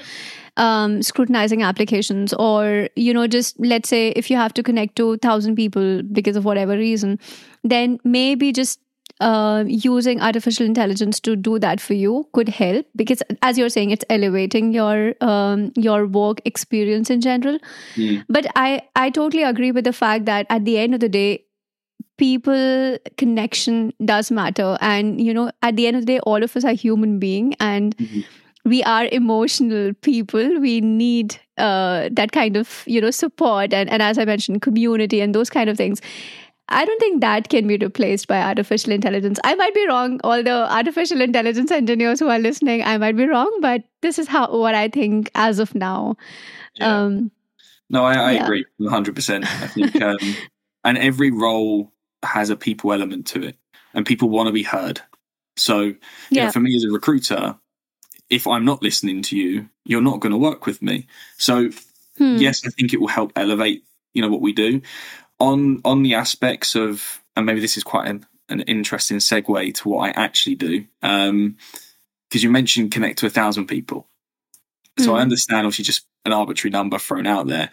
Um, 0.56 1.02
scrutinizing 1.02 1.62
applications 1.62 2.32
or 2.34 2.88
you 2.96 3.14
know 3.14 3.26
just 3.28 3.58
let's 3.60 3.88
say 3.88 4.08
if 4.10 4.30
you 4.30 4.36
have 4.36 4.52
to 4.54 4.62
connect 4.62 4.96
to 4.96 5.10
1000 5.10 5.54
people 5.54 6.02
because 6.02 6.34
of 6.34 6.44
whatever 6.44 6.76
reason 6.76 7.20
then 7.62 8.00
maybe 8.02 8.52
just 8.52 8.80
uh, 9.20 9.64
using 9.66 10.20
artificial 10.20 10.64
intelligence 10.64 11.18
to 11.20 11.34
do 11.34 11.58
that 11.58 11.80
for 11.80 11.94
you 11.94 12.28
could 12.32 12.48
help 12.48 12.86
because 12.94 13.22
as 13.42 13.58
you're 13.58 13.68
saying 13.68 13.90
it's 13.90 14.04
elevating 14.10 14.72
your 14.72 15.14
um, 15.20 15.72
your 15.76 16.06
work 16.06 16.40
experience 16.44 17.10
in 17.10 17.20
general. 17.20 17.58
Mm. 17.96 18.24
but 18.28 18.46
i 18.54 18.82
i 18.96 19.10
totally 19.10 19.42
agree 19.42 19.72
with 19.72 19.84
the 19.84 19.92
fact 19.92 20.24
that 20.26 20.46
at 20.50 20.64
the 20.64 20.78
end 20.78 20.94
of 20.94 21.00
the 21.00 21.08
day 21.08 21.44
people 22.16 22.98
connection 23.16 23.92
does 24.04 24.30
matter 24.30 24.76
and 24.80 25.20
you 25.20 25.32
know 25.32 25.50
at 25.62 25.76
the 25.76 25.86
end 25.86 25.96
of 25.96 26.02
the 26.02 26.06
day 26.14 26.20
all 26.20 26.42
of 26.42 26.56
us 26.56 26.64
are 26.64 26.72
human 26.72 27.18
being 27.18 27.54
and 27.60 27.96
Mhm. 27.96 28.24
we 28.64 28.82
are 28.84 29.06
emotional 29.12 29.92
people 30.08 30.58
we 30.60 30.80
need 30.80 31.36
uh, 31.58 32.08
that 32.12 32.32
kind 32.32 32.56
of 32.56 32.82
you 32.86 33.00
know 33.00 33.10
support 33.10 33.72
and, 33.72 33.88
and 33.90 34.02
as 34.02 34.18
i 34.18 34.24
mentioned 34.24 34.62
community 34.62 35.20
and 35.20 35.34
those 35.34 35.50
kind 35.50 35.70
of 35.70 35.76
things 35.76 36.00
i 36.68 36.84
don't 36.84 37.00
think 37.00 37.20
that 37.20 37.48
can 37.48 37.66
be 37.66 37.76
replaced 37.78 38.28
by 38.28 38.40
artificial 38.42 38.92
intelligence 38.92 39.38
i 39.44 39.54
might 39.54 39.74
be 39.74 39.86
wrong 39.88 40.20
all 40.24 40.42
the 40.42 40.56
artificial 40.80 41.20
intelligence 41.20 41.70
engineers 41.70 42.20
who 42.20 42.28
are 42.28 42.38
listening 42.38 42.82
i 42.82 42.96
might 42.98 43.16
be 43.16 43.26
wrong 43.26 43.50
but 43.60 43.82
this 44.02 44.18
is 44.18 44.28
how 44.28 44.44
what 44.66 44.74
i 44.74 44.88
think 44.88 45.30
as 45.34 45.58
of 45.58 45.74
now 45.74 46.16
Yeah. 46.76 46.94
um 47.04 47.30
No, 47.96 48.04
I, 48.04 48.14
I 48.14 48.32
Yeah. 48.32 48.44
agree, 48.44 48.64
one 48.78 48.92
hundred 48.92 49.14
percent. 49.18 49.44
I 49.64 49.66
think, 49.74 50.00
um, 50.06 50.18
and 50.84 50.98
every 50.98 51.30
role 51.30 51.92
has 52.22 52.50
a 52.50 52.56
people 52.56 52.92
element 52.92 53.26
to 53.28 53.42
it, 53.42 53.56
and 53.94 54.06
people 54.06 54.28
want 54.28 54.46
to 54.48 54.52
be 54.52 54.62
heard. 54.62 55.00
So, 55.56 55.80
you 55.82 55.96
know, 56.46 56.52
for 56.52 56.60
me 56.60 56.76
as 56.76 56.84
a 56.84 56.90
recruiter, 56.90 57.56
if 58.30 58.46
I'm 58.46 58.64
not 58.64 58.82
listening 58.82 59.22
to 59.22 59.36
you, 59.36 59.68
you're 59.84 60.02
not 60.02 60.20
going 60.20 60.32
to 60.32 60.38
work 60.38 60.66
with 60.66 60.82
me. 60.82 61.06
So, 61.38 61.70
Hmm. 62.18 62.36
yes, 62.36 62.66
I 62.66 62.70
think 62.70 62.92
it 62.92 63.00
will 63.00 63.08
help 63.08 63.32
elevate, 63.36 63.84
you 64.12 64.22
know, 64.22 64.28
what 64.28 64.40
we 64.40 64.52
do 64.52 64.82
on 65.40 65.80
on 65.84 66.02
the 66.02 66.14
aspects 66.14 66.74
of, 66.74 67.22
and 67.36 67.46
maybe 67.46 67.60
this 67.60 67.76
is 67.76 67.84
quite 67.84 68.08
an, 68.08 68.26
an 68.48 68.60
interesting 68.62 69.18
segue 69.18 69.74
to 69.74 69.88
what 69.88 70.08
I 70.08 70.10
actually 70.20 70.56
do, 70.56 70.84
because 71.00 72.42
you 72.42 72.50
mentioned 72.50 72.90
connect 72.90 73.18
to 73.20 73.26
a 73.26 73.30
thousand 73.30 73.66
people. 73.66 74.08
So 74.98 75.14
I 75.14 75.18
Mm. 75.18 75.22
understand, 75.22 75.66
obviously, 75.66 75.84
just 75.84 76.06
an 76.24 76.32
arbitrary 76.32 76.72
number 76.72 76.98
thrown 76.98 77.26
out 77.26 77.46
there. 77.46 77.70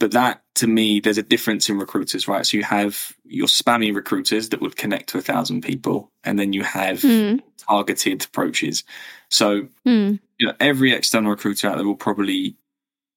But 0.00 0.12
that, 0.12 0.42
to 0.56 0.66
me, 0.66 1.00
there's 1.00 1.18
a 1.18 1.22
difference 1.22 1.68
in 1.68 1.78
recruiters, 1.78 2.26
right? 2.26 2.44
So 2.44 2.56
you 2.56 2.64
have 2.64 3.12
your 3.24 3.46
spammy 3.46 3.94
recruiters 3.94 4.48
that 4.50 4.60
would 4.60 4.76
connect 4.76 5.10
to 5.10 5.18
a 5.18 5.22
thousand 5.22 5.62
people, 5.62 6.10
and 6.24 6.38
then 6.38 6.52
you 6.52 6.62
have 6.64 7.00
Hmm. 7.00 7.36
targeted 7.58 8.24
approaches. 8.24 8.84
So, 9.30 9.68
Hmm. 9.84 10.14
you 10.38 10.46
know, 10.48 10.54
every 10.60 10.92
external 10.92 11.30
recruiter 11.30 11.68
out 11.68 11.76
there 11.76 11.86
will 11.86 11.94
probably 11.96 12.56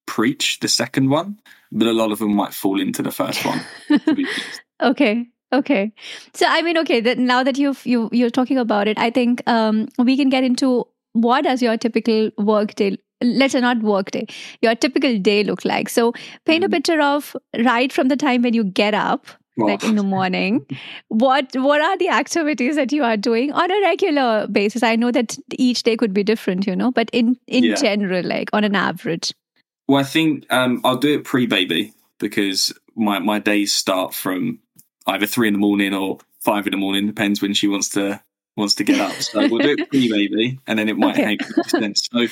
preach 0.05 0.59
the 0.59 0.67
second 0.67 1.09
one, 1.09 1.39
but 1.71 1.87
a 1.87 1.93
lot 1.93 2.11
of 2.11 2.19
them 2.19 2.33
might 2.33 2.53
fall 2.53 2.79
into 2.79 3.01
the 3.01 3.11
first 3.11 3.43
one. 3.45 3.59
to 3.89 4.13
be 4.15 4.25
honest. 4.25 4.61
Okay. 4.79 5.25
Okay. 5.51 5.91
So 6.35 6.45
I 6.47 6.61
mean, 6.61 6.77
okay, 6.77 6.99
that 7.01 7.17
now 7.17 7.41
that 7.41 7.57
you've 7.57 7.83
you 7.87 8.09
you're 8.11 8.29
talking 8.29 8.59
about 8.59 8.87
it, 8.87 8.99
I 8.99 9.09
think 9.09 9.41
um 9.47 9.87
we 9.97 10.15
can 10.15 10.29
get 10.29 10.43
into 10.43 10.85
what 11.13 11.45
does 11.45 11.63
your 11.63 11.77
typical 11.77 12.29
work 12.37 12.75
day 12.75 12.97
let's 13.21 13.53
say 13.53 13.61
not 13.61 13.81
work 13.81 14.11
day, 14.11 14.25
your 14.61 14.75
typical 14.75 15.17
day 15.19 15.43
look 15.43 15.65
like. 15.65 15.89
So 15.89 16.13
paint 16.45 16.63
a 16.63 16.67
Mhm. 16.67 16.71
picture 16.71 17.01
of 17.01 17.35
right 17.65 17.91
from 17.91 18.07
the 18.07 18.15
time 18.17 18.41
when 18.41 18.53
you 18.53 18.63
get 18.63 18.93
up, 18.93 19.27
like 19.57 19.83
in 19.83 19.95
the 19.95 20.03
morning, 20.03 20.65
what 21.09 21.55
what 21.55 21.81
are 21.81 21.97
the 21.97 22.09
activities 22.09 22.75
that 22.75 22.91
you 22.91 23.03
are 23.03 23.17
doing 23.17 23.51
on 23.51 23.71
a 23.71 23.81
regular 23.81 24.47
basis? 24.47 24.83
I 24.83 24.95
know 24.95 25.11
that 25.11 25.37
each 25.57 25.83
day 25.83 25.95
could 25.97 26.13
be 26.13 26.23
different, 26.23 26.67
you 26.67 26.75
know, 26.75 26.91
but 26.91 27.09
in 27.11 27.37
in 27.47 27.63
Yeah. 27.65 27.75
general, 27.75 28.23
like 28.23 28.49
on 28.53 28.63
an 28.63 28.75
average. 28.75 29.33
Well, 29.87 29.99
I 30.01 30.03
think 30.03 30.45
um, 30.51 30.81
I'll 30.83 30.97
do 30.97 31.15
it 31.15 31.23
pre-baby 31.23 31.93
because 32.19 32.73
my 32.95 33.19
my 33.19 33.39
days 33.39 33.73
start 33.73 34.13
from 34.13 34.59
either 35.07 35.25
three 35.25 35.47
in 35.47 35.53
the 35.53 35.59
morning 35.59 35.93
or 35.93 36.17
five 36.41 36.67
in 36.67 36.71
the 36.71 36.77
morning, 36.77 37.07
depends 37.07 37.41
when 37.41 37.53
she 37.53 37.67
wants 37.67 37.89
to 37.89 38.21
wants 38.57 38.75
to 38.75 38.83
get 38.83 38.99
up. 38.99 39.21
So 39.21 39.45
we'll 39.45 39.61
do 39.61 39.69
it 39.73 39.85
pre-baby, 39.89 40.59
and 40.67 40.77
then 40.77 40.89
it 40.89 40.97
might 40.97 41.17
Okay. 41.19 41.25
make 41.25 41.41
sense. 41.67 42.07
So 42.11 42.27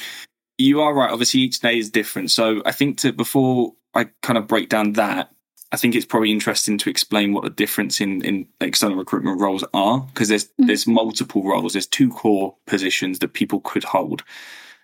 you 0.58 0.82
are 0.82 0.94
right. 0.94 1.12
Obviously, 1.12 1.42
each 1.42 1.60
day 1.60 1.78
is 1.78 1.90
different. 1.90 2.32
So 2.32 2.62
I 2.66 2.72
think 2.72 2.98
to 3.00 3.12
before 3.14 3.74
I 3.94 4.06
kind 4.22 4.38
of 4.38 4.48
break 4.48 4.70
down 4.70 4.94
that, 4.94 5.32
I 5.72 5.78
think 5.78 5.96
it's 5.96 6.06
probably 6.06 6.32
interesting 6.32 6.78
to 6.80 6.90
explain 6.90 7.34
what 7.34 7.44
the 7.44 7.50
difference 7.50 8.00
in 8.00 8.24
in 8.24 8.48
external 8.62 8.98
recruitment 8.98 9.40
roles 9.42 9.64
are 9.74 10.00
because 10.02 10.30
there's 10.30 10.46
Mhm. 10.46 10.68
there's 10.68 10.88
multiple 10.88 11.44
roles. 11.44 11.74
There's 11.74 11.88
two 11.88 12.10
core 12.10 12.56
positions 12.66 13.20
that 13.20 13.34
people 13.34 13.60
could 13.62 13.84
hold. 13.84 14.24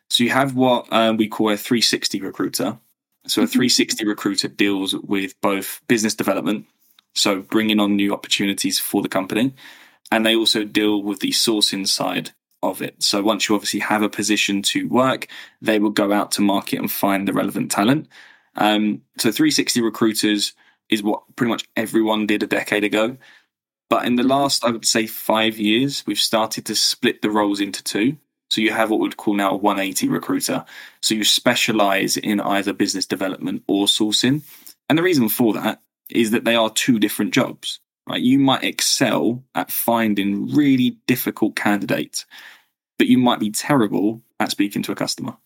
So 0.10 0.24
you 0.24 0.32
have 0.32 0.56
what 0.56 0.92
um, 0.92 1.16
we 1.18 1.28
call 1.28 1.52
a 1.52 1.58
360 1.58 2.22
recruiter. 2.22 2.78
So 3.28 3.44
a 3.44 3.46
Mhm. 3.46 3.52
360 3.52 4.06
recruiter 4.06 4.48
deals 4.50 4.96
with 4.96 5.40
both 5.42 5.80
business 5.88 6.16
development, 6.16 6.66
so 7.16 7.42
bringing 7.42 7.80
on 7.80 7.96
new 7.96 8.14
opportunities 8.14 8.80
for 8.80 9.02
the 9.02 9.08
company, 9.10 9.54
and 10.12 10.26
they 10.26 10.36
also 10.36 10.64
deal 10.66 11.02
with 11.02 11.20
the 11.20 11.30
sourcing 11.32 11.88
side 11.88 12.32
of 12.64 12.82
it. 12.82 13.02
So 13.02 13.22
once 13.22 13.48
you 13.48 13.56
obviously 13.56 13.80
have 13.82 14.02
a 14.02 14.10
position 14.10 14.62
to 14.64 14.88
work, 14.88 15.28
they 15.62 15.80
will 15.80 15.90
go 15.90 16.12
out 16.12 16.32
to 16.34 16.42
market 16.42 16.80
and 16.80 16.92
find 16.92 17.28
the 17.28 17.34
relevant 17.34 17.72
talent. 17.72 18.08
Um, 18.56 19.02
so 19.18 19.32
360 19.32 19.82
recruiters 19.82 20.54
is 20.90 21.02
what 21.04 21.24
pretty 21.36 21.52
much 21.52 21.68
everyone 21.76 22.28
did 22.28 22.44
a 22.44 22.48
decade 22.48 22.84
ago. 22.84 23.18
But 23.92 24.06
in 24.06 24.16
the 24.16 24.24
last, 24.24 24.64
I 24.64 24.72
would 24.72 24.86
say, 24.86 25.06
five 25.06 25.60
years, 25.60 26.06
we've 26.08 26.18
started 26.18 26.66
to 26.68 26.76
split 26.76 27.22
the 27.22 27.30
roles 27.30 27.60
into 27.60 27.84
two. 27.84 28.16
So 28.50 28.62
you 28.62 28.72
have 28.72 28.90
what 28.90 29.02
we'd 29.02 29.18
call 29.18 29.34
now 29.34 29.52
a 29.52 29.58
180 29.58 30.08
recruiter. 30.08 30.64
So 31.02 31.14
you 31.14 31.26
specialize 31.26 32.16
in 32.16 32.40
either 32.40 32.72
business 32.72 33.06
development 33.06 33.64
or 33.68 33.88
sourcing. 33.88 34.44
And 34.88 34.98
the 34.98 35.04
reason 35.04 35.28
for 35.28 35.54
that 35.56 35.82
is 36.10 36.32
that 36.32 36.46
they 36.46 36.56
are 36.56 36.70
two 36.70 37.00
different 37.00 37.34
jobs, 37.34 37.81
right? 38.08 38.22
You 38.22 38.40
might 38.40 38.64
excel 38.64 39.44
at 39.56 39.72
finding 39.72 40.54
really 40.54 40.98
difficult 41.08 41.56
candidates, 41.56 42.26
but 42.98 43.08
you 43.08 43.18
might 43.18 43.40
be 43.40 43.52
terrible 43.52 44.22
at 44.40 44.52
speaking 44.52 44.82
to 44.84 44.92
a 44.92 44.96
customer 44.96 45.38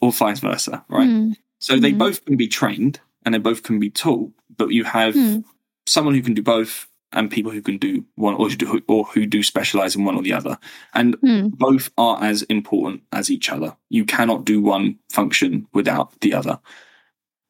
or 0.00 0.12
vice 0.12 0.40
versa, 0.40 0.84
right? 0.88 1.08
Mm. 1.08 1.36
So 1.60 1.78
they 1.78 1.92
Mhm. 1.92 1.98
both 1.98 2.24
can 2.24 2.36
be 2.36 2.48
trained 2.48 3.00
and 3.24 3.34
they 3.34 3.38
both 3.38 3.62
can 3.62 3.78
be 3.78 3.90
taught, 3.90 4.32
but 4.56 4.70
you 4.70 4.84
have 4.84 5.14
Mm. 5.14 5.44
someone 5.86 6.14
who 6.14 6.22
can 6.22 6.34
do 6.34 6.42
both 6.42 6.86
and 7.12 7.30
people 7.30 7.50
who 7.50 7.60
can 7.60 7.76
do 7.76 8.04
one 8.14 8.34
or 8.34 8.48
who 8.48 8.56
do, 8.56 8.82
or 8.86 9.04
who 9.04 9.26
do 9.26 9.42
specialize 9.42 9.96
in 9.96 10.04
one 10.04 10.14
or 10.16 10.22
the 10.22 10.32
other. 10.32 10.58
And 10.94 11.16
Mm. 11.20 11.50
both 11.58 11.90
are 11.98 12.22
as 12.22 12.42
important 12.42 13.02
as 13.12 13.30
each 13.30 13.50
other. 13.50 13.76
You 13.88 14.04
cannot 14.04 14.44
do 14.44 14.60
one 14.60 14.98
function 15.10 15.66
without 15.72 16.18
the 16.20 16.32
other. 16.34 16.60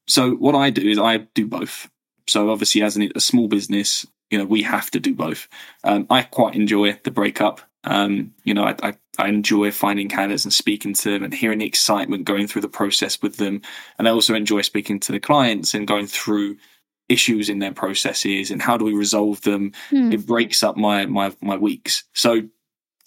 So 0.06 0.32
what 0.36 0.54
I 0.54 0.70
do 0.70 0.82
is 0.88 0.98
I 0.98 1.18
do 1.34 1.46
both. 1.46 1.88
So 2.26 2.50
obviously, 2.50 2.82
as 2.82 2.96
an, 2.96 3.12
a 3.14 3.20
small 3.20 3.48
business, 3.48 4.06
you 4.30 4.38
know, 4.38 4.44
we 4.44 4.62
have 4.62 4.90
to 4.92 5.00
do 5.00 5.14
both. 5.14 5.48
Um, 5.84 6.06
I 6.08 6.22
quite 6.22 6.54
enjoy 6.54 6.98
the 7.04 7.10
breakup. 7.10 7.60
Um, 7.84 8.34
you 8.44 8.54
know, 8.54 8.64
I, 8.64 8.76
I, 8.82 8.94
I 9.18 9.28
enjoy 9.28 9.70
finding 9.70 10.08
candidates 10.08 10.44
and 10.44 10.52
speaking 10.52 10.94
to 10.94 11.10
them 11.10 11.24
and 11.24 11.34
hearing 11.34 11.58
the 11.58 11.66
excitement 11.66 12.24
going 12.24 12.46
through 12.46 12.62
the 12.62 12.68
process 12.68 13.20
with 13.22 13.36
them. 13.36 13.62
And 13.98 14.06
I 14.06 14.12
also 14.12 14.34
enjoy 14.34 14.62
speaking 14.62 15.00
to 15.00 15.12
the 15.12 15.20
clients 15.20 15.74
and 15.74 15.86
going 15.86 16.06
through 16.06 16.56
issues 17.08 17.48
in 17.48 17.58
their 17.58 17.72
processes 17.72 18.50
and 18.50 18.62
how 18.62 18.76
do 18.76 18.84
we 18.84 18.94
resolve 18.94 19.42
them. 19.42 19.72
Mm. 19.90 20.14
It 20.14 20.26
breaks 20.26 20.62
up 20.62 20.76
my 20.76 21.06
my 21.06 21.34
my 21.42 21.56
weeks. 21.56 22.04
So 22.14 22.42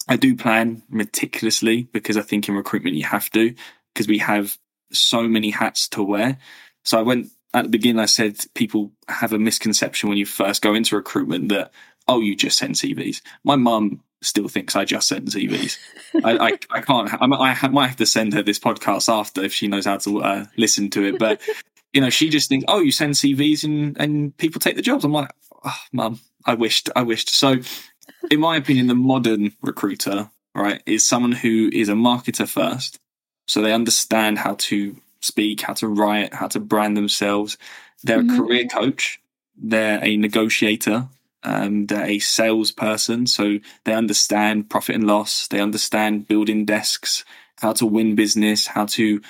I 0.08 0.16
do 0.16 0.36
plan 0.36 0.82
meticulously 0.90 1.84
because 1.84 2.16
I 2.16 2.22
think 2.22 2.48
in 2.48 2.54
recruitment 2.54 2.96
you 2.96 3.04
have 3.04 3.30
to 3.30 3.54
because 3.94 4.06
we 4.06 4.18
have 4.18 4.58
so 4.92 5.22
many 5.22 5.50
hats 5.50 5.88
to 5.90 6.02
wear. 6.02 6.36
So 6.84 6.98
I 6.98 7.02
went 7.02 7.30
at 7.54 7.64
the 7.64 7.68
beginning. 7.70 8.00
I 8.00 8.06
said 8.06 8.38
people 8.54 8.92
have 9.08 9.32
a 9.32 9.38
misconception 9.38 10.08
when 10.08 10.18
you 10.18 10.26
first 10.26 10.62
go 10.62 10.74
into 10.74 10.96
recruitment 10.96 11.48
that 11.50 11.72
oh 12.08 12.20
you 12.20 12.36
just 12.36 12.58
send 12.58 12.74
CVs. 12.74 13.22
My 13.44 13.56
mum 13.56 14.02
still 14.22 14.48
thinks 14.48 14.76
I 14.76 14.84
just 14.84 15.08
send 15.08 15.28
CVs. 15.28 15.78
I, 16.24 16.48
I 16.48 16.58
I 16.70 16.80
can't. 16.82 17.10
I, 17.22 17.26
might- 17.26 17.62
I 17.62 17.68
might 17.68 17.86
have 17.88 17.96
to 17.96 18.06
send 18.06 18.34
her 18.34 18.42
this 18.42 18.58
podcast 18.58 19.12
after 19.12 19.42
if 19.42 19.52
she 19.54 19.68
knows 19.68 19.86
how 19.86 19.96
to 19.98 20.22
uh, 20.22 20.44
listen 20.56 20.90
to 20.90 21.04
it. 21.04 21.18
But 21.18 21.40
you 21.92 22.00
know 22.00 22.10
she 22.10 22.28
just 22.28 22.48
thinks 22.48 22.64
oh 22.68 22.80
you 22.80 22.92
send 22.92 23.14
CVs 23.14 23.64
and 23.64 23.96
and 23.98 24.36
people 24.36 24.60
take 24.60 24.76
the 24.76 24.82
jobs. 24.82 25.04
I'm 25.04 25.12
like 25.12 25.30
oh, 25.64 25.76
mum 25.92 26.20
I 26.44 26.54
wished 26.54 26.90
I 26.94 27.02
wished 27.02 27.30
so 27.30 27.56
in 28.30 28.40
my 28.40 28.56
opinion, 28.56 28.86
the 28.86 28.94
modern 28.94 29.52
recruiter, 29.62 30.30
right, 30.54 30.82
is 30.86 31.06
someone 31.06 31.32
who 31.32 31.70
is 31.72 31.88
a 31.88 31.92
marketer 31.94 32.48
first. 32.48 32.98
So 33.46 33.60
they 33.60 33.72
understand 33.72 34.38
how 34.38 34.54
to 34.60 34.96
speak, 35.24 35.62
how 35.62 35.72
to 35.74 35.88
write, 35.88 36.34
how 36.34 36.48
to 36.48 36.60
brand 36.60 36.96
themselves. 36.96 37.58
They're 38.04 38.22
Mhm. 38.22 38.34
a 38.34 38.36
career 38.36 38.66
coach. 38.66 39.20
They're 39.56 40.00
a 40.04 40.16
negotiator. 40.16 41.08
Um, 41.42 41.86
they're 41.86 42.06
a 42.06 42.18
salesperson. 42.18 43.26
So 43.26 43.58
they 43.84 43.94
understand 43.94 44.70
profit 44.70 44.94
and 44.96 45.06
loss. 45.06 45.48
They 45.48 45.60
understand 45.60 46.28
building 46.28 46.64
desks, 46.64 47.24
how 47.60 47.72
to 47.74 47.86
win 47.86 48.14
business, 48.14 48.66
how 48.66 48.86
to, 48.86 49.20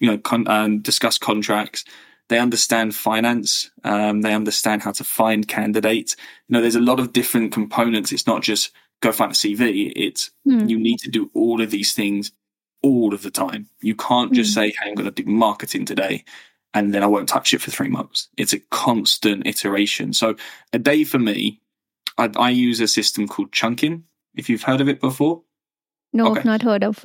you 0.00 0.06
know, 0.10 0.18
con- 0.18 0.48
um, 0.48 0.80
discuss 0.80 1.18
contracts. 1.18 1.84
They 2.28 2.38
understand 2.40 2.94
finance. 2.94 3.70
Um, 3.84 4.22
they 4.22 4.34
understand 4.34 4.82
how 4.82 4.92
to 4.92 5.04
find 5.04 5.46
candidates 5.48 6.16
you 6.48 6.54
know, 6.54 6.60
there's 6.60 6.76
a 6.76 6.80
lot 6.80 7.00
of 7.00 7.12
different 7.12 7.52
components. 7.52 8.12
It's 8.12 8.26
not 8.26 8.42
just 8.42 8.70
go 9.00 9.12
find 9.12 9.32
a 9.32 9.34
CV. 9.34 9.92
It's 9.96 10.30
Mm. 10.46 10.68
you 10.70 10.78
need 10.78 10.98
to 11.00 11.10
do 11.10 11.30
all 11.34 11.60
of 11.60 11.70
these 11.70 11.92
things 11.94 12.32
all 12.82 13.14
of 13.14 13.22
the 13.22 13.30
time. 13.30 13.68
You 13.80 13.94
can't 13.94 14.32
just 14.32 14.50
Mm. 14.52 14.54
say, 14.54 14.66
"Hey, 14.70 14.88
I'm 14.90 14.94
going 14.94 15.12
to 15.12 15.22
do 15.22 15.28
marketing 15.30 15.84
today," 15.84 16.24
and 16.74 16.92
then 16.94 17.02
I 17.02 17.06
won't 17.06 17.28
touch 17.28 17.52
it 17.54 17.60
for 17.60 17.70
three 17.70 17.88
months. 17.88 18.28
It's 18.36 18.52
a 18.52 18.60
constant 18.70 19.46
iteration. 19.46 20.12
So 20.12 20.36
a 20.72 20.78
day 20.78 21.04
for 21.04 21.18
me, 21.18 21.60
I, 22.18 22.30
I 22.36 22.50
use 22.50 22.80
a 22.80 22.88
system 22.88 23.26
called 23.28 23.52
chunking. 23.52 24.04
If 24.34 24.48
you've 24.48 24.62
heard 24.62 24.80
of 24.80 24.88
it 24.88 25.00
before, 25.00 25.42
No, 26.12 26.28
Okay. 26.30 26.40
I've 26.40 26.46
not 26.46 26.62
heard 26.62 26.84
of. 26.84 27.04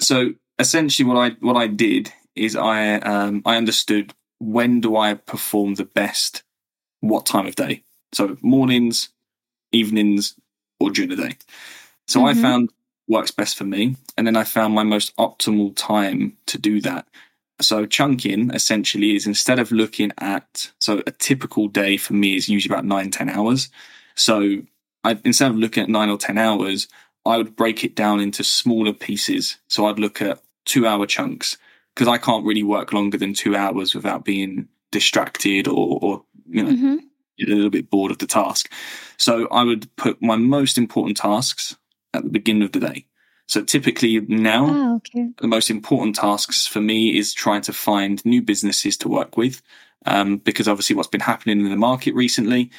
so 0.00 0.32
essentially 0.58 1.08
what 1.08 1.16
I 1.16 1.30
what 1.40 1.56
I 1.56 1.66
did 1.66 2.12
is 2.34 2.56
I 2.56 2.94
um, 2.96 3.42
I 3.46 3.56
understood 3.56 4.14
when 4.38 4.80
do 4.80 4.96
I 4.96 5.14
perform 5.14 5.74
the 5.74 5.84
best, 5.84 6.42
what 7.00 7.26
time 7.26 7.46
of 7.46 7.54
day. 7.54 7.84
So 8.12 8.36
mornings, 8.42 9.10
evenings, 9.72 10.34
or 10.80 10.90
during 10.90 11.10
the 11.10 11.16
day. 11.16 11.36
So 12.08 12.26
I 12.26 12.32
Mhm. 12.32 12.42
found 12.42 12.70
works 13.08 13.30
best 13.30 13.56
for 13.56 13.64
me, 13.64 13.96
and 14.16 14.26
then 14.26 14.36
I 14.36 14.44
found 14.44 14.74
my 14.74 14.82
most 14.84 15.14
optimal 15.16 15.72
time 15.76 16.36
to 16.46 16.58
do 16.58 16.80
that. 16.82 17.06
So 17.60 17.86
chunking 17.86 18.50
essentially 18.50 19.14
is 19.14 19.26
instead 19.26 19.58
of 19.58 19.70
looking 19.70 20.12
at 20.18 20.72
so 20.78 21.02
a 21.06 21.10
typical 21.12 21.68
day 21.68 21.96
for 21.96 22.14
me 22.14 22.36
is 22.36 22.48
usually 22.48 22.72
about 22.74 22.84
nine 22.84 23.10
ten 23.10 23.28
hours. 23.28 23.68
So 24.14 24.62
I, 25.04 25.18
instead 25.24 25.50
of 25.50 25.56
looking 25.56 25.82
at 25.82 25.88
nine 25.88 26.08
or 26.10 26.16
ten 26.18 26.38
hours, 26.38 26.88
I 27.24 27.36
would 27.36 27.54
break 27.56 27.84
it 27.84 27.94
down 27.94 28.20
into 28.20 28.42
smaller 28.42 28.92
pieces. 28.92 29.58
So 29.68 29.86
I'd 29.86 29.98
look 29.98 30.20
at 30.22 30.42
two 30.64 30.86
hour 30.86 31.06
chunks 31.06 31.56
because 31.94 32.08
I 32.08 32.18
can't 32.18 32.44
really 32.44 32.62
work 32.62 32.92
longer 32.92 33.18
than 33.18 33.34
two 33.34 33.54
hours 33.54 33.94
without 33.94 34.24
being 34.24 34.68
distracted 34.90 35.68
or, 35.68 35.98
or 36.02 36.24
you 36.48 36.62
know, 36.62 36.70
Mhm. 36.70 36.98
a 37.40 37.44
little 37.54 37.70
bit 37.70 37.90
bored 37.90 38.10
of 38.10 38.18
the 38.18 38.26
task. 38.26 38.72
So 39.18 39.46
I 39.48 39.62
would 39.62 39.94
put 39.96 40.22
my 40.22 40.36
most 40.36 40.78
important 40.78 41.16
tasks 41.16 41.76
at 42.14 42.22
the 42.24 42.30
beginning 42.30 42.62
of 42.62 42.72
the 42.72 42.80
day. 42.80 43.06
So 43.48 43.62
typically 43.62 44.20
now, 44.20 44.66
Ah, 44.70 44.94
okay. 44.96 45.30
the 45.40 45.48
most 45.48 45.70
important 45.70 46.16
tasks 46.16 46.66
for 46.66 46.80
me 46.80 47.16
is 47.18 47.34
trying 47.34 47.62
to 47.62 47.72
find 47.72 48.24
new 48.24 48.42
businesses 48.42 48.96
to 48.98 49.08
work 49.08 49.36
with. 49.36 49.62
Um, 50.06 50.38
because 50.38 50.66
obviously 50.68 50.96
what's 50.96 51.08
been 51.08 51.20
happening 51.20 51.60
in 51.60 51.70
the 51.70 51.76
market 51.76 52.14
recently, 52.14 52.70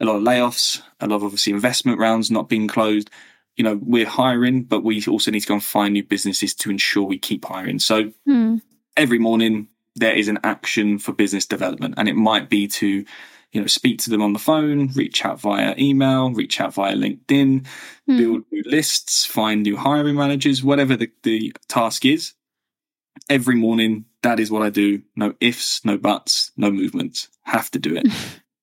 a 0.00 0.04
lot 0.04 0.16
of 0.16 0.22
layoffs, 0.22 0.82
a 1.00 1.06
lot 1.06 1.16
of 1.16 1.24
obviously 1.24 1.52
investment 1.52 1.98
rounds 1.98 2.30
not 2.30 2.48
being 2.48 2.68
closed. 2.68 3.10
You 3.56 3.64
know, 3.64 3.80
we're 3.82 4.06
hiring, 4.06 4.64
but 4.64 4.84
we 4.84 5.02
also 5.06 5.30
need 5.30 5.40
to 5.40 5.46
go 5.48 5.54
and 5.54 5.64
find 5.64 5.94
new 5.94 6.04
businesses 6.04 6.54
to 6.56 6.70
ensure 6.70 7.04
we 7.04 7.18
keep 7.18 7.44
hiring. 7.44 7.78
So 7.78 8.12
Hmm. 8.26 8.56
every 8.96 9.18
morning 9.18 9.68
there 9.94 10.14
is 10.14 10.28
an 10.28 10.38
action 10.44 10.98
for 10.98 11.12
business 11.12 11.46
development 11.46 11.94
and 11.96 12.08
it 12.08 12.16
might 12.16 12.50
be 12.50 12.68
to 12.68 13.04
you 13.52 13.60
know 13.60 13.66
speak 13.66 13.98
to 14.00 14.10
them 14.10 14.22
on 14.22 14.32
the 14.32 14.38
phone 14.38 14.88
reach 14.94 15.24
out 15.24 15.40
via 15.40 15.74
email 15.78 16.30
reach 16.32 16.60
out 16.60 16.74
via 16.74 16.94
linkedin 16.94 17.66
Hmm. 18.06 18.16
build 18.18 18.42
new 18.52 18.62
lists 18.66 19.24
find 19.24 19.62
new 19.62 19.76
hiring 19.76 20.14
managers 20.16 20.62
whatever 20.62 20.96
the, 20.96 21.10
the 21.24 21.52
task 21.68 22.04
is. 22.04 22.34
Every 23.28 23.56
morning 23.56 24.04
that 24.22 24.38
is 24.38 24.50
what 24.50 24.62
i 24.62 24.70
do. 24.70 25.02
No 25.16 25.34
ifs 25.40 25.84
no 25.84 25.96
buts 25.98 26.52
no 26.56 26.70
movements. 26.70 27.28
Have 27.42 27.70
to 27.72 27.78
do 27.78 27.96
it. 27.96 28.06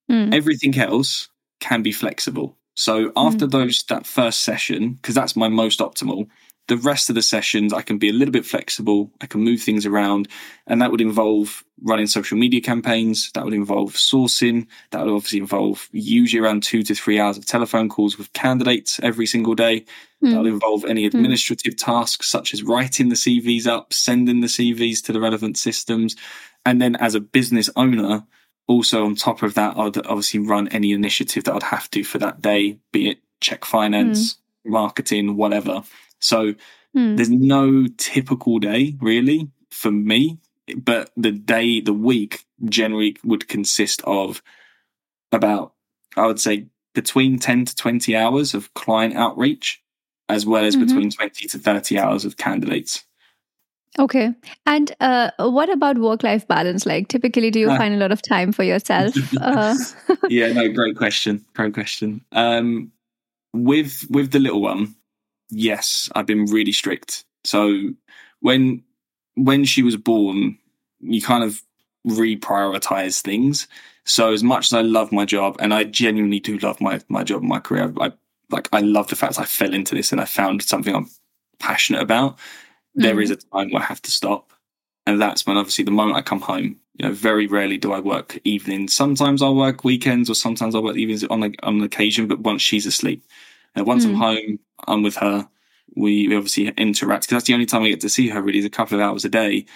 Hmm. 0.06 0.34
everything 0.34 0.76
else 0.78 1.30
can 1.60 1.82
be 1.82 1.90
flexible. 1.90 2.58
So 2.74 3.10
after 3.16 3.46
those 3.46 3.82
that 3.84 4.06
first 4.06 4.42
session 4.42 4.94
because 4.94 5.14
that's 5.14 5.34
my 5.34 5.48
most 5.48 5.80
optimal 5.80 6.28
the 6.66 6.76
rest 6.78 7.08
of 7.08 7.14
the 7.14 7.22
sessions 7.22 7.72
i 7.72 7.82
can 7.82 7.98
be 7.98 8.08
a 8.08 8.12
little 8.12 8.32
bit 8.32 8.46
flexible. 8.46 9.10
I 9.20 9.26
can 9.26 9.42
move 9.42 9.60
things 9.60 9.86
around. 9.86 10.28
And 10.66 10.80
that 10.80 10.90
would 10.90 11.00
involve 11.00 11.64
running 11.82 12.06
social 12.06 12.38
media 12.38 12.60
campaigns. 12.60 13.30
That 13.32 13.44
would 13.44 13.54
involve 13.54 13.92
sourcing. 13.92 14.66
That 14.90 15.04
would 15.04 15.14
obviously 15.14 15.40
involve 15.40 15.88
usually 15.92 16.42
around 16.42 16.62
two 16.62 16.82
to 16.84 16.94
three 16.94 17.20
hours 17.20 17.36
of 17.36 17.46
telephone 17.46 17.88
calls 17.88 18.16
with 18.16 18.32
candidates 18.32 18.98
every 19.02 19.26
single 19.26 19.54
day. 19.54 19.84
Hmm. 20.20 20.30
that'll 20.30 20.46
involve 20.46 20.84
any 20.84 21.04
administrative 21.06 21.76
tasks 21.76 22.28
such 22.28 22.54
as 22.54 22.62
writing 22.62 23.10
the 23.10 23.14
cvs 23.14 23.66
up 23.66 23.92
sending 23.92 24.40
the 24.40 24.46
cvs 24.46 25.04
to 25.04 25.12
the 25.12 25.20
relevant 25.20 25.58
systems. 25.58 26.16
And 26.64 26.80
then 26.80 26.96
as 26.96 27.14
a 27.14 27.20
business 27.20 27.68
owner 27.76 28.24
also 28.66 29.04
on 29.04 29.14
top 29.14 29.42
of 29.42 29.54
that 29.54 29.76
i'd 29.76 29.98
obviously 30.06 30.40
run 30.40 30.68
any 30.68 30.92
initiative 30.92 31.44
that 31.44 31.54
i'd 31.54 31.62
have 31.62 31.90
to 31.90 32.02
for 32.02 32.18
that 32.18 32.40
day 32.40 32.78
be 32.92 33.10
it 33.10 33.18
check 33.40 33.64
finance 33.64 34.38
marketing 34.64 35.36
whatever 35.36 35.82
so 36.24 36.54
Hmm. 36.94 37.16
there's 37.16 37.30
no 37.30 37.86
typical 37.98 38.58
day 38.60 38.96
really 39.00 39.50
for 39.70 39.90
me, 39.90 40.38
but 40.76 41.10
the 41.16 41.32
day, 41.32 41.80
the 41.80 41.92
week 41.92 42.44
generally 42.66 43.16
would 43.24 43.48
consist 43.48 44.00
of 44.04 44.40
about, 45.32 45.74
I 46.16 46.26
would 46.26 46.38
say, 46.40 46.66
between 46.94 47.38
10 47.40 47.64
to 47.64 47.74
20 47.74 48.14
hours 48.16 48.54
of 48.54 48.72
client 48.74 49.14
outreach, 49.16 49.82
as 50.28 50.46
well 50.46 50.64
as 50.64 50.76
Mhm. 50.76 50.86
between 50.86 51.10
20 51.10 51.48
to 51.48 51.58
30 51.58 51.98
hours 51.98 52.24
of 52.24 52.36
candidates. 52.36 53.04
Okay. 53.98 54.32
And 54.66 54.92
uh, 55.00 55.30
what 55.38 55.68
about 55.70 55.98
work 55.98 56.22
life 56.22 56.46
balance? 56.48 56.86
Like, 56.86 57.08
typically, 57.08 57.50
do 57.50 57.58
you 57.60 57.70
Ah. 57.70 57.76
find 57.76 57.94
a 57.94 57.98
lot 57.98 58.12
of 58.12 58.22
time 58.22 58.52
for 58.52 58.62
yourself? 58.64 59.14
Uh, 59.40 59.74
yeah, 60.28 60.52
no, 60.52 60.68
great 60.72 60.96
question. 60.96 61.44
Great 61.54 61.74
question. 61.74 62.24
Um, 62.32 62.92
with 63.52 64.06
with 64.10 64.30
the 64.30 64.38
little 64.40 64.62
one, 64.62 64.94
yes, 65.50 66.10
I've 66.14 66.26
been 66.26 66.46
really 66.46 66.72
strict. 66.72 67.24
So 67.44 67.90
when 68.40 68.82
when 69.36 69.64
she 69.64 69.82
was 69.82 69.96
born, 69.96 70.58
you 71.00 71.20
kind 71.20 71.44
of 71.44 71.62
reprioritize 72.06 73.20
things. 73.20 73.66
So 74.04 74.32
as 74.32 74.44
much 74.44 74.66
as 74.66 74.72
I 74.72 74.82
love 74.82 75.12
my 75.12 75.24
job, 75.24 75.56
and 75.58 75.72
I 75.72 75.84
genuinely 75.84 76.40
do 76.40 76.58
love 76.58 76.80
my 76.80 77.00
my 77.08 77.24
job 77.24 77.40
and 77.40 77.48
my 77.48 77.60
career, 77.60 77.92
I 78.00 78.12
like 78.50 78.68
I 78.72 78.80
love 78.80 79.08
the 79.08 79.16
fact 79.16 79.38
I 79.38 79.44
fell 79.44 79.74
into 79.74 79.94
this 79.94 80.12
and 80.12 80.20
I 80.20 80.24
found 80.24 80.62
something 80.62 80.94
I'm 80.94 81.10
passionate 81.58 82.02
about, 82.02 82.38
there 82.94 83.16
mm. 83.16 83.22
is 83.22 83.30
a 83.30 83.36
time 83.36 83.70
where 83.70 83.82
I 83.82 83.86
have 83.86 84.02
to 84.02 84.10
stop. 84.10 84.52
And 85.06 85.20
that's 85.20 85.46
when 85.46 85.56
obviously 85.56 85.84
the 85.84 85.90
moment 85.90 86.16
I 86.16 86.22
come 86.22 86.40
home, 86.40 86.76
you 86.94 87.06
know, 87.06 87.12
very 87.12 87.46
rarely 87.46 87.76
do 87.76 87.92
I 87.92 88.00
work 88.00 88.38
evenings. 88.44 88.94
Sometimes 88.94 89.42
I'll 89.42 89.56
work 89.56 89.84
weekends 89.84 90.30
or 90.30 90.34
sometimes 90.34 90.74
I'll 90.74 90.82
work 90.82 90.96
evenings 90.96 91.24
on, 91.24 91.42
on 91.42 91.54
an 91.62 91.82
occasion, 91.82 92.26
but 92.26 92.40
once 92.40 92.62
she's 92.62 92.86
asleep. 92.86 93.22
And 93.74 93.86
once 93.86 94.04
I'm 94.04 94.14
home, 94.14 94.58
I'm 94.86 95.02
with 95.02 95.16
her. 95.16 95.48
We, 95.96 96.28
we 96.28 96.36
obviously 96.36 96.68
interact 96.68 97.24
because 97.24 97.36
that's 97.36 97.46
the 97.46 97.54
only 97.54 97.66
time 97.66 97.82
I 97.82 97.88
get 97.90 98.00
to 98.00 98.08
see 98.08 98.28
her 98.28 98.40
really 98.42 98.58
is 98.58 98.64
a 98.64 98.70
couple 98.70 98.98
of 98.98 99.02
hours 99.04 99.24
a 99.24 99.28
day. 99.28 99.66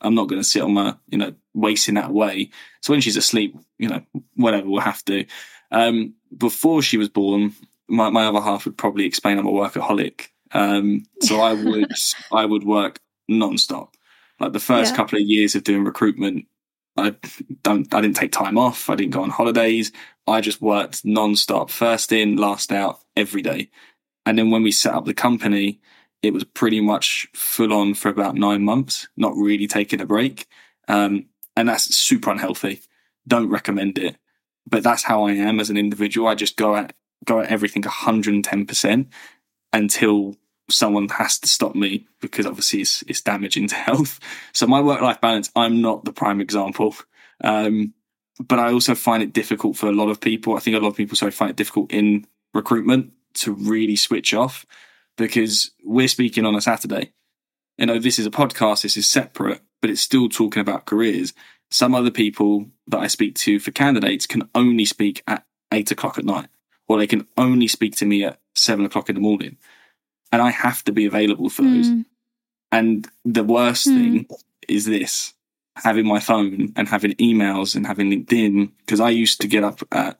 I'm 0.00 0.14
not 0.14 0.28
going 0.28 0.40
to 0.40 0.46
sit 0.48 0.62
on 0.62 0.74
my, 0.74 0.94
you 1.08 1.18
know, 1.18 1.34
wasting 1.54 1.94
that 1.96 2.10
away. 2.10 2.50
So 2.82 2.92
when 2.92 3.00
she's 3.00 3.16
asleep, 3.16 3.56
you 3.78 3.88
know, 3.88 4.00
whatever 4.36 4.68
we'll 4.68 4.80
have 4.80 5.04
to. 5.06 5.24
Um, 5.70 6.14
before 6.36 6.82
she 6.82 6.96
was 6.96 7.08
born, 7.08 7.52
my, 7.88 8.08
my 8.10 8.26
other 8.26 8.40
half 8.40 8.64
would 8.64 8.78
probably 8.78 9.04
explain 9.06 9.38
I'm 9.38 9.46
a 9.46 9.50
workaholic. 9.50 10.28
Um, 10.52 11.04
so 11.22 11.40
I 11.40 11.52
would, 11.64 11.90
I 12.32 12.44
would 12.44 12.64
work 12.64 13.00
nonstop. 13.30 13.94
Like 14.40 14.52
the 14.52 14.60
first 14.60 14.92
Yeah. 14.92 14.96
couple 14.96 15.18
of 15.18 15.24
years 15.26 15.54
of 15.56 15.64
doing 15.64 15.84
recruitment, 15.84 16.46
I 16.98 17.14
don't, 17.62 17.92
I 17.94 18.00
didn't 18.00 18.16
take 18.16 18.32
time 18.32 18.58
off. 18.58 18.90
I 18.90 18.94
didn't 18.94 19.12
go 19.12 19.22
on 19.22 19.30
holidays. 19.30 19.92
I 20.26 20.40
just 20.40 20.60
worked 20.60 21.04
nonstop, 21.04 21.70
first 21.70 22.12
in, 22.12 22.36
last 22.36 22.72
out, 22.72 23.00
every 23.16 23.42
day. 23.42 23.70
And 24.26 24.38
then 24.38 24.50
when 24.50 24.62
we 24.62 24.72
set 24.72 24.94
up 24.94 25.04
the 25.04 25.14
company, 25.14 25.80
it 26.22 26.34
was 26.34 26.44
pretty 26.44 26.80
much 26.80 27.28
full 27.34 27.72
on 27.72 27.94
for 27.94 28.08
about 28.08 28.34
nine 28.34 28.62
months, 28.62 29.08
not 29.16 29.36
really 29.36 29.66
taking 29.66 30.00
a 30.00 30.06
break. 30.06 30.46
Um, 30.88 31.26
and 31.56 31.68
that's 31.68 31.94
super 31.94 32.30
unhealthy. 32.30 32.82
Don't 33.26 33.48
recommend 33.48 33.98
it. 33.98 34.16
But 34.68 34.82
that's 34.82 35.04
how 35.04 35.24
I 35.26 35.32
am 35.32 35.60
as 35.60 35.70
an 35.70 35.76
individual. 35.76 36.28
I 36.28 36.34
just 36.34 36.56
go 36.56 36.76
at 36.76 36.94
go 37.24 37.40
at 37.40 37.50
everything 37.50 37.82
110% 37.82 39.06
until 39.72 40.36
someone 40.70 41.08
has 41.08 41.38
to 41.40 41.48
stop 41.48 41.74
me 41.74 42.06
because 42.20 42.46
obviously 42.46 42.80
it's, 42.80 43.02
it's 43.02 43.22
damaging 43.22 43.68
to 43.68 43.74
health. 43.88 44.20
So 44.52 44.66
my 44.66 44.80
work 44.80 45.00
life 45.00 45.20
balance, 45.20 45.50
I'm 45.56 45.80
not 45.80 46.04
the 46.04 46.12
prime 46.12 46.40
example. 46.40 46.94
Um, 47.42 47.94
but 48.40 48.58
I 48.58 48.72
also 48.72 48.94
find 48.94 49.22
it 49.22 49.32
difficult 49.32 49.76
for 49.76 49.88
a 49.88 49.92
lot 49.92 50.10
of 50.10 50.20
people. 50.20 50.56
I 50.56 50.60
think 50.60 50.76
a 50.76 50.80
lot 50.80 50.88
of 50.88 50.96
people 50.96 51.16
sorry 51.16 51.32
find 51.32 51.50
it 51.50 51.56
difficult 51.56 51.92
in 51.92 52.26
recruitment 52.54 53.12
to 53.34 53.52
really 53.52 53.96
switch 53.96 54.32
off 54.32 54.64
because 55.16 55.72
we're 55.84 56.08
speaking 56.08 56.44
on 56.44 56.54
a 56.54 56.60
Saturday. 56.60 57.12
You 57.76 57.86
know, 57.86 57.98
this 57.98 58.18
is 58.18 58.26
a 58.26 58.30
podcast, 58.30 58.82
this 58.82 58.96
is 58.96 59.08
separate, 59.08 59.60
but 59.80 59.90
it's 59.90 60.00
still 60.00 60.28
talking 60.28 60.60
about 60.60 60.86
careers. 60.86 61.32
Some 61.70 61.94
other 61.94 62.10
people 62.10 62.66
that 62.86 62.98
I 62.98 63.08
speak 63.08 63.34
to 63.36 63.60
for 63.60 63.70
candidates 63.70 64.26
can 64.26 64.48
only 64.54 64.84
speak 64.84 65.22
at 65.26 65.44
eight 65.72 65.90
o'clock 65.90 66.18
at 66.18 66.24
night, 66.24 66.48
or 66.88 66.98
they 66.98 67.06
can 67.06 67.26
only 67.36 67.68
speak 67.68 67.96
to 67.96 68.06
me 68.06 68.24
at 68.24 68.40
seven 68.54 68.84
o'clock 68.84 69.08
in 69.08 69.14
the 69.14 69.20
morning. 69.20 69.58
And 70.32 70.42
I 70.42 70.50
have 70.50 70.84
to 70.84 70.92
be 70.92 71.06
available 71.06 71.48
for 71.48 71.62
those. 71.62 71.88
Mm. 71.90 72.04
And 72.72 73.08
the 73.24 73.44
worst 73.44 73.86
Mm. 73.88 73.94
thing 73.94 74.26
is 74.68 74.84
this 74.84 75.32
having 75.76 76.06
my 76.06 76.20
phone 76.20 76.72
and 76.76 76.88
having 76.88 77.12
emails 77.12 77.74
and 77.76 77.86
having 77.86 78.10
LinkedIn. 78.10 78.70
Because 78.80 79.00
I 79.00 79.10
used 79.10 79.40
to 79.40 79.46
get 79.48 79.64
up 79.64 79.80
at, 79.92 80.18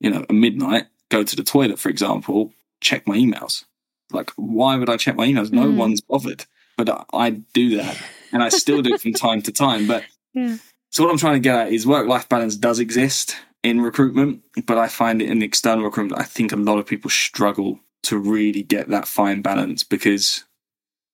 you 0.00 0.10
know, 0.10 0.24
midnight, 0.30 0.86
go 1.10 1.22
to 1.22 1.36
the 1.36 1.44
toilet, 1.44 1.78
for 1.78 1.88
example, 1.88 2.52
check 2.80 3.06
my 3.06 3.16
emails. 3.16 3.64
Like, 4.10 4.30
why 4.36 4.76
would 4.76 4.88
I 4.90 4.96
check 4.96 5.14
my 5.16 5.26
emails? 5.26 5.52
No 5.52 5.66
Mm. 5.66 5.76
one's 5.76 6.00
bothered. 6.00 6.46
But 6.76 6.88
I, 6.90 7.04
I 7.12 7.30
do 7.30 7.76
that. 7.76 7.96
And 8.32 8.42
I 8.42 8.48
still 8.48 8.82
do 8.82 8.94
it 8.94 9.00
from 9.00 9.12
time 9.12 9.42
to 9.42 9.52
time. 9.52 9.86
But 9.86 10.04
Yeah. 10.34 10.56
so 10.90 11.04
what 11.04 11.10
I'm 11.12 11.18
trying 11.18 11.34
to 11.34 11.40
get 11.40 11.54
at 11.54 11.72
is 11.72 11.86
work 11.86 12.06
life 12.08 12.28
balance 12.28 12.56
does 12.56 12.78
exist 12.80 13.36
in 13.62 13.80
recruitment, 13.80 14.42
but 14.66 14.78
I 14.78 14.88
find 14.88 15.20
it 15.20 15.28
in 15.30 15.42
external 15.42 15.84
recruitment. 15.84 16.20
I 16.20 16.24
think 16.24 16.52
a 16.52 16.56
lot 16.56 16.78
of 16.78 16.86
people 16.86 17.10
struggle 17.10 17.80
to 18.04 18.18
really 18.18 18.62
get 18.62 18.88
that 18.88 19.08
fine 19.08 19.42
balance 19.42 19.84
because 19.84 20.44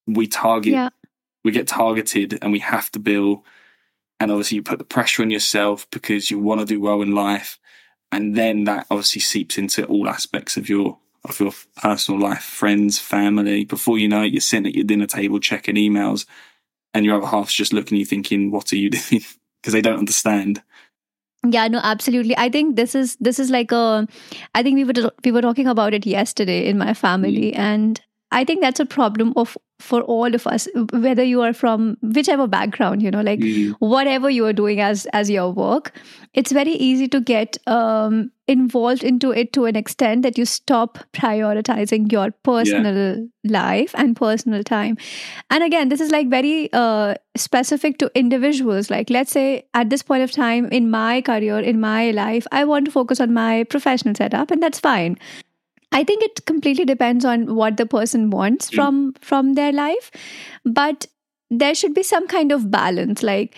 we 0.07 0.27
target, 0.27 0.73
Yeah. 0.75 0.91
we 1.45 1.51
get 1.51 1.67
targeted 1.67 2.39
and 2.43 2.53
we 2.53 2.59
have 2.61 2.91
to 2.93 2.99
bill. 2.99 3.45
And 4.21 4.31
obviously 4.31 4.57
you 4.57 4.63
put 4.63 4.79
the 4.79 4.85
pressure 4.85 5.23
on 5.23 5.31
yourself 5.31 5.89
because 5.91 6.31
you 6.31 6.39
want 6.39 6.61
to 6.61 6.67
do 6.67 6.81
well 6.81 7.03
in 7.03 7.15
life. 7.15 7.59
And 8.13 8.37
then 8.37 8.65
that 8.65 8.87
obviously 8.91 9.21
seeps 9.21 9.59
into 9.59 9.85
all 9.87 10.09
aspects 10.09 10.57
of 10.57 10.69
your 10.69 10.99
of 11.25 11.41
your 11.41 11.53
personal 11.77 12.21
life, 12.21 12.43
friends, 12.45 12.99
family. 12.99 13.65
Before 13.65 13.99
you 13.99 14.09
know 14.09 14.23
it, 14.23 14.33
you're 14.33 14.43
sitting 14.43 14.67
at 14.67 14.75
your 14.75 14.85
dinner 14.85 15.07
table 15.07 15.41
checking 15.41 15.77
emails 15.77 16.27
and 16.93 17.07
your 17.07 17.17
other 17.17 17.27
half's 17.27 17.55
just 17.55 17.73
looking 17.73 17.97
at 17.97 18.01
you 18.01 18.05
thinking, 18.05 18.51
what 18.51 18.73
are 18.75 18.77
you 18.77 18.91
doing? 18.91 19.23
Because 19.63 19.73
they 19.73 19.81
don't 19.81 19.99
understand. 19.99 20.63
Yeah, 21.47 21.69
no, 21.69 21.81
absolutely. 21.83 22.35
I 22.39 22.49
think 22.49 22.77
this 22.77 22.95
is 22.95 23.17
this 23.21 23.39
is 23.39 23.51
like 23.51 23.71
a. 23.71 24.07
I 24.55 24.63
think 24.63 24.77
we 24.77 24.85
were 24.85 25.11
we 25.25 25.31
were 25.33 25.43
talking 25.43 25.67
about 25.67 25.93
it 25.93 26.07
yesterday 26.07 26.67
in 26.67 26.79
my 26.79 26.95
family, 26.95 27.53
and 27.53 28.01
I 28.31 28.45
think 28.45 28.63
that's 28.63 28.81
a 28.81 28.87
problem 28.87 29.35
of 29.37 29.57
for 29.81 30.01
all 30.03 30.35
of 30.35 30.47
us, 30.47 30.69
whether 30.93 31.23
you 31.23 31.43
are 31.43 31.53
from 31.53 31.97
whichever 32.03 32.47
background, 32.47 33.03
you 33.03 33.11
know, 33.11 33.21
like 33.21 33.41
Mm, 33.41 33.75
whatever 33.81 34.31
you 34.31 34.47
are 34.47 34.53
doing 34.53 34.81
as 34.81 35.07
as 35.13 35.29
your 35.29 35.51
work 35.53 35.93
it's 36.35 36.53
very 36.53 36.73
easy 36.73 37.07
to 37.09 37.21
get 37.21 37.57
um, 37.67 38.31
involved 38.49 39.05
into 39.05 39.31
it 39.31 39.53
to 39.53 39.65
an 39.67 39.77
extent 39.77 40.23
that 40.23 40.37
you 40.37 40.45
stop 40.45 40.99
prioritizing 41.13 42.11
your 42.11 42.31
personal 42.43 43.29
life 43.45 43.95
and 43.97 44.17
personal 44.17 44.63
time. 44.65 44.97
And 45.51 45.63
again 45.63 45.89
this 45.89 46.01
is 46.01 46.11
like 46.11 46.29
very 46.29 46.71
uh, 46.73 47.15
specific 47.37 47.99
to 47.99 48.11
individuals. 48.15 48.91
Like 48.91 49.11
let's 49.11 49.33
say 49.33 49.67
at 49.75 49.91
this 49.91 50.03
point 50.03 50.23
of 50.23 50.33
time 50.33 50.67
in 50.67 50.91
my 50.91 51.21
career 51.21 51.59
in 51.59 51.81
my 51.81 52.11
life 52.11 52.47
i 52.53 52.65
want 52.65 52.85
to 52.85 52.91
focus 52.91 53.21
on 53.21 53.33
my 53.33 53.65
professional 53.65 54.15
setup 54.15 54.51
and 54.51 54.63
that's 54.63 54.81
fine 54.81 55.19
I 55.95 56.05
think 56.05 56.23
it 56.25 56.45
completely 56.47 56.85
depends 56.85 57.25
on 57.25 57.55
what 57.55 57.77
the 57.79 57.87
person 57.87 58.31
wants 58.31 58.71
Mm. 58.71 58.75
from 58.77 59.03
from 59.33 59.53
their 59.61 59.73
life, 59.73 60.11
but 60.65 61.07
there 61.63 61.75
should 61.75 61.95
be 61.95 62.03
some 62.03 62.27
kind 62.27 62.53
of 62.53 62.71
balance. 62.71 63.23
Like 63.23 63.57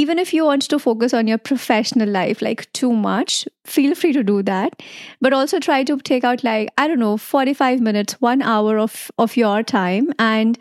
even 0.00 0.18
if 0.24 0.32
you 0.34 0.44
want 0.48 0.62
to 0.72 0.78
focus 0.78 1.14
on 1.20 1.26
your 1.30 1.38
professional 1.48 2.08
life 2.16 2.40
like 2.46 2.62
too 2.80 2.92
much, 2.92 3.38
feel 3.76 3.94
free 4.02 4.12
to 4.18 4.22
do 4.28 4.36
that, 4.50 4.80
but 5.20 5.32
also 5.38 5.58
try 5.66 5.82
to 5.90 5.96
take 6.10 6.24
out 6.32 6.44
like 6.44 6.70
I 6.78 6.86
don't 6.92 7.00
know, 7.06 7.16
forty 7.16 7.54
five 7.62 7.80
minutes, 7.90 8.20
one 8.20 8.42
hour 8.42 8.78
of 8.86 9.10
of 9.26 9.36
your 9.36 9.62
time 9.74 10.12
and 10.18 10.58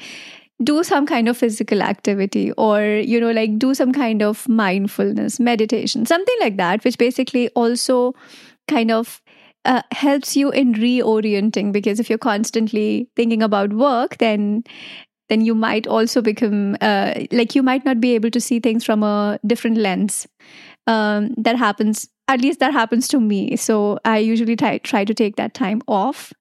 do 0.64 0.84
some 0.84 1.06
kind 1.08 1.28
of 1.28 1.38
physical 1.38 1.82
activity 1.82 2.52
or 2.54 2.82
you 2.84 3.20
know 3.20 3.32
like 3.32 3.58
do 3.58 3.74
some 3.74 3.92
kind 3.92 4.22
of 4.22 4.48
mindfulness 4.48 5.40
meditation 5.40 6.06
something 6.06 6.36
like 6.42 6.58
that 6.58 6.84
which 6.84 7.00
basically 7.00 7.50
also 7.64 8.14
kind 8.68 8.92
of 8.92 9.22
uh, 9.66 9.82
helps 9.92 10.36
you 10.36 10.50
in 10.52 10.74
reorienting 10.74 11.72
because 11.72 12.00
if 12.00 12.10
you're 12.10 12.18
constantly 12.18 13.10
thinking 13.16 13.44
about 13.44 13.74
work 13.74 14.18
then 14.18 14.64
then 15.32 15.40
you 15.46 15.56
might 15.56 15.88
also 15.88 16.22
become 16.22 16.76
uh, 16.82 17.14
like 17.32 17.56
you 17.56 17.64
might 17.64 17.86
not 17.86 18.02
be 18.02 18.14
able 18.16 18.30
to 18.30 18.42
see 18.42 18.60
things 18.60 18.84
from 18.84 19.02
a 19.02 19.40
different 19.48 19.78
lens. 19.78 20.28
Um, 20.88 21.34
that 21.38 21.56
happens 21.56 22.10
at 22.28 22.42
least 22.42 22.60
that 22.60 22.74
happens 22.74 23.08
to 23.10 23.20
me. 23.20 23.56
So 23.56 23.98
i 24.04 24.18
usually 24.18 24.56
try, 24.56 24.78
try 24.80 25.06
to 25.06 25.14
take 25.14 25.38
that 25.38 25.54
time 25.54 25.82
off 25.88 26.34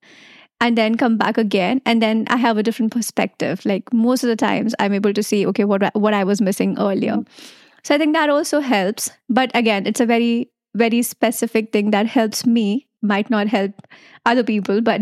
and 0.59 0.77
then 0.77 0.95
come 0.95 1.17
back 1.17 1.37
again 1.37 1.81
and 1.85 2.01
then 2.01 2.25
i 2.27 2.37
have 2.37 2.57
a 2.57 2.63
different 2.63 2.91
perspective. 2.91 3.65
Like 3.65 3.93
most 3.93 4.23
of 4.23 4.27
the 4.27 4.35
times 4.35 4.75
i'm 4.79 4.93
able 4.93 5.13
to 5.13 5.23
see 5.23 5.45
okay 5.47 5.63
what 5.63 5.89
what 5.95 6.13
i 6.13 6.23
was 6.25 6.41
missing 6.41 6.77
earlier. 6.77 7.17
So 7.83 7.95
i 7.95 7.97
think 7.97 8.13
that 8.13 8.29
also 8.29 8.59
helps 8.59 9.09
but 9.29 9.51
again 9.55 9.87
it's 9.87 10.01
a 10.01 10.05
very 10.05 10.51
very 10.75 11.01
specific 11.01 11.71
thing 11.71 11.91
that 11.91 12.07
helps 12.07 12.45
me 12.45 12.87
might 13.01 13.29
not 13.29 13.47
help 13.47 13.71
other 14.25 14.43
people 14.43 14.81
but 14.81 15.01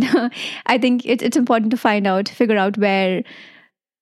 i 0.66 0.78
think 0.78 1.06
it, 1.06 1.22
it's 1.22 1.38
important 1.38 1.72
to 1.72 1.78
find 1.78 2.08
out 2.08 2.30
figure 2.30 2.58
out 2.58 2.78
where 2.78 3.24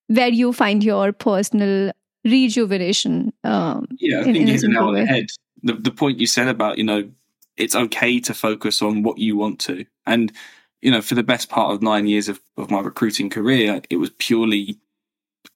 where 0.08 0.30
you 0.30 0.54
find 0.54 0.84
your 0.84 1.12
personal 1.12 1.92
rejuvenation 2.24 3.34
um, 3.44 3.88
Yeah, 4.00 4.18
I 4.18 4.20
in- 4.20 4.26
think 4.26 4.36
in 4.38 4.48
you 4.48 4.54
hit 4.54 4.62
the 4.62 4.68
nail 4.70 4.88
on 4.88 4.94
the 4.94 5.06
head. 5.06 5.28
The, 5.64 5.74
the 5.74 5.92
point 5.92 6.20
you 6.20 6.28
said 6.28 6.48
about, 6.48 6.78
you 6.78 6.84
know, 6.84 7.10
it's 7.56 7.76
okay 7.76 8.20
to 8.22 8.34
focus 8.34 8.82
on 8.82 9.04
what 9.04 9.18
you 9.18 9.36
want 9.36 9.60
to. 9.62 9.86
And, 10.06 10.32
you 10.82 10.92
know, 10.92 11.02
for 11.02 11.16
the 11.16 11.24
best 11.24 11.50
part 11.50 11.74
of 11.74 11.82
nine 11.82 12.08
years 12.08 12.30
of, 12.30 12.40
of 12.58 12.70
my 12.70 12.80
recruiting 12.80 13.30
career, 13.30 13.82
it 13.90 13.98
was 13.98 14.12
purely, 14.12 14.78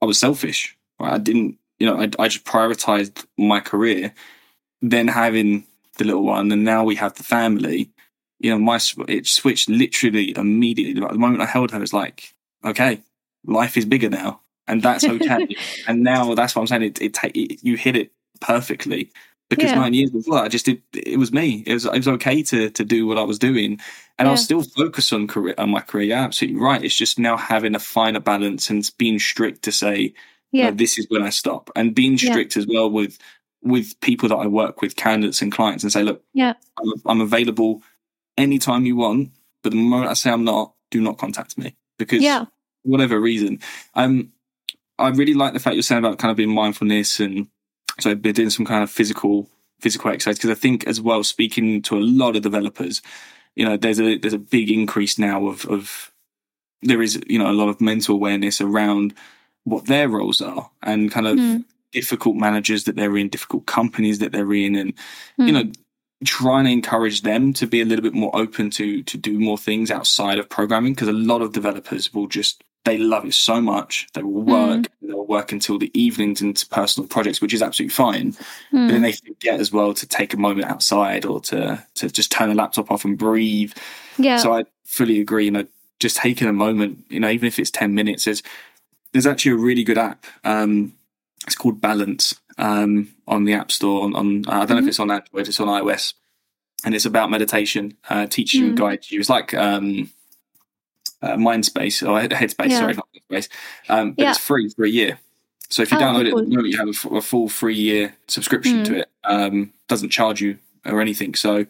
I 0.00 0.06
was 0.06 0.18
selfish. 0.18 0.76
Right? 0.98 1.14
I 1.14 1.18
didn't, 1.18 1.58
you 1.78 1.86
know, 1.86 2.00
I, 2.00 2.10
I 2.18 2.28
just 2.28 2.44
prioritized 2.44 3.24
my 3.38 3.60
career. 3.60 4.12
Then 4.80 5.06
having 5.08 5.64
the 5.98 6.04
little 6.04 6.24
one, 6.24 6.50
and 6.50 6.64
now 6.64 6.82
we 6.82 6.96
have 6.96 7.14
the 7.14 7.22
family, 7.22 7.90
you 8.42 8.50
know, 8.50 8.58
my, 8.58 8.78
it 9.08 9.26
switched 9.26 9.68
literally 9.68 10.36
immediately. 10.36 11.00
Like, 11.00 11.12
the 11.12 11.18
moment 11.18 11.42
I 11.42 11.46
held 11.46 11.70
her, 11.70 11.82
it's 11.82 11.92
like, 11.92 12.34
okay, 12.64 13.00
life 13.46 13.76
is 13.76 13.84
bigger 13.86 14.10
now. 14.10 14.40
And 14.68 14.82
that's 14.82 15.04
okay. 15.04 15.48
and 15.88 16.02
now 16.02 16.34
that's 16.34 16.54
what 16.54 16.62
I'm 16.62 16.66
saying. 16.66 16.82
It, 16.82 17.00
it, 17.02 17.18
it 17.34 17.64
you 17.64 17.76
hit 17.76 17.96
it 17.96 18.12
perfectly 18.40 19.10
because 19.48 19.70
Yeah. 19.70 19.80
nine 19.80 19.94
years 19.94 20.10
before 20.10 20.34
that, 20.36 20.44
I 20.44 20.48
just 20.48 20.64
did. 20.66 20.82
It 20.92 21.18
was 21.18 21.32
me. 21.32 21.62
It 21.66 21.74
was 21.74 21.84
it 21.84 21.92
was 21.92 22.08
okay 22.08 22.42
to 22.44 22.70
to 22.70 22.84
do 22.84 23.06
what 23.06 23.18
I 23.18 23.22
was 23.22 23.38
doing, 23.38 23.80
and 24.18 24.28
I 24.28 24.30
was 24.30 24.44
still 24.44 24.62
focused 24.62 25.12
on 25.12 25.26
career 25.26 25.54
on 25.58 25.70
my 25.70 25.80
career. 25.80 26.06
You're 26.06 26.18
absolutely 26.18 26.60
right. 26.60 26.82
It's 26.84 26.96
just 26.96 27.18
now 27.18 27.36
having 27.36 27.74
a 27.74 27.78
finer 27.80 28.20
balance 28.20 28.70
and 28.70 28.88
being 28.98 29.18
strict 29.18 29.62
to 29.64 29.72
say, 29.72 30.14
yeah 30.52 30.70
no, 30.70 30.76
this 30.76 30.96
is 30.98 31.06
when 31.10 31.22
I 31.22 31.30
stop, 31.30 31.70
and 31.76 31.94
being 31.94 32.12
Yeah. 32.12 32.30
strict 32.30 32.56
as 32.56 32.66
well 32.66 32.88
with 32.90 33.18
with 33.62 34.00
people 34.00 34.28
that 34.28 34.36
I 34.36 34.46
work 34.46 34.80
with, 34.80 34.96
candidates 34.96 35.42
and 35.42 35.52
clients, 35.52 35.84
and 35.84 35.92
say, 35.92 36.02
look, 36.02 36.22
Yeah. 36.34 36.54
I'm, 36.78 36.92
I'm 37.06 37.20
available 37.20 37.82
anytime 38.36 38.86
you 38.86 38.96
want, 38.96 39.30
but 39.62 39.70
the 39.70 39.76
moment 39.76 40.10
I 40.10 40.14
say 40.14 40.30
I'm 40.30 40.44
not, 40.44 40.74
do 40.90 41.00
not 41.00 41.18
contact 41.18 41.56
me 41.58 41.76
because 41.98 42.22
yeah 42.22 42.46
whatever 42.82 43.20
reason. 43.20 43.60
Um, 43.94 44.32
I 44.98 45.08
really 45.08 45.34
like 45.34 45.52
the 45.52 45.60
fact 45.60 45.74
you're 45.74 45.82
saying 45.82 46.04
about 46.04 46.18
kind 46.18 46.30
of 46.30 46.36
being 46.36 46.54
mindfulness 46.54 47.20
and 47.20 47.48
so 48.00 48.14
been 48.14 48.34
doing 48.34 48.50
some 48.50 48.66
kind 48.66 48.82
of 48.82 48.90
physical 48.90 49.48
physical 49.80 50.10
exercise 50.10 50.36
because 50.36 50.50
I 50.50 50.54
think 50.54 50.86
as 50.86 51.00
well 51.00 51.24
speaking 51.24 51.82
to 51.82 51.96
a 51.96 52.00
lot 52.00 52.36
of 52.36 52.42
developers, 52.42 53.02
you 53.56 53.64
know, 53.64 53.76
there's 53.76 54.00
a 54.00 54.18
there's 54.18 54.34
a 54.34 54.38
big 54.38 54.70
increase 54.70 55.18
now 55.18 55.46
of 55.46 55.64
of 55.66 56.12
there 56.82 57.02
is 57.02 57.20
you 57.26 57.38
know 57.38 57.50
a 57.50 57.52
lot 57.52 57.68
of 57.68 57.80
mental 57.80 58.14
awareness 58.14 58.60
around 58.60 59.14
what 59.64 59.86
their 59.86 60.08
roles 60.08 60.40
are 60.40 60.70
and 60.82 61.10
kind 61.10 61.26
of 61.26 61.36
mm. 61.36 61.64
difficult 61.92 62.36
managers 62.36 62.84
that 62.84 62.96
they're 62.96 63.16
in, 63.16 63.28
difficult 63.28 63.66
companies 63.66 64.18
that 64.18 64.32
they're 64.32 64.52
in, 64.54 64.76
and 64.76 64.94
mm. 65.38 65.46
you 65.46 65.52
know 65.52 65.64
trying 66.24 66.64
to 66.64 66.70
encourage 66.70 67.22
them 67.22 67.52
to 67.54 67.66
be 67.66 67.80
a 67.80 67.84
little 67.84 68.02
bit 68.02 68.14
more 68.14 68.34
open 68.34 68.70
to 68.70 69.02
to 69.02 69.16
do 69.16 69.38
more 69.38 69.58
things 69.58 69.90
outside 69.90 70.38
of 70.38 70.48
programming 70.48 70.94
because 70.94 71.08
a 71.08 71.12
lot 71.12 71.42
of 71.42 71.52
developers 71.52 72.12
will 72.12 72.26
just 72.26 72.62
they 72.84 72.98
love 72.98 73.24
it 73.24 73.34
so 73.34 73.60
much 73.60 74.08
they 74.14 74.22
will 74.22 74.42
work 74.42 74.80
mm. 74.80 74.86
they'll 75.02 75.26
work 75.26 75.52
until 75.52 75.78
the 75.78 75.90
evenings 75.98 76.42
into 76.42 76.66
personal 76.68 77.08
projects 77.08 77.40
which 77.40 77.54
is 77.54 77.62
absolutely 77.62 77.92
fine 77.92 78.32
mm. 78.32 78.36
but 78.72 78.88
then 78.88 79.02
they 79.02 79.12
forget 79.12 79.60
as 79.60 79.72
well 79.72 79.94
to 79.94 80.06
take 80.06 80.34
a 80.34 80.36
moment 80.38 80.68
outside 80.68 81.24
or 81.24 81.40
to 81.40 81.84
to 81.94 82.08
just 82.08 82.32
turn 82.32 82.48
the 82.48 82.54
laptop 82.54 82.90
off 82.90 83.04
and 83.04 83.18
breathe 83.18 83.72
yeah 84.18 84.36
so 84.36 84.52
i 84.52 84.64
fully 84.84 85.20
agree 85.20 85.44
you 85.44 85.50
know 85.50 85.66
just 86.00 86.16
taking 86.16 86.48
a 86.48 86.52
moment 86.52 87.04
you 87.08 87.20
know 87.20 87.30
even 87.30 87.46
if 87.46 87.58
it's 87.58 87.70
10 87.70 87.94
minutes 87.94 88.24
there's 88.24 88.42
there's 89.12 89.26
actually 89.26 89.52
a 89.52 89.56
really 89.56 89.84
good 89.84 89.98
app 89.98 90.26
um 90.44 90.92
it's 91.46 91.56
called 91.56 91.80
balance 91.80 92.40
um, 92.58 93.14
on 93.26 93.44
the 93.44 93.54
App 93.54 93.70
Store. 93.70 94.02
On, 94.02 94.14
on 94.14 94.26
uh, 94.26 94.26
I 94.26 94.30
don't 94.30 94.42
mm-hmm. 94.42 94.52
know 94.52 94.62
if 94.62 94.68
mm-hmm. 94.68 94.88
it's 94.88 95.00
on 95.00 95.10
Android, 95.10 95.48
it's 95.48 95.60
on 95.60 95.68
iOS, 95.68 96.14
and 96.84 96.94
it's 96.94 97.06
about 97.06 97.30
meditation, 97.30 97.96
uh, 98.08 98.26
teaches 98.26 98.54
you 98.54 98.66
mm. 98.66 98.68
and 98.70 98.78
guides 98.78 99.10
you. 99.10 99.20
It's 99.20 99.28
like 99.28 99.54
um, 99.54 100.10
uh, 101.22 101.36
Mindspace 101.36 102.02
or 102.02 102.28
Headspace, 102.28 102.70
yeah. 102.70 102.78
sorry, 102.78 102.94
not 102.94 103.08
Headspace, 103.14 103.48
um, 103.88 104.12
but 104.12 104.22
yeah. 104.22 104.30
it's 104.30 104.38
free 104.38 104.68
for 104.68 104.84
a 104.84 104.90
year. 104.90 105.18
So 105.70 105.82
if 105.82 105.90
you 105.90 105.96
oh, 105.96 106.00
download 106.00 106.30
cool. 106.30 106.40
it, 106.40 106.66
you 106.66 106.76
have 106.78 106.88
a, 106.88 107.16
a, 107.16 107.22
full 107.22 107.48
free 107.48 107.74
year 107.74 108.14
subscription 108.28 108.82
mm. 108.82 108.84
to 108.84 108.98
it. 108.98 109.10
Um, 109.24 109.72
doesn't 109.88 110.10
charge 110.10 110.42
you 110.42 110.58
or 110.84 111.00
anything. 111.00 111.34
So 111.34 111.64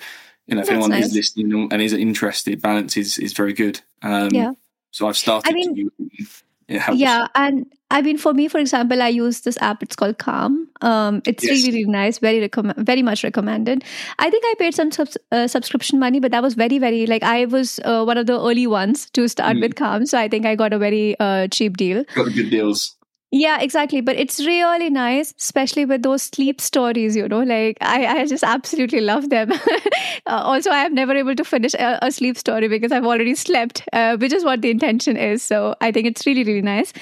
you 0.46 0.56
know, 0.56 0.62
if 0.62 0.66
That's 0.66 0.70
anyone 0.70 0.90
nice. 0.90 1.06
is 1.06 1.14
listening 1.14 1.68
and 1.70 1.80
is 1.80 1.92
interested, 1.92 2.60
Balance 2.60 2.96
is 2.96 3.18
is 3.18 3.32
very 3.32 3.52
good. 3.52 3.80
Um, 4.02 4.30
yeah. 4.32 4.52
So 4.90 5.06
I've 5.06 5.16
started 5.16 5.50
I 5.50 5.54
mean, 5.54 5.74
to 5.76 6.92
yeah, 6.94 7.28
and 7.34 7.66
I 7.92 8.00
mean, 8.00 8.16
for 8.16 8.32
me, 8.32 8.48
for 8.48 8.58
example, 8.58 9.02
I 9.02 9.08
use 9.08 9.42
this 9.42 9.58
app. 9.60 9.82
It's 9.82 9.94
called 9.94 10.16
Calm. 10.16 10.66
Um, 10.80 11.20
it's 11.26 11.44
yes. 11.44 11.52
really, 11.52 11.78
really 11.78 11.92
nice. 11.92 12.18
Very 12.18 12.40
recommend, 12.40 12.86
very 12.86 13.02
much 13.02 13.22
recommended. 13.22 13.84
I 14.18 14.30
think 14.30 14.44
I 14.46 14.54
paid 14.58 14.74
some 14.74 14.90
sub- 14.90 15.20
uh, 15.30 15.46
subscription 15.46 15.98
money, 15.98 16.18
but 16.18 16.32
that 16.32 16.42
was 16.42 16.54
very, 16.54 16.78
very 16.78 17.04
like 17.06 17.22
I 17.22 17.44
was 17.44 17.78
uh, 17.84 18.02
one 18.04 18.16
of 18.16 18.26
the 18.26 18.40
early 18.40 18.66
ones 18.66 19.10
to 19.10 19.28
start 19.28 19.58
mm. 19.58 19.60
with 19.60 19.76
Calm, 19.76 20.06
so 20.06 20.18
I 20.18 20.26
think 20.26 20.46
I 20.46 20.54
got 20.56 20.72
a 20.72 20.78
very 20.78 21.16
uh, 21.20 21.48
cheap 21.48 21.76
deal. 21.76 22.04
Got 22.14 22.32
good 22.32 22.48
deals. 22.48 22.96
Yeah, 23.34 23.60
exactly. 23.62 24.02
But 24.02 24.16
it's 24.16 24.40
really 24.44 24.90
nice, 24.90 25.32
especially 25.38 25.86
with 25.86 26.02
those 26.02 26.22
sleep 26.22 26.60
stories, 26.60 27.16
you 27.16 27.26
know, 27.26 27.40
like 27.40 27.78
I, 27.80 28.04
I 28.20 28.26
just 28.26 28.44
absolutely 28.44 29.00
love 29.00 29.30
them. 29.30 29.50
uh, 30.26 30.42
also, 30.44 30.70
I 30.70 30.80
have 30.80 30.92
never 30.92 31.14
able 31.16 31.34
to 31.36 31.44
finish 31.44 31.72
a, 31.72 31.98
a 32.02 32.12
sleep 32.12 32.36
story 32.36 32.68
because 32.68 32.92
I've 32.92 33.06
already 33.06 33.34
slept, 33.34 33.88
uh, 33.94 34.18
which 34.18 34.34
is 34.34 34.44
what 34.44 34.60
the 34.60 34.70
intention 34.70 35.16
is. 35.16 35.42
So 35.42 35.74
I 35.80 35.90
think 35.92 36.06
it's 36.06 36.26
really, 36.26 36.44
really 36.44 36.60
nice. 36.60 36.92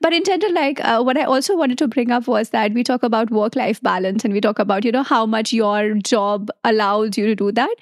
But 0.00 0.12
in 0.12 0.24
general, 0.24 0.52
like 0.54 0.80
uh, 0.84 1.02
what 1.04 1.16
I 1.16 1.22
also 1.22 1.56
wanted 1.56 1.78
to 1.78 1.86
bring 1.86 2.10
up 2.10 2.26
was 2.26 2.50
that 2.50 2.72
we 2.72 2.82
talk 2.82 3.04
about 3.04 3.30
work 3.30 3.54
life 3.54 3.80
balance 3.80 4.24
and 4.24 4.34
we 4.34 4.40
talk 4.40 4.58
about, 4.58 4.84
you 4.84 4.90
know, 4.90 5.04
how 5.04 5.24
much 5.24 5.52
your 5.52 5.94
job 5.94 6.50
allows 6.64 7.16
you 7.16 7.26
to 7.26 7.36
do 7.36 7.52
that. 7.52 7.74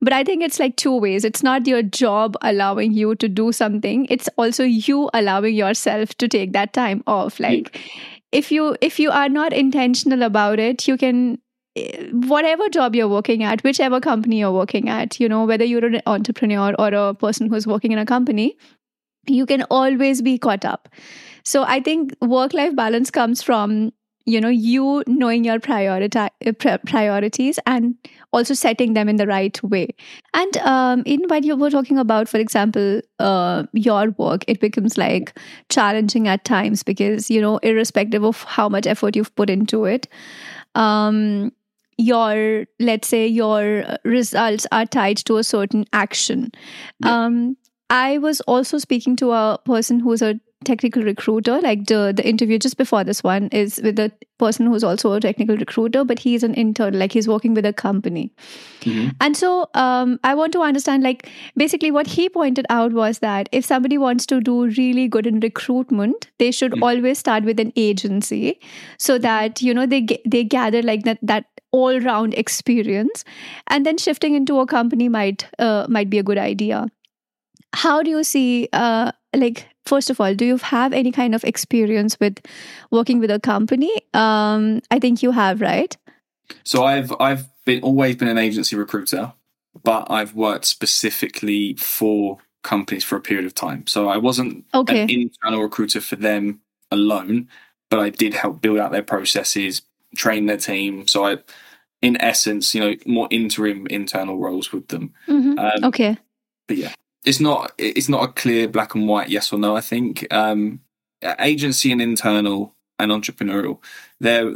But 0.00 0.12
I 0.12 0.22
think 0.22 0.42
it's 0.42 0.60
like 0.60 0.76
two 0.76 0.96
ways. 0.96 1.24
It's 1.24 1.42
not 1.42 1.66
your 1.66 1.82
job 1.82 2.36
allowing 2.40 2.92
you 2.92 3.16
to 3.16 3.28
do 3.28 3.50
something, 3.52 4.06
it's 4.08 4.28
also 4.36 4.64
you 4.64 5.10
allowing 5.12 5.54
yourself 5.54 6.14
to 6.18 6.28
take 6.28 6.52
that 6.52 6.72
time 6.72 7.02
off. 7.06 7.40
Like, 7.40 7.74
yeah. 7.74 8.02
if 8.32 8.52
you 8.52 8.76
if 8.80 8.98
you 9.00 9.10
are 9.10 9.28
not 9.28 9.52
intentional 9.52 10.22
about 10.22 10.58
it 10.58 10.86
you 10.86 10.96
can 10.96 11.38
eh, 11.76 12.08
whatever 12.12 12.68
job 12.68 12.94
you're 12.94 13.08
working 13.08 13.42
at 13.42 13.62
whichever 13.64 14.00
company 14.00 14.40
you're 14.40 14.52
working 14.52 14.88
at 14.88 15.18
you 15.18 15.28
know 15.28 15.44
whether 15.44 15.64
you're 15.64 15.84
an 15.84 16.00
entrepreneur 16.06 16.74
or 16.78 16.88
a 16.88 17.14
person 17.14 17.48
who's 17.48 17.66
working 17.66 17.92
in 17.92 17.98
a 17.98 18.06
company 18.06 18.56
you 19.26 19.46
can 19.46 19.62
always 19.70 20.22
be 20.22 20.38
caught 20.38 20.64
up 20.64 20.88
so 21.44 21.64
i 21.64 21.80
think 21.80 22.14
work 22.20 22.52
life 22.52 22.76
balance 22.76 23.10
comes 23.10 23.42
from 23.42 23.92
you 24.28 24.40
know 24.40 24.48
you 24.48 25.02
knowing 25.06 25.44
your 25.44 25.58
uh, 25.66 26.78
priorities 26.86 27.58
and 27.66 27.94
also 28.32 28.54
setting 28.54 28.92
them 28.94 29.08
in 29.08 29.16
the 29.16 29.26
right 29.26 29.62
way 29.62 29.88
and 30.34 30.56
um, 30.58 31.02
in 31.06 31.22
what 31.28 31.44
you 31.44 31.56
were 31.56 31.70
talking 31.70 31.98
about 31.98 32.28
for 32.28 32.38
example 32.38 33.00
uh, 33.18 33.62
your 33.72 34.10
work 34.18 34.44
it 34.46 34.60
becomes 34.60 34.98
like 34.98 35.38
challenging 35.70 36.28
at 36.28 36.44
times 36.44 36.82
because 36.82 37.30
you 37.30 37.40
know 37.40 37.56
irrespective 37.58 38.22
of 38.22 38.42
how 38.44 38.68
much 38.68 38.86
effort 38.86 39.16
you've 39.16 39.34
put 39.34 39.48
into 39.48 39.84
it 39.84 40.06
um, 40.74 41.50
your 41.96 42.66
let's 42.78 43.08
say 43.08 43.26
your 43.26 43.96
results 44.04 44.66
are 44.72 44.86
tied 44.86 45.16
to 45.16 45.38
a 45.38 45.44
certain 45.44 45.84
action 45.92 46.52
yeah. 47.02 47.24
um, 47.24 47.56
I 47.90 48.18
was 48.18 48.42
also 48.42 48.76
speaking 48.76 49.16
to 49.16 49.32
a 49.32 49.58
person 49.64 49.98
who's 49.98 50.20
a 50.20 50.38
technical 50.64 51.02
recruiter. 51.02 51.60
Like 51.60 51.86
the 51.86 52.12
the 52.14 52.26
interview 52.28 52.58
just 52.58 52.76
before 52.76 53.04
this 53.04 53.22
one 53.22 53.48
is 53.48 53.80
with 53.82 53.98
a 53.98 54.10
person 54.38 54.66
who's 54.66 54.84
also 54.84 55.12
a 55.12 55.20
technical 55.20 55.56
recruiter, 55.56 56.04
but 56.04 56.18
he's 56.18 56.42
an 56.42 56.54
intern. 56.54 56.98
Like 56.98 57.12
he's 57.12 57.28
working 57.28 57.54
with 57.54 57.66
a 57.66 57.72
company. 57.72 58.32
Mm-hmm. 58.80 59.10
And 59.20 59.36
so 59.36 59.68
um, 59.74 60.18
I 60.24 60.34
want 60.34 60.52
to 60.52 60.62
understand, 60.62 61.02
like 61.02 61.28
basically 61.56 61.90
what 61.90 62.06
he 62.06 62.28
pointed 62.28 62.66
out 62.70 62.92
was 62.92 63.20
that 63.20 63.48
if 63.52 63.64
somebody 63.64 63.98
wants 63.98 64.26
to 64.26 64.40
do 64.40 64.66
really 64.66 65.08
good 65.08 65.26
in 65.26 65.40
recruitment, 65.40 66.28
they 66.38 66.50
should 66.50 66.72
mm-hmm. 66.72 66.82
always 66.82 67.18
start 67.18 67.44
with 67.44 67.60
an 67.60 67.72
agency, 67.76 68.60
so 68.98 69.18
that 69.18 69.62
you 69.62 69.74
know 69.74 69.86
they 69.86 70.06
they 70.26 70.44
gather 70.44 70.82
like 70.82 71.04
that 71.04 71.18
that 71.22 71.46
all 71.70 72.00
round 72.00 72.34
experience, 72.34 73.24
and 73.66 73.84
then 73.84 73.98
shifting 73.98 74.34
into 74.34 74.60
a 74.60 74.66
company 74.66 75.08
might 75.08 75.46
uh, 75.58 75.86
might 75.88 76.10
be 76.10 76.18
a 76.18 76.22
good 76.22 76.38
idea 76.38 76.86
how 77.74 78.02
do 78.02 78.10
you 78.10 78.24
see 78.24 78.68
uh, 78.72 79.12
like 79.36 79.68
first 79.88 80.10
of 80.10 80.20
all 80.20 80.34
do 80.34 80.44
you 80.44 80.58
have 80.58 80.92
any 80.92 81.10
kind 81.10 81.34
of 81.34 81.42
experience 81.44 82.18
with 82.20 82.38
working 82.90 83.18
with 83.18 83.30
a 83.30 83.40
company? 83.40 83.92
Um 84.14 84.80
i 84.90 84.98
think 84.98 85.22
you 85.22 85.32
have 85.32 85.60
right? 85.60 85.96
So 86.64 86.84
i've 86.84 87.12
i've 87.20 87.48
been 87.64 87.82
always 87.82 88.16
been 88.16 88.28
an 88.28 88.38
agency 88.38 88.76
recruiter 88.76 89.32
but 89.82 90.10
i've 90.10 90.34
worked 90.34 90.64
specifically 90.64 91.74
for 91.74 92.38
companies 92.62 93.04
for 93.04 93.16
a 93.16 93.20
period 93.20 93.46
of 93.46 93.54
time. 93.54 93.86
So 93.86 94.08
i 94.08 94.16
wasn't 94.16 94.64
okay. 94.74 95.02
an 95.02 95.10
internal 95.10 95.62
recruiter 95.62 96.00
for 96.00 96.16
them 96.16 96.60
alone 96.90 97.48
but 97.90 98.00
i 98.00 98.10
did 98.10 98.34
help 98.34 98.60
build 98.60 98.78
out 98.78 98.92
their 98.92 99.02
processes 99.02 99.82
train 100.16 100.46
their 100.46 100.56
team. 100.56 101.06
So 101.06 101.24
i 101.24 101.38
in 102.00 102.20
essence 102.20 102.74
you 102.74 102.80
know 102.80 102.94
more 103.06 103.28
interim 103.30 103.86
internal 103.88 104.38
roles 104.38 104.72
with 104.72 104.88
them. 104.88 105.12
Mm-hmm. 105.26 105.58
um, 105.58 105.84
okay. 105.84 106.16
but 106.66 106.76
yeah 106.76 106.92
it's 107.28 107.40
not 107.40 107.72
it's 107.76 108.08
not 108.08 108.24
a 108.24 108.32
clear 108.32 108.66
black 108.66 108.94
and 108.94 109.06
white 109.06 109.28
yes 109.28 109.52
or 109.52 109.58
no. 109.58 109.76
I 109.76 109.82
think 109.82 110.26
um, 110.32 110.80
agency 111.38 111.92
and 111.92 112.00
internal 112.00 112.74
and 112.98 113.12
entrepreneurial, 113.12 113.78
they 114.18 114.54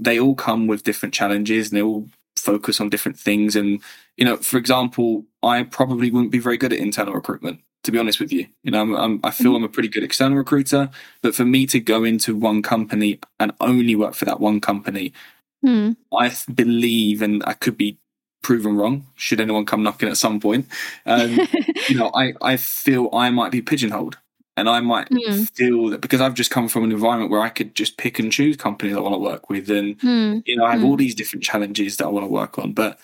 they 0.00 0.18
all 0.18 0.34
come 0.34 0.66
with 0.66 0.82
different 0.82 1.14
challenges 1.14 1.68
and 1.68 1.78
they 1.78 1.82
all 1.82 2.08
focus 2.36 2.80
on 2.80 2.88
different 2.88 3.18
things. 3.18 3.54
And 3.54 3.80
you 4.16 4.24
know, 4.24 4.36
for 4.36 4.58
example, 4.58 5.24
I 5.44 5.62
probably 5.62 6.10
wouldn't 6.10 6.32
be 6.32 6.40
very 6.40 6.56
good 6.56 6.72
at 6.72 6.80
internal 6.80 7.14
recruitment. 7.14 7.60
To 7.84 7.92
be 7.92 7.98
honest 7.98 8.18
with 8.18 8.32
you, 8.32 8.48
you 8.64 8.72
know, 8.72 8.80
I'm, 8.80 8.96
I'm, 8.96 9.20
i 9.22 9.30
feel 9.30 9.52
mm-hmm. 9.52 9.56
I'm 9.58 9.64
a 9.64 9.68
pretty 9.68 9.88
good 9.88 10.02
external 10.02 10.36
recruiter, 10.36 10.90
but 11.22 11.36
for 11.36 11.44
me 11.44 11.64
to 11.66 11.78
go 11.78 12.02
into 12.02 12.34
one 12.34 12.60
company 12.60 13.20
and 13.38 13.52
only 13.60 13.94
work 13.94 14.14
for 14.14 14.24
that 14.24 14.40
one 14.40 14.60
company, 14.60 15.12
mm. 15.64 15.96
I 16.12 16.32
believe, 16.52 17.22
and 17.22 17.42
I 17.46 17.52
could 17.52 17.78
be 17.78 17.96
proven 18.42 18.76
wrong 18.76 19.06
should 19.14 19.40
anyone 19.40 19.66
come 19.66 19.82
knocking 19.82 20.08
at 20.08 20.16
some 20.16 20.40
point 20.40 20.66
um, 21.06 21.38
you 21.88 21.96
know 21.96 22.10
I, 22.14 22.34
I 22.40 22.56
feel 22.56 23.10
i 23.12 23.30
might 23.30 23.52
be 23.52 23.62
pigeonholed 23.62 24.18
and 24.56 24.68
i 24.68 24.80
might 24.80 25.08
mm. 25.10 25.50
feel 25.54 25.88
that 25.90 26.00
because 26.00 26.20
i've 26.20 26.34
just 26.34 26.50
come 26.50 26.68
from 26.68 26.84
an 26.84 26.92
environment 26.92 27.30
where 27.30 27.40
i 27.40 27.48
could 27.48 27.74
just 27.74 27.96
pick 27.96 28.18
and 28.18 28.32
choose 28.32 28.56
companies 28.56 28.96
i 28.96 29.00
want 29.00 29.14
to 29.14 29.18
work 29.18 29.50
with 29.50 29.70
and 29.70 29.98
mm. 30.00 30.42
you 30.46 30.56
know 30.56 30.64
i 30.64 30.72
have 30.72 30.80
mm. 30.80 30.86
all 30.86 30.96
these 30.96 31.14
different 31.14 31.42
challenges 31.42 31.96
that 31.96 32.06
i 32.06 32.10
want 32.10 32.24
to 32.24 32.30
work 32.30 32.58
on 32.58 32.72
but 32.72 32.98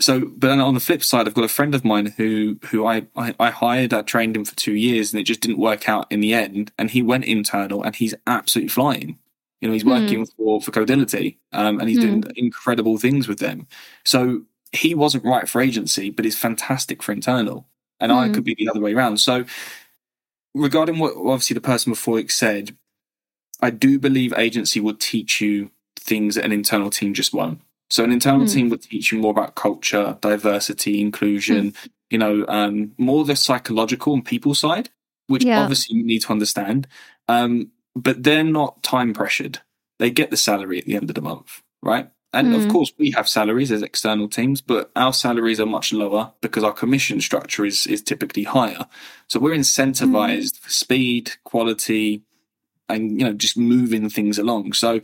so 0.00 0.20
but 0.20 0.48
then 0.48 0.60
on 0.60 0.74
the 0.74 0.80
flip 0.80 1.02
side 1.02 1.26
i've 1.26 1.34
got 1.34 1.44
a 1.44 1.48
friend 1.48 1.74
of 1.74 1.84
mine 1.84 2.06
who 2.16 2.58
who 2.70 2.86
I, 2.86 3.06
I 3.14 3.34
i 3.38 3.50
hired 3.50 3.92
i 3.92 4.02
trained 4.02 4.36
him 4.36 4.44
for 4.44 4.56
two 4.56 4.74
years 4.74 5.12
and 5.12 5.20
it 5.20 5.24
just 5.24 5.40
didn't 5.40 5.58
work 5.58 5.88
out 5.88 6.10
in 6.10 6.20
the 6.20 6.34
end 6.34 6.72
and 6.78 6.90
he 6.90 7.02
went 7.02 7.24
internal 7.24 7.82
and 7.82 7.94
he's 7.94 8.14
absolutely 8.26 8.68
flying 8.68 9.18
you 9.62 9.68
know 9.68 9.72
he's 9.72 9.84
working 9.84 10.26
for 10.26 10.60
for 10.60 10.72
codility 10.72 11.36
um, 11.52 11.78
and 11.78 11.88
he's 11.88 12.00
doing 12.00 12.24
incredible 12.36 12.98
things 12.98 13.28
with 13.28 13.38
them 13.38 13.66
so 14.04 14.42
he 14.72 14.94
wasn't 14.94 15.24
right 15.24 15.48
for 15.48 15.60
agency, 15.60 16.10
but 16.10 16.26
is 16.26 16.36
fantastic 16.36 17.02
for 17.02 17.12
internal. 17.12 17.66
And 18.00 18.10
mm. 18.10 18.16
I 18.16 18.26
hmm. 18.26 18.34
could 18.34 18.44
be 18.44 18.54
the 18.58 18.68
other 18.68 18.80
way 18.80 18.94
around. 18.94 19.18
So, 19.18 19.44
regarding 20.54 20.98
what 20.98 21.14
obviously 21.16 21.54
the 21.54 21.60
person 21.60 21.92
before 21.92 22.18
it 22.18 22.30
said, 22.30 22.76
I 23.60 23.70
do 23.70 23.98
believe 23.98 24.32
agency 24.36 24.80
would 24.80 25.00
teach 25.00 25.40
you 25.40 25.70
things 25.96 26.34
that 26.34 26.44
an 26.44 26.52
internal 26.52 26.90
team 26.90 27.14
just 27.14 27.32
won't. 27.32 27.60
So, 27.90 28.02
an 28.02 28.12
internal 28.12 28.46
mm. 28.46 28.52
team 28.52 28.70
would 28.70 28.82
teach 28.82 29.12
you 29.12 29.18
more 29.18 29.30
about 29.30 29.54
culture, 29.54 30.16
diversity, 30.20 31.00
inclusion, 31.00 31.72
mm. 31.72 31.88
you 32.10 32.18
know, 32.18 32.44
um, 32.48 32.92
more 32.98 33.24
the 33.24 33.36
psychological 33.36 34.14
and 34.14 34.24
people 34.24 34.54
side. 34.54 34.90
which 35.28 35.44
Yeah. 35.44 35.62
obviously 35.62 35.96
you 35.96 36.04
need 36.04 36.22
to 36.22 36.32
understand. 36.32 36.88
Um, 37.28 37.70
but 37.94 38.22
they're 38.22 38.44
not 38.44 38.82
time 38.82 39.14
pressured. 39.14 39.60
They 39.98 40.10
get 40.10 40.30
the 40.30 40.36
salary 40.36 40.78
at 40.78 40.86
the 40.86 40.96
end 40.96 41.10
of 41.10 41.14
the 41.14 41.22
month, 41.22 41.62
right? 41.82 42.10
And 42.34 42.54
of 42.54 42.66
Mm. 42.66 42.70
course, 42.70 42.92
we 42.98 43.10
have 43.12 43.28
salaries 43.28 43.72
as 43.72 43.82
external 43.82 44.28
teams, 44.28 44.60
but 44.62 44.90
our 44.96 45.12
salaries 45.12 45.60
are 45.60 45.66
much 45.66 45.92
lower 45.92 46.32
because 46.40 46.64
our 46.64 46.72
commission 46.72 47.20
structure 47.20 47.64
is 47.64 47.86
is 47.86 48.02
typically 48.02 48.44
higher. 48.44 48.86
So 49.28 49.40
we're 49.40 49.56
incentivized 49.56 50.58
for 50.58 50.70
speed, 50.70 51.32
quality, 51.44 52.22
and 52.88 53.18
you 53.20 53.26
know 53.26 53.34
just 53.34 53.56
moving 53.58 54.10
things 54.10 54.38
along. 54.38 54.74
So 54.74 55.00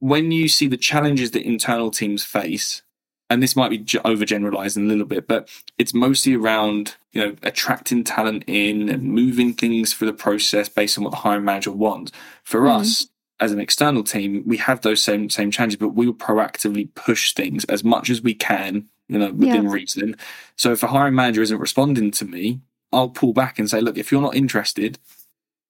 when 0.00 0.32
you 0.32 0.48
see 0.48 0.68
the 0.68 0.76
challenges 0.76 1.32
that 1.32 1.42
internal 1.46 1.90
teams 1.90 2.24
face, 2.24 2.82
and 3.30 3.42
this 3.42 3.56
might 3.56 3.70
be 3.70 3.78
ge- 3.78 3.94
overgeneralizing 4.04 4.84
a 4.84 4.88
little 4.88 5.06
bit, 5.06 5.28
but 5.28 5.48
it's 5.78 5.94
mostly 5.94 6.34
around 6.34 6.96
you 7.12 7.22
know 7.22 7.36
attracting 7.42 8.04
talent 8.04 8.44
in 8.46 8.88
and 8.90 9.04
moving 9.04 9.54
things 9.54 9.94
through 9.94 10.08
the 10.08 10.14
process 10.14 10.68
based 10.68 10.98
on 10.98 11.04
what 11.04 11.10
the 11.12 11.18
hiring 11.18 11.44
manager 11.46 11.72
wants. 11.72 12.12
For 12.44 12.62
Mm. 12.62 12.80
us 12.80 13.08
as 13.40 13.52
an 13.52 13.60
external 13.60 14.04
team, 14.04 14.42
we 14.46 14.56
have 14.58 14.80
those 14.82 15.02
same 15.02 15.28
same 15.28 15.50
challenges, 15.50 15.78
but 15.78 15.90
we 15.90 16.06
will 16.06 16.14
proactively 16.14 16.92
push 16.94 17.32
things 17.32 17.64
as 17.64 17.82
much 17.84 18.10
as 18.10 18.22
we 18.22 18.34
can, 18.34 18.86
you 19.08 19.18
know, 19.18 19.32
within 19.32 19.68
reason. 19.68 20.16
So 20.56 20.72
if 20.72 20.82
a 20.82 20.86
hiring 20.88 21.14
manager 21.14 21.42
isn't 21.42 21.58
responding 21.58 22.10
to 22.12 22.24
me, 22.24 22.60
I'll 22.92 23.08
pull 23.10 23.32
back 23.32 23.58
and 23.58 23.68
say, 23.68 23.80
look, 23.80 23.98
if 23.98 24.12
you're 24.12 24.22
not 24.22 24.36
interested, 24.36 24.98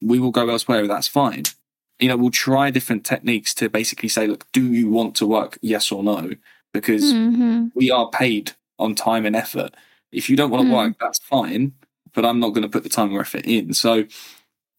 we 0.02 0.18
will 0.18 0.30
go 0.30 0.48
elsewhere. 0.50 0.86
That's 0.86 1.08
fine. 1.08 1.44
You 1.98 2.08
know, 2.08 2.16
we'll 2.16 2.30
try 2.30 2.70
different 2.70 3.04
techniques 3.04 3.54
to 3.54 3.70
basically 3.70 4.08
say, 4.08 4.26
look, 4.26 4.50
do 4.52 4.72
you 4.72 4.90
want 4.90 5.14
to 5.16 5.26
work? 5.26 5.58
Yes 5.62 5.90
or 5.90 6.02
no? 6.02 6.32
Because 6.72 7.14
Mhm. 7.14 7.70
we 7.74 7.90
are 7.90 8.10
paid 8.10 8.52
on 8.78 8.94
time 8.94 9.24
and 9.24 9.36
effort. 9.36 9.74
If 10.12 10.28
you 10.28 10.36
don't 10.36 10.50
want 10.50 10.64
to 10.64 10.68
Mm. 10.68 10.74
work, 10.74 10.96
that's 11.00 11.18
fine, 11.20 11.72
but 12.12 12.26
I'm 12.26 12.40
not 12.40 12.50
going 12.50 12.62
to 12.62 12.68
put 12.68 12.82
the 12.82 12.88
time 12.88 13.14
or 13.14 13.20
effort 13.20 13.46
in. 13.46 13.72
So, 13.72 14.04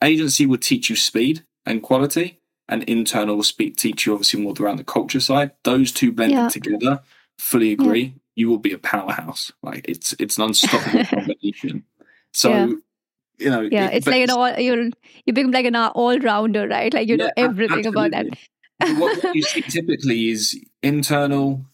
agency 0.03 0.45
will 0.45 0.57
teach 0.57 0.89
you 0.89 0.95
speed 0.95 1.43
and 1.65 1.81
quality, 1.81 2.39
and 2.67 2.83
internal 2.83 3.43
speak, 3.43 3.77
teach 3.77 4.05
you 4.05 4.13
obviously 4.13 4.41
more 4.41 4.53
around 4.59 4.77
the 4.77 4.83
culture 4.83 5.19
side. 5.19 5.51
Those 5.63 5.91
two 5.91 6.11
blended 6.11 6.37
Yeah. 6.37 6.47
together, 6.49 7.01
fully 7.37 7.71
agree. 7.71 8.15
You 8.35 8.49
will 8.49 8.57
be 8.59 8.73
a 8.73 8.77
powerhouse. 8.77 9.51
Like 9.61 9.85
it's 9.87 10.13
it's 10.19 10.37
an 10.37 10.45
unstoppable 10.45 11.03
combination. 11.09 11.83
So, 12.33 12.49
Yeah. 12.49 12.65
you 13.37 13.49
know, 13.49 13.61
Yeah, 13.61 13.89
it- 13.89 13.97
it's 13.97 14.07
like 14.07 14.23
an 14.23 14.29
all 14.31 14.59
you 14.59 14.91
you 15.25 15.33
become 15.33 15.51
like 15.51 15.65
an 15.65 15.75
all 15.75 16.17
rounder, 16.19 16.67
right? 16.67 16.93
Like 16.93 17.07
you 17.07 17.17
know 17.17 17.25
Yeah, 17.37 17.43
everything 17.45 17.85
about 17.85 18.11
that. 18.11 18.25
what, 18.97 19.15
what 19.17 19.35
you 19.35 19.43
see 19.43 19.61
typically 19.69 20.29
is 20.29 20.59
internal, 20.83 21.65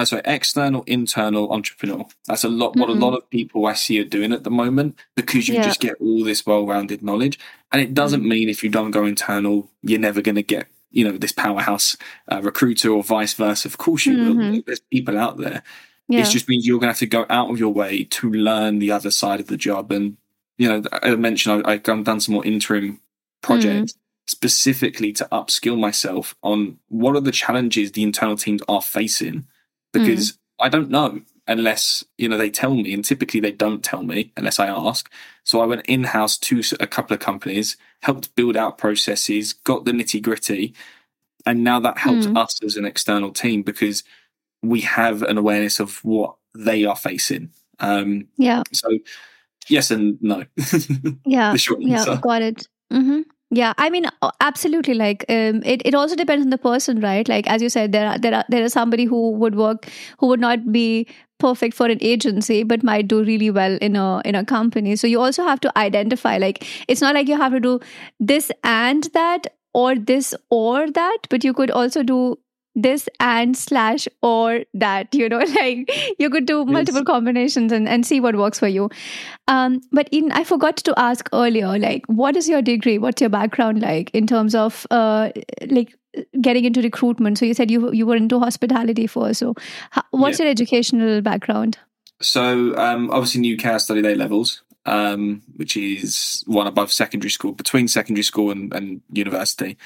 uh, 0.00 0.04
sorry, 0.04 0.22
external, 0.24 0.82
internal 0.86 1.50
entrepreneur. 1.52 2.04
That's 2.26 2.44
a 2.44 2.48
lot. 2.48 2.76
What 2.76 2.88
Mhm. 2.88 2.96
a 2.96 3.04
lot 3.06 3.14
of 3.16 3.28
people 3.30 3.66
I 3.66 3.74
see 3.74 3.98
are 4.00 4.04
doing 4.04 4.32
at 4.32 4.44
the 4.44 4.50
moment 4.50 4.96
because 5.16 5.48
you 5.48 5.54
Yeah. 5.54 5.64
just 5.64 5.80
get 5.80 5.96
all 6.00 6.22
this 6.24 6.46
well-rounded 6.46 7.02
knowledge, 7.02 7.38
and 7.72 7.82
it 7.82 7.94
doesn't 7.94 8.24
mean 8.26 8.48
if 8.48 8.62
you 8.64 8.70
don't 8.70 8.90
go 8.92 9.04
internal, 9.04 9.70
you're 9.82 9.98
never 10.00 10.22
going 10.22 10.36
to 10.36 10.42
get 10.42 10.66
you 10.90 11.04
know 11.04 11.18
this 11.18 11.32
powerhouse 11.32 11.96
uh, 12.32 12.40
recruiter 12.42 12.88
or 12.90 13.02
vice 13.04 13.34
versa. 13.34 13.68
Of 13.68 13.76
course 13.76 14.06
you 14.06 14.16
will. 14.16 14.34
Mhm. 14.34 14.64
There's 14.64 14.80
people 14.80 15.18
out 15.18 15.36
there. 15.36 15.62
Yeah. 16.08 16.20
It 16.20 16.30
just 16.30 16.48
means 16.48 16.66
you're 16.66 16.78
going 16.78 16.88
to 16.88 16.92
have 16.96 16.98
to 17.00 17.06
go 17.06 17.26
out 17.28 17.50
of 17.50 17.58
your 17.58 17.74
way 17.74 18.04
to 18.04 18.30
learn 18.32 18.78
the 18.78 18.90
other 18.90 19.10
side 19.10 19.38
of 19.40 19.48
the 19.48 19.58
job. 19.58 19.92
And, 19.92 20.16
you 20.56 20.66
know, 20.66 20.82
I 20.90 21.14
mentioned 21.16 21.62
I, 21.66 21.72
I've 21.72 21.82
done 21.82 22.04
done 22.04 22.20
some 22.20 22.32
more 22.36 22.46
interim 22.46 23.00
projects 23.42 23.92
specifically 24.26 25.12
to 25.12 25.28
upskill 25.30 25.78
myself 25.78 26.34
on 26.42 26.78
what 26.88 27.16
are 27.16 27.20
the 27.20 27.32
challenges 27.32 27.92
the 27.92 28.02
internal 28.02 28.36
teams 28.36 28.62
are 28.68 28.82
facing 28.82 29.46
because 29.92 30.38
I 30.60 30.68
don't 30.68 30.90
know 30.90 31.20
unless, 31.46 32.04
you 32.18 32.28
know, 32.28 32.36
they 32.36 32.50
tell 32.50 32.74
me. 32.74 32.92
And 32.92 33.04
typically 33.04 33.40
they 33.40 33.52
don't 33.52 33.82
tell 33.82 34.02
me 34.02 34.32
unless 34.36 34.58
I 34.58 34.66
ask. 34.66 35.10
So 35.44 35.60
I 35.60 35.66
went 35.66 35.86
in 35.86 36.04
house 36.04 36.36
to 36.38 36.62
a 36.78 36.86
couple 36.86 37.14
of 37.14 37.20
companies, 37.20 37.76
helped 38.02 38.34
build 38.36 38.56
out 38.56 38.76
processes, 38.78 39.54
got 39.54 39.84
the 39.86 39.92
nitty 39.92 40.22
gritty. 40.22 40.74
And 41.46 41.64
now 41.64 41.80
that 41.80 41.98
helps 41.98 42.26
Mm. 42.26 42.36
us 42.36 42.62
as 42.62 42.76
an 42.76 42.84
external 42.84 43.30
team 43.32 43.62
because 43.62 44.04
we 44.62 44.82
have 44.82 45.22
an 45.22 45.38
awareness 45.38 45.80
of 45.80 46.04
what 46.04 46.36
they 46.54 46.84
are 46.84 46.96
facing. 46.96 47.50
Um, 47.80 48.28
yeah. 48.36 48.62
so, 48.72 48.90
yes 49.68 49.90
and 49.90 50.18
no. 50.20 50.44
Yeah. 51.24 51.54
Yeah, 51.78 52.18
got 52.20 52.42
it. 52.42 52.68
hmm 52.90 53.20
Yeah, 53.50 53.72
I 53.78 53.88
mean, 53.88 54.04
absolutely. 54.40 54.92
Like, 54.94 55.24
um, 55.30 55.62
it, 55.64 55.80
it 55.86 55.94
also 55.94 56.14
depends 56.14 56.44
on 56.44 56.50
the 56.50 56.58
person, 56.58 57.00
right? 57.00 57.26
Like, 57.26 57.46
as 57.46 57.62
you 57.62 57.70
said, 57.70 57.92
there 57.92 58.06
are 58.06 58.18
there 58.18 58.34
are 58.34 58.44
there 58.50 58.62
is 58.62 58.74
somebody 58.74 59.04
who 59.06 59.30
would 59.30 59.54
work 59.54 59.88
who 60.18 60.26
would 60.26 60.40
not 60.40 60.70
be 60.70 61.06
perfect 61.38 61.74
for 61.74 61.86
an 61.86 61.96
agency, 62.02 62.62
but 62.62 62.82
might 62.82 63.08
do 63.08 63.24
really 63.24 63.50
well 63.50 63.78
in 63.80 63.96
a 63.96 64.20
in 64.26 64.34
a 64.34 64.44
company. 64.44 64.96
So 64.96 65.06
you 65.06 65.18
also 65.20 65.44
have 65.44 65.60
to 65.60 65.72
identify. 65.78 66.36
Like, 66.36 66.66
it's 66.88 67.00
not 67.00 67.14
like 67.14 67.26
you 67.26 67.38
have 67.38 67.52
to 67.52 67.60
do 67.60 67.80
this 68.20 68.50
and 68.64 69.04
that 69.14 69.46
or 69.72 69.94
this 69.94 70.34
or 70.50 70.90
that, 70.90 71.18
but 71.30 71.42
you 71.42 71.54
could 71.54 71.70
also 71.70 72.02
do 72.02 72.38
this 72.82 73.08
and 73.20 73.56
slash 73.56 74.08
or 74.22 74.64
that. 74.74 75.14
You 75.14 75.28
know, 75.28 75.38
like 75.60 76.16
you 76.18 76.30
could 76.30 76.46
do 76.46 76.64
multiple 76.64 77.04
combinations 77.04 77.72
and 77.72 77.88
and 77.88 78.06
see 78.06 78.20
what 78.20 78.36
works 78.36 78.58
for 78.58 78.68
you. 78.68 78.90
Um, 79.48 79.80
but 79.92 80.08
in 80.12 80.32
I 80.32 80.44
forgot 80.44 80.76
to 80.88 80.98
ask 80.98 81.28
earlier, 81.32 81.78
like, 81.78 82.04
what 82.06 82.36
is 82.36 82.48
your 82.48 82.62
degree? 82.62 82.98
What's 82.98 83.20
your 83.20 83.30
background 83.30 83.80
like 83.80 84.10
in 84.14 84.26
terms 84.26 84.54
of 84.54 84.86
uh, 84.90 85.30
like 85.68 85.94
getting 86.40 86.64
into 86.64 86.82
recruitment? 86.82 87.38
So 87.38 87.44
you 87.44 87.54
said 87.54 87.70
you 87.70 87.92
you 87.92 88.06
were 88.06 88.16
into 88.16 88.38
hospitality 88.38 89.06
first. 89.06 89.40
So, 89.40 89.54
how, 89.90 90.02
what's 90.10 90.38
your 90.38 90.48
educational 90.48 91.20
background? 91.22 91.78
So 92.20 92.76
um, 92.76 93.10
obviously, 93.10 93.42
Newcastle 93.42 93.78
studied 93.78 94.06
A 94.06 94.14
levels, 94.14 94.62
um, 94.88 95.42
which 95.56 95.76
is 95.76 96.42
one 96.46 96.66
above 96.66 96.90
secondary 96.90 97.30
school, 97.30 97.52
between 97.52 97.88
secondary 97.88 98.22
school 98.22 98.50
and, 98.50 98.72
and 98.72 99.00
university. 99.12 99.76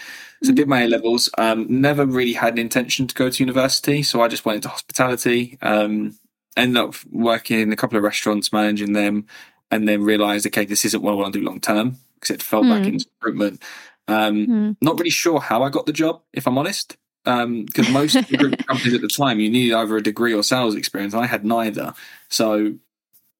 So 0.42 0.52
did 0.52 0.68
my 0.68 0.82
A 0.82 0.88
levels. 0.88 1.28
Um, 1.38 1.66
never 1.68 2.06
really 2.06 2.32
had 2.34 2.54
an 2.54 2.58
intention 2.58 3.06
to 3.08 3.14
go 3.14 3.28
to 3.30 3.42
university, 3.42 4.02
so 4.02 4.22
I 4.22 4.28
just 4.28 4.44
went 4.44 4.56
into 4.56 4.68
hospitality. 4.68 5.58
Um, 5.62 6.16
ended 6.56 6.76
up 6.82 6.94
working 7.10 7.60
in 7.60 7.72
a 7.72 7.76
couple 7.76 7.96
of 7.98 8.04
restaurants, 8.04 8.52
managing 8.52 8.92
them, 8.92 9.26
and 9.70 9.88
then 9.88 10.02
realised, 10.02 10.46
okay, 10.46 10.64
this 10.64 10.84
isn't 10.84 11.02
what 11.02 11.12
I 11.12 11.14
want 11.16 11.32
to 11.32 11.40
do 11.40 11.44
long 11.46 11.60
term 11.60 11.96
because 12.14 12.34
it 12.34 12.42
fell 12.42 12.62
back 12.62 12.82
Hmm. 12.82 12.88
into 12.94 13.06
recruitment. 13.20 13.62
Um, 14.08 14.44
Hmm. 14.46 14.70
not 14.80 14.98
really 14.98 15.10
sure 15.10 15.40
how 15.40 15.62
I 15.62 15.70
got 15.70 15.86
the 15.86 15.92
job, 15.92 16.22
if 16.32 16.46
I'm 16.46 16.58
honest. 16.58 16.96
Because 17.24 17.88
most 17.88 18.14
recruitment 18.30 18.66
companies 18.66 18.94
at 18.94 19.00
the 19.00 19.08
time, 19.08 19.38
you 19.40 19.48
needed 19.48 19.74
either 19.74 19.96
a 19.96 20.02
degree 20.02 20.34
or 20.34 20.42
sales 20.42 20.74
experience. 20.74 21.14
I 21.14 21.26
had 21.26 21.44
neither. 21.44 21.94
So 22.28 22.74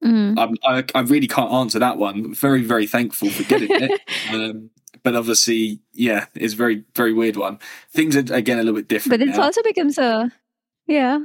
Mm. 0.04 0.58
I, 0.64 0.84
I 0.94 1.00
really 1.02 1.28
can't 1.28 1.52
answer 1.52 1.78
that 1.78 1.96
one. 1.96 2.34
Very, 2.34 2.62
very 2.62 2.86
thankful 2.86 3.30
for 3.30 3.44
getting 3.44 3.68
it. 3.70 4.00
um, 4.32 4.70
but 5.02 5.16
obviously, 5.16 5.80
yeah, 5.92 6.26
it's 6.34 6.54
very, 6.54 6.84
very 6.94 7.12
weird 7.12 7.36
one. 7.36 7.58
Things 7.90 8.16
are, 8.16 8.34
again, 8.34 8.58
a 8.58 8.62
little 8.62 8.78
bit 8.78 8.88
different. 8.88 9.20
But 9.20 9.28
it 9.28 9.38
also 9.38 9.62
becomes 9.62 9.98
a 9.98 10.30
yeah. 10.86 11.20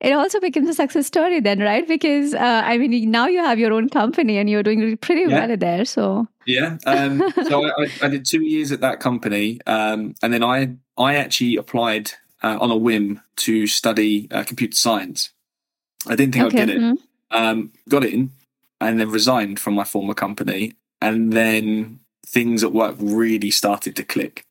It 0.00 0.12
also 0.12 0.38
becomes 0.40 0.68
a 0.68 0.74
success 0.74 1.06
story 1.06 1.40
then, 1.40 1.60
right? 1.60 1.86
Because 1.86 2.34
uh, 2.34 2.62
I 2.64 2.76
mean, 2.76 3.10
now 3.10 3.26
you 3.26 3.42
have 3.42 3.58
your 3.58 3.72
own 3.72 3.88
company 3.88 4.36
and 4.36 4.50
you're 4.50 4.62
doing 4.62 4.96
pretty 4.98 5.22
Yeah. 5.22 5.46
well 5.46 5.56
there. 5.56 5.84
So 5.84 6.28
Yeah. 6.44 6.76
Um, 6.84 7.22
so 7.48 7.64
I, 7.64 7.86
I, 8.02 8.08
did 8.08 8.26
two 8.26 8.42
years 8.42 8.70
at 8.72 8.80
that 8.80 9.00
company, 9.00 9.60
um, 9.66 10.14
and 10.22 10.32
then 10.32 10.42
I 10.42 10.74
I 10.98 11.14
actually 11.14 11.56
applied 11.56 12.12
uh, 12.42 12.58
on 12.60 12.70
a 12.70 12.76
whim 12.76 13.22
to 13.36 13.66
study 13.66 14.28
uh, 14.30 14.44
computer 14.44 14.76
science. 14.76 15.30
I 16.06 16.16
didn't 16.16 16.34
think 16.34 16.44
I'd 16.46 16.52
get 16.52 16.68
it. 16.70 16.78
mm. 16.78 16.98
Um, 17.30 17.72
got 17.88 18.04
in, 18.04 18.30
and 18.80 19.00
then 19.00 19.10
resigned 19.10 19.58
from 19.60 19.74
my 19.74 19.84
former 19.84 20.14
company, 20.14 20.74
and 21.00 21.32
then 21.32 22.00
things 22.26 22.62
at 22.64 22.72
work 22.72 22.96
really 22.98 23.50
started 23.50 23.96
to 23.96 24.04
click, 24.04 24.44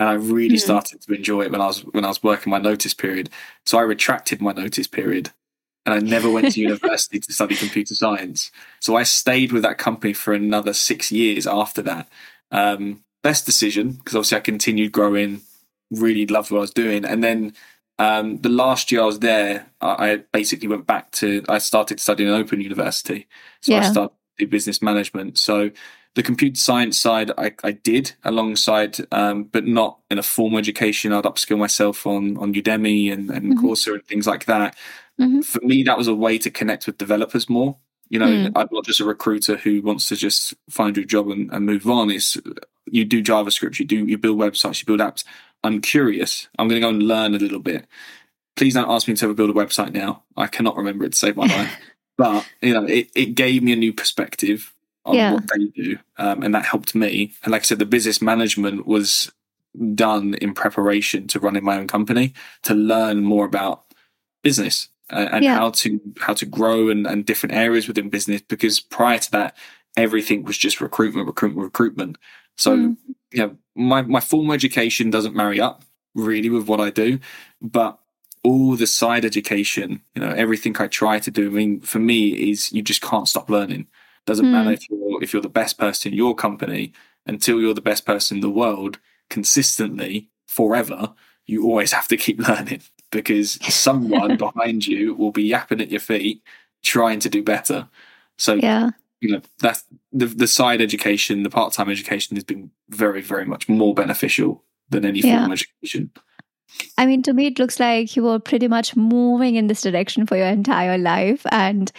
and 0.00 0.08
I 0.08 0.14
really 0.14 0.56
Hmm. 0.56 0.56
started 0.56 1.02
to 1.02 1.14
enjoy 1.14 1.42
it 1.42 1.52
when 1.52 1.60
I 1.60 1.66
was 1.66 1.80
when 1.80 2.04
I 2.04 2.08
was 2.08 2.22
working 2.22 2.50
my 2.50 2.58
notice 2.58 2.94
period. 2.94 3.30
So 3.66 3.78
I 3.78 3.82
retracted 3.82 4.40
my 4.42 4.52
notice 4.52 4.86
period, 4.86 5.30
and 5.86 5.94
I 5.94 5.98
never 6.00 6.30
went 6.30 6.52
to 6.52 6.60
university 6.68 7.20
to 7.20 7.32
study 7.32 7.56
computer 7.56 7.94
science. 7.94 8.50
So 8.80 8.96
I 8.96 9.02
stayed 9.04 9.52
with 9.52 9.62
that 9.62 9.78
company 9.78 10.12
for 10.12 10.32
another 10.34 10.72
six 10.72 11.12
years 11.12 11.46
after 11.46 11.82
that. 11.82 12.08
Um, 12.50 13.02
best 13.22 13.46
decision 13.46 13.92
because 13.92 14.14
obviously 14.16 14.38
I 14.38 14.40
continued 14.40 14.92
growing, 14.92 15.42
really 15.90 16.26
loved 16.26 16.50
what 16.50 16.58
I 16.58 16.62
was 16.62 16.70
doing, 16.72 17.04
and 17.04 17.22
then 17.22 17.54
um, 17.98 18.38
the 18.40 18.48
last 18.48 18.90
year 18.90 19.02
I 19.02 19.06
was 19.06 19.20
there, 19.20 19.66
I, 19.80 20.22
basically 20.32 20.68
went 20.68 20.86
back 20.86 21.12
to. 21.12 21.44
I 21.48 21.58
started 21.58 22.00
studying 22.00 22.28
at 22.28 22.34
Open 22.34 22.60
University, 22.60 23.26
so 23.60 23.72
I 23.74 23.90
started 23.92 24.50
business 24.50 24.82
management. 24.82 25.38
So 25.38 25.70
the 26.14 26.22
computer 26.22 26.56
science 26.56 26.98
side 26.98 27.30
I, 27.38 27.52
I 27.62 27.72
did 27.72 28.12
alongside, 28.24 28.96
um, 29.12 29.44
but 29.44 29.66
not 29.66 29.98
in 30.10 30.18
a 30.18 30.22
formal 30.22 30.58
education. 30.58 31.12
I'd 31.12 31.24
upskill 31.24 31.58
myself 31.58 32.06
on 32.06 32.36
on 32.38 32.52
Udemy 32.54 33.12
and, 33.12 33.30
and 33.30 33.56
Mhm. 33.56 33.62
Coursera 33.62 33.94
and 33.94 34.04
things 34.06 34.26
like 34.26 34.44
that. 34.46 34.76
Mhm. 35.20 35.44
For 35.44 35.60
me, 35.62 35.82
that 35.84 35.98
was 35.98 36.08
a 36.08 36.14
way 36.14 36.38
to 36.38 36.50
connect 36.50 36.86
with 36.86 36.98
developers 36.98 37.48
more. 37.48 37.76
You 38.10 38.18
know, 38.18 38.26
Mm. 38.26 38.52
I'm 38.54 38.68
not 38.70 38.84
just 38.84 39.00
a 39.00 39.04
recruiter 39.04 39.56
who 39.56 39.80
wants 39.82 40.08
to 40.08 40.16
just 40.16 40.54
find 40.68 40.96
you 40.96 41.04
a 41.04 41.06
job 41.06 41.30
and, 41.30 41.50
and 41.52 41.64
move 41.64 41.88
on. 41.88 42.10
It's 42.10 42.36
you 42.86 43.04
do 43.04 43.22
JavaScript, 43.22 43.78
you 43.78 43.84
do 43.86 44.04
you 44.04 44.18
build 44.18 44.38
websites, 44.38 44.80
you 44.80 44.86
build 44.86 45.00
apps. 45.00 45.24
I'm 45.64 45.80
curious. 45.80 46.46
I'm 46.58 46.68
going 46.68 46.80
to 46.80 46.86
go 46.86 46.90
and 46.90 47.02
learn 47.02 47.34
a 47.34 47.38
little 47.38 47.58
bit. 47.58 47.86
Please 48.54 48.74
don't 48.74 48.88
ask 48.88 49.08
me 49.08 49.14
to 49.14 49.24
ever 49.24 49.34
build 49.34 49.50
a 49.50 49.54
website 49.54 49.92
now. 49.92 50.22
I 50.36 50.46
cannot 50.46 50.76
remember 50.76 51.04
it 51.04 51.12
to 51.12 51.18
save 51.18 51.36
my 51.36 51.46
life. 51.46 51.74
But 52.16 52.46
you 52.62 52.72
know, 52.72 52.84
it, 52.84 53.10
it 53.16 53.34
gave 53.34 53.64
me 53.64 53.72
a 53.72 53.76
new 53.76 53.92
perspective. 53.92 54.72
on 55.04 55.16
Yeah. 55.16 55.32
what 55.32 55.48
they 55.48 55.64
do, 55.82 55.98
um, 56.16 56.44
and 56.44 56.54
that 56.54 56.64
helped 56.64 56.94
me. 56.94 57.32
And 57.42 57.50
like 57.50 57.62
I 57.62 57.64
said, 57.64 57.80
the 57.80 57.84
business 57.86 58.22
management 58.22 58.86
was 58.86 59.32
done 59.96 60.34
in 60.34 60.54
preparation 60.54 61.26
to 61.26 61.40
running 61.40 61.64
my 61.64 61.76
own 61.76 61.88
company 61.88 62.32
to 62.62 62.72
learn 62.74 63.24
more 63.24 63.44
about 63.44 63.82
business 64.44 64.88
uh, 65.12 65.28
and 65.32 65.44
Yeah. 65.44 65.56
how 65.56 65.70
to 65.70 66.00
how 66.20 66.34
to 66.34 66.46
grow 66.46 66.88
and, 66.88 67.04
and 67.06 67.26
different 67.26 67.54
areas 67.56 67.88
within 67.88 68.08
business. 68.10 68.40
Because 68.42 68.78
prior 68.78 69.18
to 69.18 69.30
that, 69.32 69.56
everything 69.96 70.44
was 70.44 70.56
just 70.56 70.80
recruitment, 70.80 71.26
recruitment, 71.26 71.64
recruitment. 71.64 72.16
So 72.56 72.76
Mm. 72.76 72.96
you 73.32 73.38
know, 73.42 73.56
my 73.74 74.02
my 74.02 74.20
formal 74.20 74.52
education 74.54 75.10
doesn't 75.10 75.34
marry 75.34 75.60
up 75.60 75.84
really 76.14 76.48
with 76.50 76.68
what 76.68 76.80
I 76.80 76.90
do, 76.90 77.18
but 77.60 77.98
all 78.44 78.76
the 78.76 78.86
side 78.86 79.24
education, 79.24 80.02
you 80.14 80.20
know, 80.22 80.30
everything 80.30 80.76
I 80.78 80.86
try 80.86 81.18
to 81.18 81.30
do. 81.30 81.46
I 81.46 81.50
mean, 81.50 81.80
for 81.80 81.98
me, 81.98 82.50
is 82.50 82.70
you 82.72 82.82
just 82.82 83.00
can't 83.02 83.28
stop 83.28 83.48
learning. 83.50 83.86
Doesn't 84.26 84.46
Hmm. 84.46 84.52
matter 84.52 84.72
if 84.72 84.88
you're 84.90 85.22
if 85.22 85.32
you're 85.32 85.42
the 85.42 85.48
best 85.48 85.78
person 85.78 86.12
in 86.12 86.18
your 86.18 86.34
company 86.34 86.92
until 87.26 87.60
you're 87.60 87.74
the 87.74 87.80
best 87.80 88.04
person 88.06 88.36
in 88.38 88.40
the 88.42 88.50
world 88.50 88.98
consistently 89.30 90.28
forever. 90.46 91.14
You 91.46 91.64
always 91.64 91.92
have 91.92 92.08
to 92.08 92.16
keep 92.16 92.38
learning 92.48 92.82
because 93.10 93.52
someone 93.74 94.36
behind 94.46 94.86
you 94.86 95.14
will 95.14 95.32
be 95.32 95.44
yapping 95.44 95.80
at 95.80 95.90
your 95.90 96.00
feet 96.00 96.42
trying 96.82 97.20
to 97.20 97.28
do 97.28 97.42
better. 97.42 97.88
So 98.38 98.54
Yeah. 98.54 98.90
You 99.24 99.32
know 99.32 99.40
that's 99.58 99.84
the 100.12 100.26
the 100.26 100.46
side 100.46 100.80
education, 100.80 101.42
the 101.42 101.50
part 101.50 101.72
time 101.72 101.90
education 101.90 102.36
has 102.36 102.44
been 102.44 102.70
very 102.90 103.22
very 103.22 103.44
much 103.46 103.68
more 103.68 103.94
beneficial 103.94 104.62
than 104.90 105.04
any 105.04 105.20
Yeah. 105.20 105.38
formal 105.38 105.52
education. 105.52 106.10
I 106.98 107.06
mean, 107.06 107.22
to 107.22 107.32
me, 107.32 107.46
it 107.46 107.58
looks 107.58 107.78
like 107.80 108.16
you 108.16 108.22
were 108.24 108.38
pretty 108.38 108.68
much 108.68 108.96
moving 108.96 109.54
in 109.54 109.68
this 109.68 109.82
direction 109.82 110.26
for 110.26 110.36
your 110.36 110.46
entire 110.46 110.98
life. 110.98 111.46
And 111.52 111.90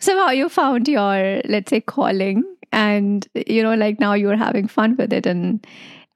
somehow 0.00 0.30
you 0.30 0.48
found 0.48 0.88
your, 0.88 1.42
let's 1.44 1.70
say, 1.70 1.80
calling. 1.80 2.42
And, 2.72 3.26
you 3.34 3.62
know, 3.62 3.74
like 3.74 4.00
now 4.00 4.14
you're 4.14 4.36
having 4.36 4.66
fun 4.66 4.96
with 4.96 5.12
it. 5.12 5.26
And 5.26 5.64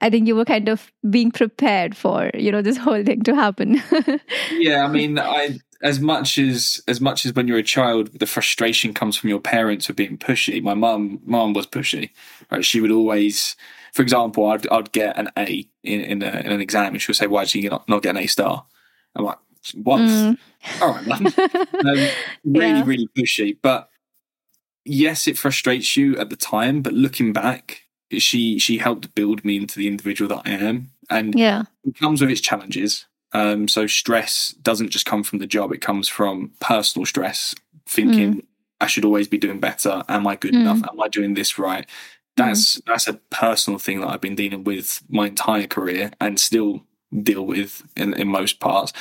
I 0.01 0.09
think 0.09 0.27
you 0.27 0.35
were 0.35 0.45
kind 0.45 0.69
of 0.69 0.91
being 1.09 1.31
prepared 1.31 1.95
for, 1.95 2.31
you 2.33 2.51
know, 2.51 2.61
this 2.63 2.77
whole 2.77 3.03
thing 3.03 3.21
to 3.23 3.35
happen. 3.35 3.81
yeah, 4.57 4.83
I 4.85 4.87
mean, 4.87 5.19
I 5.19 5.59
as 5.81 5.99
much 5.99 6.37
as 6.37 6.81
as 6.87 6.99
much 6.99 7.25
as 7.25 7.33
when 7.33 7.47
you're 7.47 7.57
a 7.57 7.63
child, 7.63 8.19
the 8.19 8.25
frustration 8.25 8.93
comes 8.93 9.15
from 9.17 9.29
your 9.29 9.39
parents 9.39 9.85
for 9.85 9.93
being 9.93 10.17
pushy. 10.17 10.61
My 10.61 10.73
mum, 10.73 11.19
mum 11.25 11.53
was 11.53 11.67
pushy. 11.67 12.09
Right, 12.51 12.65
she 12.65 12.81
would 12.81 12.91
always, 12.91 13.55
for 13.93 14.01
example, 14.01 14.47
I'd 14.47 14.67
I'd 14.69 14.91
get 14.91 15.17
an 15.17 15.29
A 15.37 15.67
in 15.83 16.01
in, 16.01 16.23
a, 16.23 16.39
in 16.39 16.51
an 16.51 16.61
exam, 16.61 16.93
and 16.93 17.01
she 17.01 17.09
would 17.09 17.17
say, 17.17 17.27
"Why 17.27 17.45
did 17.45 17.55
you 17.55 17.69
not, 17.69 17.87
not 17.87 18.03
get 18.03 18.11
an 18.11 18.23
A 18.23 18.27
star?" 18.27 18.65
I'm 19.15 19.23
like, 19.25 19.37
"What? 19.75 20.01
Mm. 20.01 20.37
All 20.81 20.89
right, 20.93 21.07
mum." 21.07 21.25
um, 21.37 22.09
really, 22.43 22.67
Yeah. 22.67 22.83
really 22.85 23.07
pushy. 23.17 23.57
But 23.61 23.89
yes, 24.85 25.27
it 25.27 25.37
frustrates 25.37 25.95
you 25.95 26.17
at 26.17 26.29
the 26.29 26.35
time. 26.35 26.81
But 26.81 26.93
looking 26.93 27.31
back, 27.31 27.83
she 28.17 28.59
she 28.59 28.79
helped 28.79 29.15
build 29.15 29.45
me 29.45 29.55
into 29.55 29.79
the 29.79 29.87
individual 29.87 30.27
that 30.35 30.41
I 30.45 30.51
am, 30.55 30.91
and 31.09 31.35
yeah. 31.35 31.63
it 31.85 31.97
comes 31.97 32.19
with 32.21 32.29
its 32.31 32.41
challenges. 32.41 33.05
Um, 33.33 33.67
so 33.67 33.85
stress 33.87 34.55
doesn't 34.61 34.89
just 34.89 35.05
come 35.05 35.23
from 35.23 35.39
the 35.39 35.47
job; 35.47 35.71
it 35.71 35.81
comes 35.81 36.07
from 36.09 36.51
personal 36.59 37.05
stress, 37.05 37.53
thinking 37.87 38.43
I 38.81 38.87
should 38.87 39.05
always 39.05 39.27
be 39.27 39.37
doing 39.37 39.59
better. 39.59 40.03
Am 40.09 40.25
I 40.27 40.35
good 40.35 40.53
Mm. 40.53 40.61
enough? 40.61 40.81
Am 40.89 40.99
I 40.99 41.07
doing 41.07 41.33
this 41.35 41.59
right? 41.59 41.85
That's 42.37 42.81
that's 42.85 43.07
a 43.07 43.13
personal 43.29 43.79
thing 43.79 43.99
that 44.01 44.07
I've 44.09 44.21
been 44.21 44.35
dealing 44.35 44.63
with 44.63 45.01
my 45.09 45.27
entire 45.27 45.67
career 45.67 46.11
and 46.21 46.39
still 46.39 46.83
deal 47.23 47.45
with 47.45 47.83
in, 47.97 48.13
in 48.13 48.27
most 48.29 48.59
parts. 48.59 48.93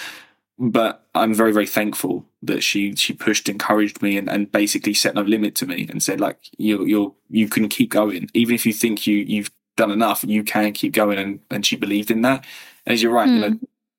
But 0.59 1.07
I'm 1.15 1.33
very, 1.35 1.53
very 1.53 1.67
thankful 1.69 2.27
that 2.43 2.65
she 2.65 2.97
she 2.97 3.13
pushed, 3.13 3.49
encouraged 3.49 4.03
me, 4.03 4.19
and, 4.19 4.29
and 4.29 4.51
basically 4.51 4.93
set 4.95 5.15
no 5.15 5.23
limit 5.23 5.55
to 5.57 5.67
me 5.67 5.87
and 5.89 6.03
said 6.03 6.21
like 6.21 6.39
you 6.59 6.85
you 6.85 7.15
you 7.31 7.49
can 7.49 7.69
keep 7.69 7.91
going 7.91 8.29
even 8.35 8.55
if 8.57 8.67
you 8.67 8.73
think 8.73 9.07
you 9.07 9.19
you've 9.19 9.51
done 9.77 9.93
enough, 9.93 10.25
you 10.25 10.43
can 10.43 10.73
keep 10.73 10.93
going, 10.93 11.19
and 11.19 11.39
and 11.51 11.65
she 11.65 11.77
believed 11.77 12.11
in 12.11 12.23
that. 12.23 12.45
And 12.85 12.95
as 12.95 13.03
you're 13.03 13.13
right, 13.13 13.29
you 13.29 13.39
know 13.41 13.59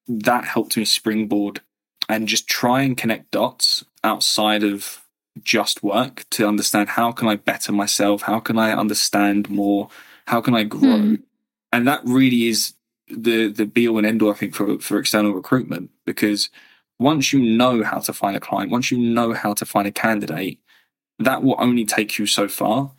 that 0.09 0.45
helped 0.45 0.75
me 0.75 0.85
springboard 0.85 1.61
and 2.09 2.27
just 2.27 2.47
try 2.47 2.81
and 2.81 2.97
connect 2.97 3.31
dots 3.31 3.85
outside 4.03 4.63
of 4.63 5.03
just 5.43 5.83
work 5.83 6.25
to 6.31 6.47
understand 6.47 6.89
how 6.89 7.11
can 7.11 7.27
I 7.27 7.35
better 7.35 7.71
myself, 7.71 8.23
how 8.23 8.39
can 8.39 8.57
I 8.57 8.73
understand 8.73 9.49
more, 9.49 9.89
how 10.27 10.41
can 10.41 10.55
I 10.55 10.63
grow, 10.63 10.97
Hmm. 10.97 11.15
and 11.71 11.87
that 11.87 12.01
really 12.03 12.47
is 12.47 12.73
the 13.07 13.47
the 13.47 13.65
be 13.65 13.87
all 13.87 13.97
and 13.99 14.07
end 14.07 14.21
all 14.21 14.31
I 14.31 14.35
think 14.35 14.55
for 14.55 14.79
for 14.79 14.99
external 14.99 15.33
recruitment 15.33 15.91
because 16.05 16.49
once 16.99 17.31
you 17.33 17.39
know 17.39 17.83
how 17.83 17.99
to 17.99 18.13
find 18.13 18.35
a 18.35 18.39
client, 18.39 18.71
once 18.71 18.91
you 18.91 18.97
know 18.97 19.33
how 19.33 19.53
to 19.53 19.65
find 19.65 19.87
a 19.87 19.91
candidate, 19.91 20.59
that 21.19 21.43
will 21.43 21.55
only 21.59 21.85
take 21.85 22.17
you 22.19 22.25
so 22.25 22.47
far. 22.47 22.91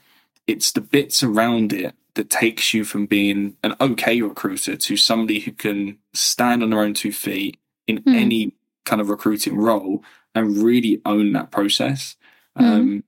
It's 0.47 0.73
the 0.73 0.81
bits 0.81 1.23
around 1.23 1.73
it 1.73 1.95
that 2.15 2.31
takes 2.31 2.75
you 2.75 2.85
from 2.85 3.07
being 3.07 3.57
an 3.63 3.75
okay 3.81 4.21
recruiter 4.23 4.77
to 4.77 4.97
somebody 4.97 5.41
who 5.41 5.53
can 5.53 5.99
stand 6.13 6.63
on 6.63 6.71
their 6.71 6.81
own 6.81 6.95
two 6.95 7.13
feet 7.13 7.59
in 7.87 7.99
Hmm. 7.99 8.15
any 8.15 8.53
kind 8.85 9.01
of 9.01 9.09
recruiting 9.09 9.57
role 9.57 10.03
and 10.35 10.59
really 10.59 11.01
own 11.05 11.33
that 11.33 11.51
process. 11.51 12.17
Hmm. 12.57 12.65
Um, 12.65 13.05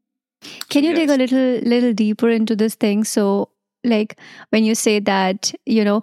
Can 0.69 0.85
you 0.85 0.91
yes. 0.91 0.99
dig 0.99 1.11
a 1.11 1.17
little 1.17 1.69
little 1.69 1.93
deeper 1.93 2.29
into 2.29 2.57
this 2.57 2.75
thing? 2.75 3.05
So, 3.05 3.49
like 3.85 4.19
when 4.51 4.65
you 4.65 4.75
say 4.75 4.99
that, 5.01 5.53
you 5.67 5.85
know, 5.85 6.03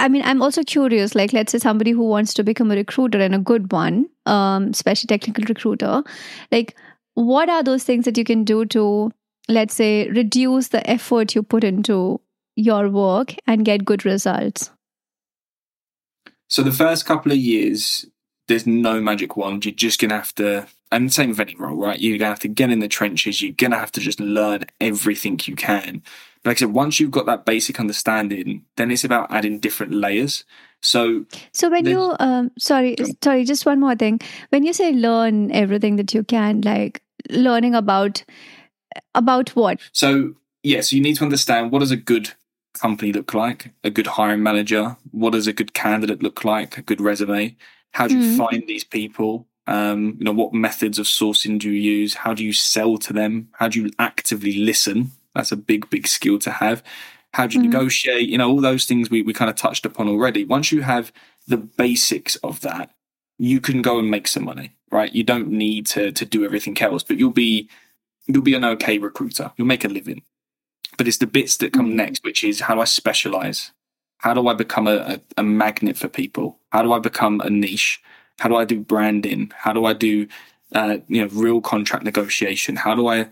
I 0.00 0.08
mean, 0.08 0.22
I'm 0.24 0.42
also 0.42 0.62
curious. 0.62 1.14
Like, 1.14 1.32
let's 1.32 1.52
say 1.52 1.58
somebody 1.58 1.92
who 1.92 2.02
wants 2.02 2.34
to 2.34 2.42
become 2.44 2.70
a 2.70 2.74
recruiter 2.76 3.20
and 3.20 3.34
a 3.34 3.38
good 3.38 3.72
one, 3.72 4.06
um, 4.26 4.68
especially 4.68 5.06
technical 5.06 5.44
recruiter. 5.48 6.02
Like, 6.50 6.76
what 7.14 7.48
are 7.48 7.62
those 7.62 7.84
things 7.84 8.04
that 8.04 8.18
you 8.18 8.24
can 8.24 8.44
do 8.44 8.64
to, 8.66 9.12
let's 9.48 9.74
say, 9.74 10.08
reduce 10.08 10.68
the 10.68 10.88
effort 10.88 11.34
you 11.34 11.42
put 11.42 11.64
into 11.64 12.20
your 12.56 12.88
work 12.88 13.34
and 13.46 13.64
get 13.64 13.84
good 13.84 14.04
results? 14.04 14.70
So 16.48 16.62
the 16.62 16.72
first 16.72 17.06
couple 17.06 17.32
of 17.32 17.38
years, 17.38 18.06
there's 18.48 18.66
no 18.66 19.00
magic 19.00 19.36
wand. 19.36 19.64
You're 19.64 19.74
just 19.74 20.00
gonna 20.00 20.14
have 20.16 20.34
to, 20.36 20.66
and 20.92 21.12
same 21.12 21.30
with 21.30 21.40
any 21.40 21.56
role, 21.56 21.76
right? 21.76 21.98
You're 21.98 22.18
gonna 22.18 22.30
have 22.30 22.40
to 22.40 22.48
get 22.48 22.70
in 22.70 22.78
the 22.80 22.88
trenches. 22.88 23.42
You're 23.42 23.52
gonna 23.52 23.78
have 23.78 23.92
to 23.92 24.00
just 24.00 24.20
learn 24.20 24.64
everything 24.80 25.40
you 25.44 25.56
can. 25.56 26.02
But 26.42 26.50
like 26.50 26.56
I 26.58 26.60
said, 26.60 26.74
once 26.74 27.00
you've 27.00 27.10
got 27.10 27.26
that 27.26 27.46
basic 27.46 27.80
understanding, 27.80 28.64
then 28.76 28.90
it's 28.90 29.04
about 29.04 29.32
adding 29.32 29.58
different 29.58 29.94
layers. 29.94 30.44
So 30.82 31.24
So 31.52 31.70
when 31.70 31.84
Then- 31.84 31.94
you, 31.94 32.14
um, 32.20 32.50
sorry, 32.58 32.96
sorry, 33.22 33.44
just 33.44 33.64
one 33.64 33.80
more 33.80 33.96
thing. 33.96 34.20
When 34.50 34.62
you 34.64 34.74
say 34.74 34.92
learn 34.92 35.50
everything 35.50 35.96
that 35.96 36.12
you 36.12 36.22
can, 36.22 36.60
like 36.60 37.02
learning 37.30 37.74
about 37.74 38.22
about 39.14 39.50
what? 39.50 39.80
So 39.92 40.34
yeah, 40.62 40.80
so 40.80 40.96
you 40.96 41.02
need 41.02 41.16
to 41.16 41.24
understand 41.24 41.70
what 41.72 41.80
does 41.80 41.90
a 41.90 41.96
good 41.96 42.32
company 42.72 43.12
look 43.12 43.34
like, 43.34 43.70
a 43.84 43.90
good 43.90 44.06
hiring 44.06 44.42
manager, 44.42 44.96
what 45.12 45.32
does 45.32 45.46
a 45.46 45.52
good 45.52 45.74
candidate 45.74 46.22
look 46.22 46.44
like, 46.44 46.76
a 46.78 46.82
good 46.82 47.00
resume, 47.00 47.56
how 47.92 48.08
do 48.08 48.14
you 48.14 48.20
Mm. 48.20 48.36
find 48.36 48.62
these 48.66 48.82
people, 48.84 49.46
um, 49.66 50.16
you 50.18 50.24
know, 50.24 50.32
what 50.32 50.52
methods 50.52 50.98
of 50.98 51.06
sourcing 51.06 51.58
do 51.58 51.70
you 51.70 51.80
use, 52.00 52.14
how 52.14 52.34
do 52.34 52.44
you 52.44 52.52
sell 52.52 52.96
to 52.98 53.12
them, 53.12 53.48
how 53.52 53.68
do 53.68 53.80
you 53.80 53.90
actively 53.98 54.54
listen? 54.54 55.12
That's 55.34 55.52
a 55.52 55.56
big, 55.56 55.88
big 55.90 56.06
skill 56.08 56.38
to 56.40 56.50
have. 56.50 56.82
How 57.32 57.46
do 57.46 57.54
you 57.54 57.60
Mhm. 57.60 57.64
negotiate? 57.64 58.28
You 58.28 58.38
know, 58.38 58.48
all 58.50 58.60
those 58.60 58.84
things 58.86 59.10
we, 59.10 59.22
we 59.22 59.32
kind 59.32 59.50
of 59.50 59.56
touched 59.56 59.86
upon 59.86 60.08
already. 60.08 60.44
Once 60.44 60.72
you 60.72 60.82
have 60.82 61.12
the 61.46 61.56
basics 61.56 62.36
of 62.36 62.60
that, 62.60 62.90
you 63.38 63.60
can 63.60 63.82
go 63.82 63.98
and 63.98 64.10
make 64.10 64.28
some 64.28 64.44
money, 64.44 64.72
right? 64.90 65.12
You 65.14 65.24
don't 65.24 65.48
need 65.48 65.86
to 65.88 66.12
to 66.12 66.24
do 66.24 66.44
everything 66.44 66.80
else, 66.80 67.02
but 67.02 67.18
you'll 67.18 67.30
be 67.32 67.68
you'll 68.26 68.42
be 68.42 68.54
an 68.54 68.64
okay 68.64 68.98
recruiter. 68.98 69.52
You'll 69.56 69.66
make 69.66 69.84
a 69.84 69.88
living. 69.88 70.22
But 70.96 71.08
it's 71.08 71.18
the 71.18 71.26
bits 71.26 71.56
that 71.58 71.72
come 71.72 71.90
Mhm. 71.90 71.94
next, 71.94 72.24
which 72.24 72.44
is 72.44 72.60
how 72.60 72.74
do 72.74 72.80
I 72.80 72.84
specialize? 72.84 73.72
How 74.18 74.32
do 74.34 74.46
I 74.48 74.54
become 74.54 74.86
a, 74.86 74.96
a, 74.96 75.20
a 75.38 75.42
magnet 75.42 75.96
for 75.96 76.08
people? 76.08 76.58
How 76.70 76.82
do 76.82 76.92
I 76.92 76.98
become 76.98 77.40
a 77.40 77.50
niche? 77.50 78.00
How 78.38 78.48
do 78.48 78.56
I 78.56 78.64
do 78.64 78.80
branding? 78.80 79.52
How 79.56 79.72
do 79.72 79.84
I 79.84 79.92
do 79.92 80.26
uh, 80.72 80.98
you 81.08 81.20
know 81.20 81.28
real 81.32 81.60
contract 81.60 82.04
negotiation? 82.04 82.76
How 82.76 82.94
do 82.94 83.06
I 83.08 83.28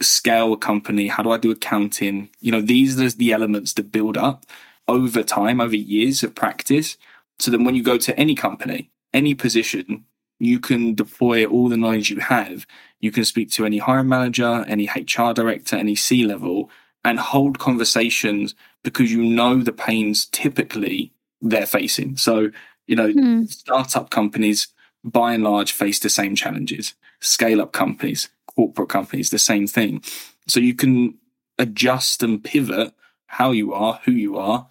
scale 0.00 0.52
a 0.52 0.56
company? 0.58 1.08
How 1.08 1.22
do 1.22 1.30
I 1.30 1.38
do 1.38 1.50
accounting? 1.50 2.30
You 2.40 2.52
know, 2.52 2.60
these 2.60 3.00
are 3.00 3.10
the 3.10 3.32
elements 3.32 3.72
that 3.74 3.92
build 3.92 4.16
up 4.16 4.46
over 4.88 5.22
time, 5.22 5.60
over 5.60 5.76
years 5.76 6.22
of 6.22 6.34
practice. 6.34 6.96
So 7.38 7.50
then 7.50 7.64
when 7.64 7.74
you 7.74 7.82
go 7.82 7.96
to 7.98 8.18
any 8.18 8.34
company, 8.34 8.90
any 9.12 9.34
position, 9.34 10.04
you 10.40 10.58
can 10.58 10.94
deploy 10.94 11.44
all 11.44 11.68
the 11.68 11.76
knowledge 11.76 12.10
you 12.10 12.18
have. 12.18 12.66
You 13.00 13.12
can 13.12 13.24
speak 13.24 13.50
to 13.52 13.66
any 13.66 13.78
hiring 13.78 14.08
manager, 14.08 14.64
any 14.66 14.88
HR 14.88 15.32
director, 15.32 15.76
any 15.76 15.94
C 15.94 16.24
level, 16.24 16.70
and 17.04 17.18
hold 17.20 17.58
conversations 17.58 18.54
because 18.82 19.12
you 19.12 19.22
know 19.22 19.62
the 19.62 19.72
pains 19.72 20.26
typically 20.26 21.12
they're 21.42 21.66
facing. 21.66 22.16
So, 22.16 22.50
you 22.86 22.96
know, 22.96 23.12
Hmm. 23.12 23.44
startup 23.44 24.10
companies 24.10 24.68
by 25.04 25.34
and 25.34 25.44
large 25.44 25.72
face 25.72 25.98
the 26.00 26.10
same 26.10 26.34
challenges. 26.34 26.94
Scale 27.20 27.60
up 27.60 27.72
companies, 27.72 28.28
corporate 28.54 28.88
companies, 28.88 29.30
the 29.30 29.38
same 29.38 29.66
thing. 29.66 30.02
So 30.48 30.58
you 30.60 30.74
can 30.74 31.14
adjust 31.58 32.22
and 32.22 32.42
pivot 32.42 32.94
how 33.26 33.50
you 33.52 33.72
are, 33.74 34.00
who 34.04 34.12
you 34.12 34.38
are, 34.38 34.66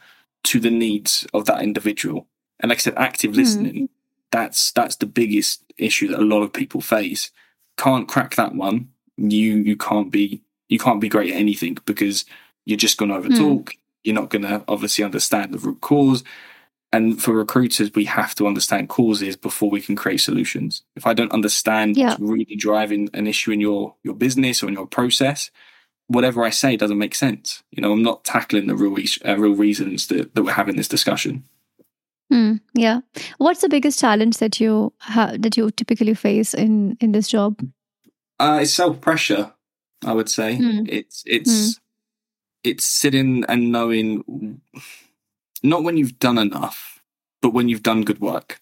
to 0.46 0.60
the 0.60 0.72
needs 0.72 1.28
of 1.34 1.46
that 1.46 1.62
individual. 1.62 2.28
And 2.60 2.70
like 2.70 2.80
I 2.80 2.82
said, 2.82 2.96
active 2.98 3.32
Hmm. 3.32 3.38
listening, 3.38 3.90
that's 4.32 4.72
that's 4.72 4.96
the 4.98 5.06
biggest 5.06 5.64
issue 5.78 6.08
that 6.10 6.20
a 6.20 6.24
lot 6.24 6.42
of 6.42 6.54
people 6.54 6.82
face. 6.82 7.32
Can't 7.78 8.08
crack 8.08 8.36
that 8.36 8.56
one. 8.56 8.90
You 9.18 9.58
you 9.58 9.76
can't 9.76 10.12
be 10.12 10.42
you 10.68 10.80
can't 10.80 11.02
be 11.02 11.10
great 11.10 11.32
at 11.32 11.40
anything 11.40 11.78
because 11.86 12.26
you're 12.66 12.78
just 12.78 12.98
going 12.98 13.10
to 13.10 13.18
over 13.18 13.30
talk. 13.30 13.74
You're 14.04 14.16
not 14.16 14.30
going 14.30 14.44
to 14.44 14.64
obviously 14.68 15.04
understand 15.04 15.54
the 15.54 15.58
root 15.58 15.82
cause. 15.82 16.24
And 16.92 17.22
for 17.22 17.34
recruiters, 17.34 17.92
we 17.94 18.06
have 18.06 18.34
to 18.36 18.48
understand 18.48 18.90
causes 18.90 19.36
before 19.36 19.70
we 19.70 19.82
can 19.82 19.96
create 19.96 20.22
solutions. 20.22 20.84
If 20.96 21.06
I 21.06 21.14
don't 21.14 21.32
understand 21.32 21.98
Yeah. 21.98 22.10
what's 22.10 22.22
really 22.22 22.56
driving 22.56 23.10
an 23.14 23.28
issue 23.28 23.52
in 23.52 23.62
your 23.62 23.96
your 24.04 24.16
business 24.16 24.64
or 24.64 24.68
in 24.68 24.74
your 24.74 24.88
process, 24.88 25.52
whatever 26.08 26.44
I 26.44 26.50
say 26.50 26.76
doesn't 26.78 26.98
make 26.98 27.14
sense. 27.16 27.64
You 27.72 27.82
know, 27.82 27.92
I'm 27.92 28.04
not 28.04 28.24
tackling 28.24 28.68
the 28.68 28.76
real 28.76 28.96
uh, 29.26 29.38
real 29.38 29.56
reasons 29.56 30.08
that, 30.08 30.34
that 30.36 30.44
we're 30.44 30.54
having 30.54 30.76
this 30.78 30.88
discussion. 30.88 31.44
Hmm, 32.32 32.56
yeah. 32.76 33.02
What's 33.38 33.62
the 33.62 33.70
biggest 33.70 34.00
challenge 34.00 34.38
that 34.38 34.60
you 34.60 34.94
have 35.00 35.42
that 35.42 35.58
you 35.58 35.72
typically 35.72 36.14
face 36.14 36.54
in 36.54 36.96
in 37.00 37.12
this 37.12 37.28
job? 37.28 37.60
Uh, 38.40 38.60
it's 38.62 38.72
self 38.74 39.02
pressure, 39.02 39.52
I 40.06 40.14
would 40.14 40.30
say. 40.30 40.58
Mm. 40.58 40.88
It's 40.90 41.24
it's 41.26 41.80
it's 42.64 42.86
sitting 42.86 43.46
and 43.50 43.72
knowing 43.72 44.62
not 45.64 45.84
when 45.84 45.98
you've 45.98 46.20
done 46.20 46.38
enough, 46.38 47.02
but 47.42 47.54
when 47.54 47.68
you've 47.70 47.84
done 47.84 48.04
good 48.04 48.20
work. 48.22 48.60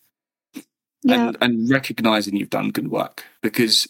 Yeah. 1.04 1.28
and, 1.28 1.38
and 1.42 1.70
recognizing 1.70 2.36
you've 2.36 2.50
done 2.50 2.72
good 2.72 2.90
work 2.90 3.24
because 3.42 3.88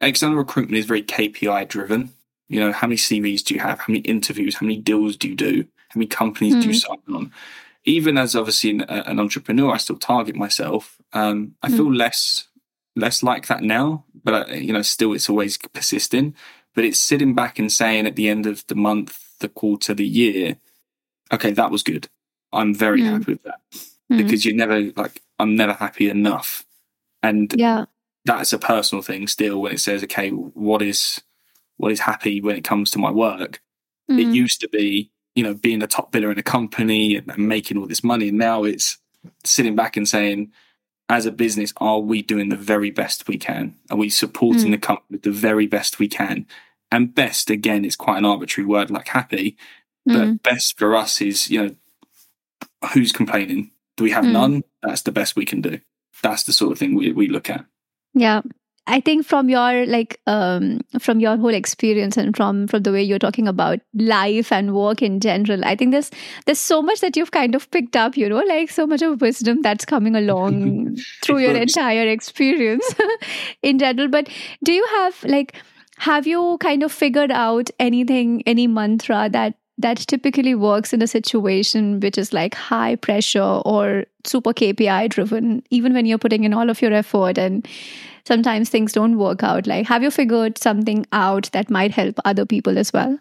external 0.00 0.36
recruitment 0.36 0.78
is 0.78 0.86
very 0.86 1.02
KPI 1.02 1.68
driven. 1.68 2.10
You 2.48 2.58
know, 2.60 2.72
how 2.72 2.86
many 2.88 2.96
CVs 2.96 3.44
do 3.44 3.54
you 3.54 3.60
have? 3.60 3.78
How 3.78 3.84
many 3.88 4.00
interviews? 4.00 4.56
How 4.56 4.66
many 4.66 4.78
deals 4.78 5.16
do 5.16 5.28
you 5.28 5.36
do? 5.36 5.64
How 5.90 5.98
many 5.98 6.06
companies 6.06 6.54
do 6.54 6.62
you 6.62 6.74
Mm. 6.74 6.80
sign 6.80 7.14
on? 7.14 7.32
Even 7.84 8.18
as 8.18 8.36
obviously 8.36 8.70
an, 8.70 8.82
an 8.82 9.18
entrepreneur, 9.18 9.72
I 9.72 9.78
still 9.78 9.96
target 9.98 10.36
myself. 10.36 10.98
Um, 11.12 11.54
I 11.62 11.68
Mm. 11.68 11.76
feel 11.76 11.94
less 11.94 12.46
less 12.96 13.22
like 13.22 13.46
that 13.46 13.62
now, 13.62 14.04
but 14.24 14.50
uh, 14.50 14.54
you 14.54 14.72
know, 14.72 14.82
still 14.82 15.12
it's 15.14 15.30
always 15.30 15.56
persisting. 15.58 16.34
But 16.74 16.84
it's 16.84 16.98
sitting 17.00 17.34
back 17.34 17.58
and 17.58 17.72
saying 17.72 18.06
at 18.06 18.16
the 18.16 18.28
end 18.28 18.46
of 18.46 18.64
the 18.68 18.74
month, 18.74 19.38
the 19.40 19.48
quarter, 19.48 19.94
the 19.94 20.06
year, 20.06 20.56
okay, 21.32 21.50
that 21.52 21.70
was 21.70 21.82
good. 21.82 22.08
I'm 22.52 22.74
very 22.74 23.02
Mm. 23.02 23.06
happy 23.12 23.32
with 23.32 23.42
that 23.44 23.60
Hmm, 24.10 24.16
because 24.18 24.44
you're 24.44 24.54
never 24.54 24.80
like 24.96 25.22
I'm 25.38 25.56
never 25.56 25.72
happy 25.72 26.10
enough, 26.10 26.64
and 27.22 27.52
yeah. 27.56 27.86
that's 28.24 28.52
a 28.52 28.58
personal 28.58 29.02
thing 29.02 29.26
still. 29.28 29.60
When 29.62 29.72
it 29.72 29.80
says, 29.80 30.02
okay, 30.04 30.30
what 30.30 30.82
is 30.82 31.22
what 31.78 31.92
is 31.92 32.00
happy 32.00 32.40
when 32.40 32.56
it 32.56 32.64
comes 32.64 32.90
to 32.90 32.98
my 32.98 33.10
work? 33.10 33.60
It 34.08 34.28
Mhm. 34.28 34.34
used 34.34 34.60
to 34.60 34.68
be, 34.68 35.10
you 35.34 35.42
know, 35.42 35.54
being 35.54 35.82
a 35.82 35.86
top 35.86 36.10
bidder 36.12 36.30
in 36.30 36.38
a 36.38 36.42
company 36.42 37.16
and, 37.16 37.28
and 37.30 37.48
making 37.48 37.76
all 37.78 37.86
this 37.86 38.04
money, 38.04 38.28
and 38.28 38.38
now 38.38 38.64
it's 38.64 38.98
sitting 39.44 39.74
back 39.76 39.96
and 39.96 40.08
saying, 40.08 40.50
as 41.08 41.26
a 41.26 41.32
business, 41.32 41.72
are 41.78 41.98
we 42.00 42.22
doing 42.22 42.48
the 42.50 42.56
very 42.56 42.90
best 42.90 43.26
we 43.28 43.36
can? 43.36 43.74
Are 43.90 43.96
we 43.96 44.08
supporting 44.08 44.68
Mm. 44.68 44.72
the 44.72 44.78
company 44.78 45.18
the 45.18 45.30
very 45.32 45.66
best 45.66 45.98
we 45.98 46.08
can? 46.08 46.46
And 46.92 47.14
best 47.14 47.50
again 47.50 47.84
is 47.84 47.96
quite 47.96 48.18
an 48.18 48.24
arbitrary 48.24 48.66
word 48.66 48.90
like 48.90 49.08
happy, 49.08 49.56
but 50.06 50.28
Mm. 50.28 50.42
best 50.42 50.78
for 50.78 50.94
us 50.96 51.20
is 51.20 51.50
you 51.50 51.62
know 51.62 51.74
who's 52.92 53.12
complaining 53.12 53.70
do 53.96 54.04
we 54.04 54.10
have 54.10 54.24
Mm. 54.24 54.32
none 54.32 54.62
that's 54.82 55.02
the 55.02 55.12
best 55.12 55.36
we 55.36 55.44
can 55.44 55.60
do 55.60 55.78
that's 56.22 56.44
the 56.44 56.52
sort 56.52 56.72
of 56.72 56.78
thing 56.78 56.94
we, 56.94 57.12
we 57.12 57.28
look 57.28 57.50
at 57.50 57.64
Yeah. 58.14 58.40
I 58.90 59.00
think 59.00 59.24
from 59.24 59.48
your 59.48 59.86
like 59.86 60.20
um 60.26 60.80
from 60.98 61.20
your 61.20 61.36
whole 61.36 61.54
experience 61.54 62.16
and 62.16 62.36
from 62.36 62.66
from 62.66 62.82
the 62.82 62.92
way 62.92 63.02
you're 63.02 63.20
talking 63.20 63.46
about 63.46 63.78
life 63.94 64.50
and 64.50 64.74
work 64.74 65.00
in 65.00 65.20
general, 65.20 65.64
I 65.64 65.76
think 65.76 65.92
there's 65.92 66.10
there's 66.46 66.58
so 66.58 66.82
much 66.82 67.00
that 67.00 67.16
you've 67.16 67.30
kind 67.30 67.54
of 67.54 67.70
picked 67.70 67.96
up, 67.96 68.16
you 68.16 68.28
know, 68.28 68.42
like 68.48 68.70
so 68.70 68.86
much 68.86 69.02
of 69.02 69.20
wisdom 69.20 69.62
that's 69.62 69.84
coming 69.84 70.16
along 70.16 70.96
through 71.22 71.38
your 71.38 71.56
entire 71.56 72.08
experience 72.08 72.94
in 73.62 73.78
general. 73.78 74.08
But 74.08 74.28
do 74.64 74.72
you 74.72 74.86
have 74.96 75.22
like 75.24 75.54
have 75.98 76.26
you 76.26 76.56
kind 76.60 76.82
of 76.82 76.90
figured 76.90 77.30
out 77.30 77.70
anything, 77.78 78.42
any 78.46 78.66
mantra 78.66 79.28
that 79.30 79.54
that 79.80 79.98
typically 79.98 80.54
works 80.54 80.92
in 80.92 81.02
a 81.02 81.06
situation 81.06 82.00
which 82.00 82.18
is 82.18 82.32
like 82.32 82.54
high 82.54 82.96
pressure 82.96 83.60
or 83.64 84.04
super 84.24 84.52
KPI 84.52 85.08
driven, 85.10 85.62
even 85.70 85.94
when 85.94 86.06
you're 86.06 86.18
putting 86.18 86.44
in 86.44 86.54
all 86.54 86.70
of 86.70 86.82
your 86.82 86.92
effort 86.92 87.38
and 87.38 87.66
sometimes 88.24 88.68
things 88.68 88.92
don't 88.92 89.18
work 89.18 89.42
out. 89.42 89.66
Like, 89.66 89.86
have 89.86 90.02
you 90.02 90.10
figured 90.10 90.58
something 90.58 91.06
out 91.12 91.50
that 91.52 91.70
might 91.70 91.90
help 91.90 92.18
other 92.24 92.46
people 92.46 92.78
as 92.78 92.92
well? 92.92 93.18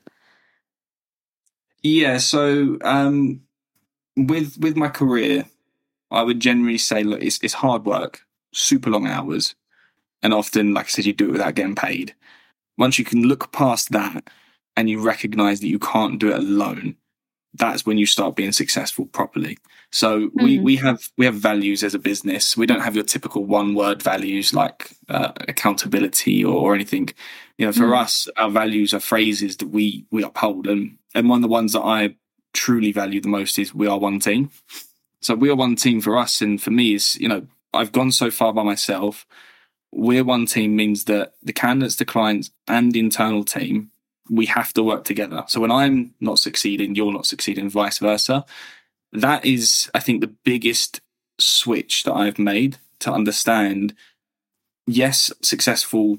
yeah 1.84 2.18
so 2.18 2.78
um 2.84 3.42
with 4.18 4.58
with 4.60 4.76
my 4.76 4.90
career 4.90 5.46
i 6.12 6.22
would 6.22 6.40
generally 6.40 6.78
say 6.78 7.04
look 7.04 7.22
it's, 7.22 7.40
it's 7.42 7.54
hard 7.54 7.86
work 7.86 8.22
super 8.54 8.90
long 8.90 9.08
hours 9.08 9.56
and 10.22 10.34
often 10.34 10.74
like 10.74 10.86
i 10.86 10.90
said 10.90 11.06
you 11.06 11.14
do 11.14 11.30
it 11.30 11.32
without 11.32 11.56
getting 11.56 11.76
paid 11.76 12.14
once 12.78 13.00
you 13.00 13.06
can 13.06 13.24
look 13.24 13.52
past 13.52 13.92
that 13.92 14.30
and 14.78 14.90
you 14.90 15.00
recognize 15.02 15.60
that 15.62 15.68
you 15.68 15.80
can't 15.80 16.20
do 16.20 16.30
it 16.32 16.38
alone 16.40 16.96
that's 17.56 17.84
when 17.84 17.98
you 17.98 18.06
start 18.06 18.36
being 18.36 18.52
successful 18.52 19.08
properly. 19.08 19.58
So 19.92 20.30
we 20.36 20.60
Mhm. 20.60 20.64
we 20.64 20.76
have 20.78 21.10
we 21.18 21.26
have 21.26 21.34
values 21.36 21.84
as 21.84 21.96
a 21.96 22.00
business. 22.00 22.56
We 22.56 22.68
don't 22.68 22.82
have 22.82 22.94
your 22.96 23.04
typical 23.04 23.44
one 23.44 23.74
word 23.74 24.04
values 24.04 24.54
like 24.54 24.92
uh, 25.10 25.32
accountability 25.48 26.46
or, 26.46 26.54
or 26.56 26.76
anything. 26.76 27.10
You 27.58 27.66
know 27.66 27.72
for 27.72 27.88
Mm. 27.88 27.98
us 28.04 28.28
our 28.38 28.52
values 28.52 28.94
are 28.94 29.00
phrases 29.00 29.58
that 29.58 29.70
we 29.70 30.06
we 30.12 30.22
uphold 30.24 30.68
and 30.68 30.98
and 31.16 31.28
one 31.28 31.40
of 31.40 31.42
the 31.42 31.48
ones 31.60 31.74
that 31.74 31.82
i 31.82 32.16
truly 32.54 32.92
value 32.92 33.20
the 33.20 33.30
most 33.40 33.58
is 33.58 33.74
we 33.74 33.88
are 33.88 33.98
one 34.00 34.20
team. 34.20 34.52
So 35.22 35.34
we 35.36 35.50
are 35.50 35.56
one 35.56 35.76
team 35.76 36.02
for 36.02 36.18
us 36.18 36.42
and 36.42 36.62
for 36.62 36.72
me 36.72 36.94
is 36.94 37.16
you 37.20 37.28
know 37.28 37.48
i've 37.74 37.92
gone 37.92 38.12
so 38.12 38.30
far 38.30 38.54
by 38.54 38.64
myself. 38.64 39.26
We're 39.92 40.24
one 40.24 40.46
team 40.46 40.76
means 40.76 41.06
that 41.06 41.34
the 41.42 41.54
candidates 41.54 41.96
the 41.96 42.06
clients 42.06 42.52
and 42.68 42.92
the 42.92 43.00
internal 43.00 43.44
team 43.44 43.90
we 44.30 44.46
have 44.46 44.74
to 44.74 44.84
work 44.84 45.04
together. 45.06 45.44
So 45.48 45.60
when 45.62 45.72
i'm 45.72 46.14
not 46.20 46.40
succeeding 46.40 46.96
you're 46.96 47.14
not 47.14 47.26
succeeding 47.26 47.70
vice 47.70 48.00
versa. 48.00 48.46
That 49.12 49.46
is 49.46 49.90
i 49.96 50.00
think 50.00 50.22
the 50.22 50.36
biggest 50.46 51.02
switch 51.40 52.04
that 52.04 52.14
i've 52.14 52.38
made 52.40 52.78
to 53.00 53.12
understand 53.12 53.94
yes 54.88 55.32
successful 55.42 56.18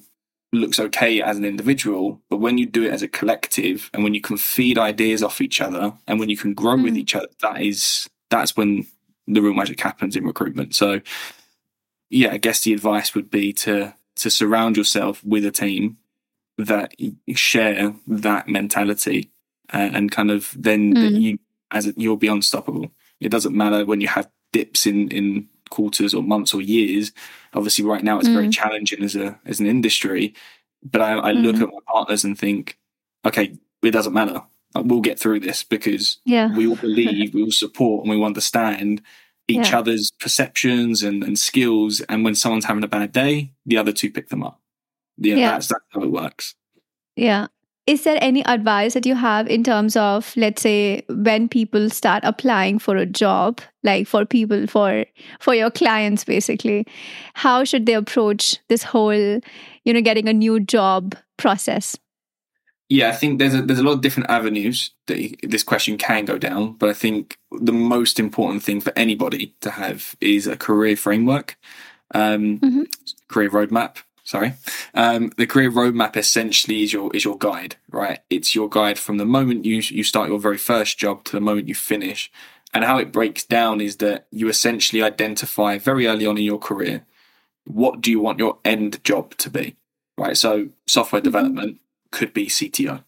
looks 0.52 0.80
okay 0.80 1.22
as 1.22 1.36
an 1.38 1.44
individual 1.44 2.20
but 2.30 2.38
when 2.38 2.58
you 2.58 2.66
do 2.66 2.82
it 2.84 2.92
as 2.92 3.02
a 3.02 3.08
collective 3.08 3.90
and 3.92 4.02
when 4.02 4.14
you 4.14 4.20
can 4.20 4.36
feed 4.36 4.78
ideas 4.78 5.22
off 5.22 5.40
each 5.40 5.61
other 5.61 5.92
and 6.08 6.18
when 6.18 6.28
you 6.30 6.36
can 6.36 6.54
grow 6.54 6.76
with 6.76 6.94
Mm. 6.94 6.98
each 6.98 7.14
other 7.14 7.28
that 7.42 7.61
is 7.62 8.08
that's 8.30 8.56
when 8.56 8.86
the 9.28 9.40
real 9.42 9.54
magic 9.54 9.80
happens 9.80 10.16
in 10.16 10.24
recruitment. 10.24 10.74
So 10.74 11.00
yeah 12.08 12.32
i 12.32 12.38
guess 12.38 12.62
the 12.62 12.72
advice 12.72 13.14
would 13.14 13.30
be 13.30 13.52
to 13.52 13.94
to 14.16 14.30
surround 14.30 14.76
yourself 14.76 15.22
with 15.24 15.44
a 15.44 15.50
team 15.52 15.96
that 16.66 16.94
share 17.34 17.94
that 18.06 18.48
mentality 18.48 19.30
and, 19.70 19.96
and 19.96 20.11
kind 20.12 20.30
of 20.30 20.54
then 20.58 20.94
Mm. 20.94 21.20
you 21.20 21.38
as 21.70 21.92
you'll 21.96 22.16
be 22.16 22.26
unstoppable 22.28 22.90
it 23.20 23.28
doesn't 23.30 23.56
matter 23.56 23.84
when 23.84 24.00
you 24.00 24.08
have 24.08 24.28
dips 24.52 24.86
in 24.86 25.08
in 25.11 25.48
quarters 25.70 26.14
or 26.14 26.22
months 26.22 26.52
or 26.52 26.61
years 26.61 27.12
obviously 27.54 27.84
right 27.84 28.02
now 28.02 28.18
it's 28.18 28.28
very 28.28 28.48
Mm. 28.48 28.52
challenging 28.52 29.02
as 29.04 29.14
a 29.14 29.38
as 29.46 29.61
an 29.61 29.66
industry 29.66 30.34
but 30.82 31.00
i, 31.00 31.12
I 31.12 31.32
look 31.32 31.56
Mhm. 31.56 31.62
at 31.62 31.68
my 31.68 31.78
partners 31.86 32.24
and 32.24 32.36
think 32.38 32.76
okay 33.24 33.56
it 33.82 33.90
doesn't 33.92 34.12
matter 34.14 34.42
we'll 34.74 35.00
get 35.00 35.18
through 35.18 35.40
this 35.40 35.62
because 35.64 36.18
Yeah. 36.24 36.54
we 36.56 36.66
all 36.68 36.76
believe, 36.88 37.34
we 37.34 37.42
all 37.42 37.50
support, 37.50 38.06
and 38.06 38.11
we 38.16 38.24
understand 38.24 39.02
each 39.48 39.70
Yeah. 39.70 39.80
other's 39.80 40.12
perceptions 40.20 41.02
and, 41.02 41.24
and 41.24 41.36
skills. 41.36 42.00
And 42.02 42.22
when 42.24 42.36
someone's 42.36 42.66
having 42.66 42.84
a 42.84 42.88
bad 42.88 43.11
day, 43.11 43.50
the 43.66 43.78
other 43.78 43.90
two 43.90 44.12
pick 44.12 44.28
them 44.28 44.44
up. 44.44 44.61
Yeah, 45.20 45.36
Yeah. 45.36 45.50
that's 45.52 45.68
that's 45.68 45.84
how 45.90 46.02
it 46.02 46.10
works. 46.10 46.54
Yeah. 47.16 47.46
Is 47.86 48.04
there 48.04 48.18
any 48.20 48.44
advice 48.44 48.94
that 48.94 49.04
you 49.06 49.16
have 49.16 49.48
in 49.48 49.64
terms 49.64 49.96
of, 49.96 50.32
let's 50.36 50.62
say, 50.62 51.02
when 51.08 51.48
people 51.48 51.90
start 51.90 52.22
applying 52.24 52.78
for 52.78 52.96
a 52.96 53.06
job, 53.06 53.60
like 53.82 54.06
for 54.06 54.24
people 54.24 54.66
for 54.66 55.04
for 55.40 55.54
your 55.54 55.70
clients, 55.70 56.24
basically, 56.24 56.86
how 57.34 57.64
should 57.64 57.86
they 57.86 57.94
approach 57.94 58.58
this 58.68 58.82
whole, 58.84 59.40
you 59.84 59.92
know, 59.92 60.00
getting 60.02 60.28
a 60.28 60.32
new 60.32 60.60
job 60.60 61.16
process? 61.36 61.98
Yeah, 62.88 63.08
I 63.08 63.12
think 63.12 63.38
there's 63.38 63.54
a, 63.54 63.62
there's 63.62 63.78
a 63.78 63.84
lot 63.84 63.92
of 63.92 64.00
different 64.02 64.30
avenues 64.30 64.90
that 65.06 65.36
this 65.42 65.62
question 65.64 65.96
can 65.96 66.24
go 66.24 66.38
down, 66.38 66.74
but 66.78 66.88
I 66.88 66.92
think 66.92 67.38
the 67.52 67.72
most 67.72 68.18
important 68.20 68.62
thing 68.62 68.80
for 68.80 68.92
anybody 68.96 69.54
to 69.60 69.70
have 69.70 70.14
is 70.20 70.46
a 70.46 70.56
career 70.56 70.96
framework, 70.96 71.56
um, 72.14 72.58
Mhm. 72.58 72.86
career 73.28 73.50
roadmap. 73.50 74.02
Sorry, 74.30 74.54
um, 74.94 75.32
the 75.38 75.46
career 75.46 75.72
roadmap 75.72 76.16
essentially 76.16 76.84
is 76.84 76.92
your 76.92 77.10
is 77.16 77.24
your 77.24 77.36
guide, 77.36 77.74
right? 77.90 78.20
It's 78.30 78.54
your 78.54 78.68
guide 78.68 78.98
from 78.98 79.18
the 79.18 79.24
moment 79.26 79.64
you 79.64 79.78
you 79.78 80.04
start 80.04 80.28
your 80.28 80.38
very 80.38 80.58
first 80.58 80.98
job 80.98 81.24
to 81.24 81.32
the 81.32 81.40
moment 81.40 81.66
you 81.66 81.74
finish, 81.74 82.30
and 82.72 82.84
how 82.84 82.98
it 82.98 83.12
breaks 83.12 83.44
down 83.44 83.80
is 83.80 83.96
that 83.96 84.28
you 84.30 84.48
essentially 84.48 85.02
identify 85.02 85.78
very 85.78 86.06
early 86.06 86.26
on 86.26 86.38
in 86.38 86.44
your 86.44 86.60
career 86.60 87.04
what 87.66 88.00
do 88.02 88.12
you 88.12 88.20
want 88.20 88.38
your 88.38 88.58
end 88.64 89.02
job 89.04 89.36
to 89.38 89.50
be, 89.50 89.76
right? 90.18 90.36
So 90.36 90.70
software 90.86 91.20
Mhm. 91.22 91.24
development 91.24 91.80
could 92.12 92.32
be 92.32 92.48
CTO. 92.48 93.04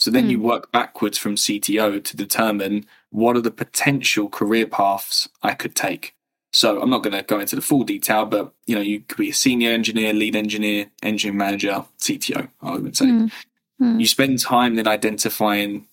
So 0.00 0.10
then 0.10 0.30
you 0.30 0.40
work 0.40 0.72
backwards 0.72 1.18
from 1.18 1.36
CTO 1.36 2.00
to 2.00 2.16
determine 2.16 2.86
what 3.10 3.36
are 3.36 3.42
the 3.42 3.52
potential 3.52 4.28
career 4.30 4.66
paths 4.66 5.28
I 5.44 5.54
could 5.54 5.76
take. 5.76 6.15
So 6.56 6.80
I'm 6.80 6.88
not 6.88 7.02
going 7.02 7.12
to 7.12 7.22
go 7.22 7.38
into 7.38 7.54
the 7.54 7.60
full 7.60 7.84
detail, 7.84 8.24
but 8.24 8.50
you 8.64 8.74
know, 8.74 8.80
you 8.80 9.00
could 9.00 9.18
be 9.18 9.28
a 9.28 9.34
senior 9.34 9.72
engineer, 9.72 10.14
lead 10.14 10.34
engineer, 10.34 10.86
engineering 11.02 11.36
manager, 11.36 11.84
CTO, 11.98 12.48
I 12.62 12.76
would 12.76 12.96
say. 12.96 13.04
Mm. 13.04 13.30
Hmm. 13.78 14.00
You 14.00 14.06
spend 14.06 14.38
time 14.38 14.76
then 14.76 14.88
identifying, 14.88 15.86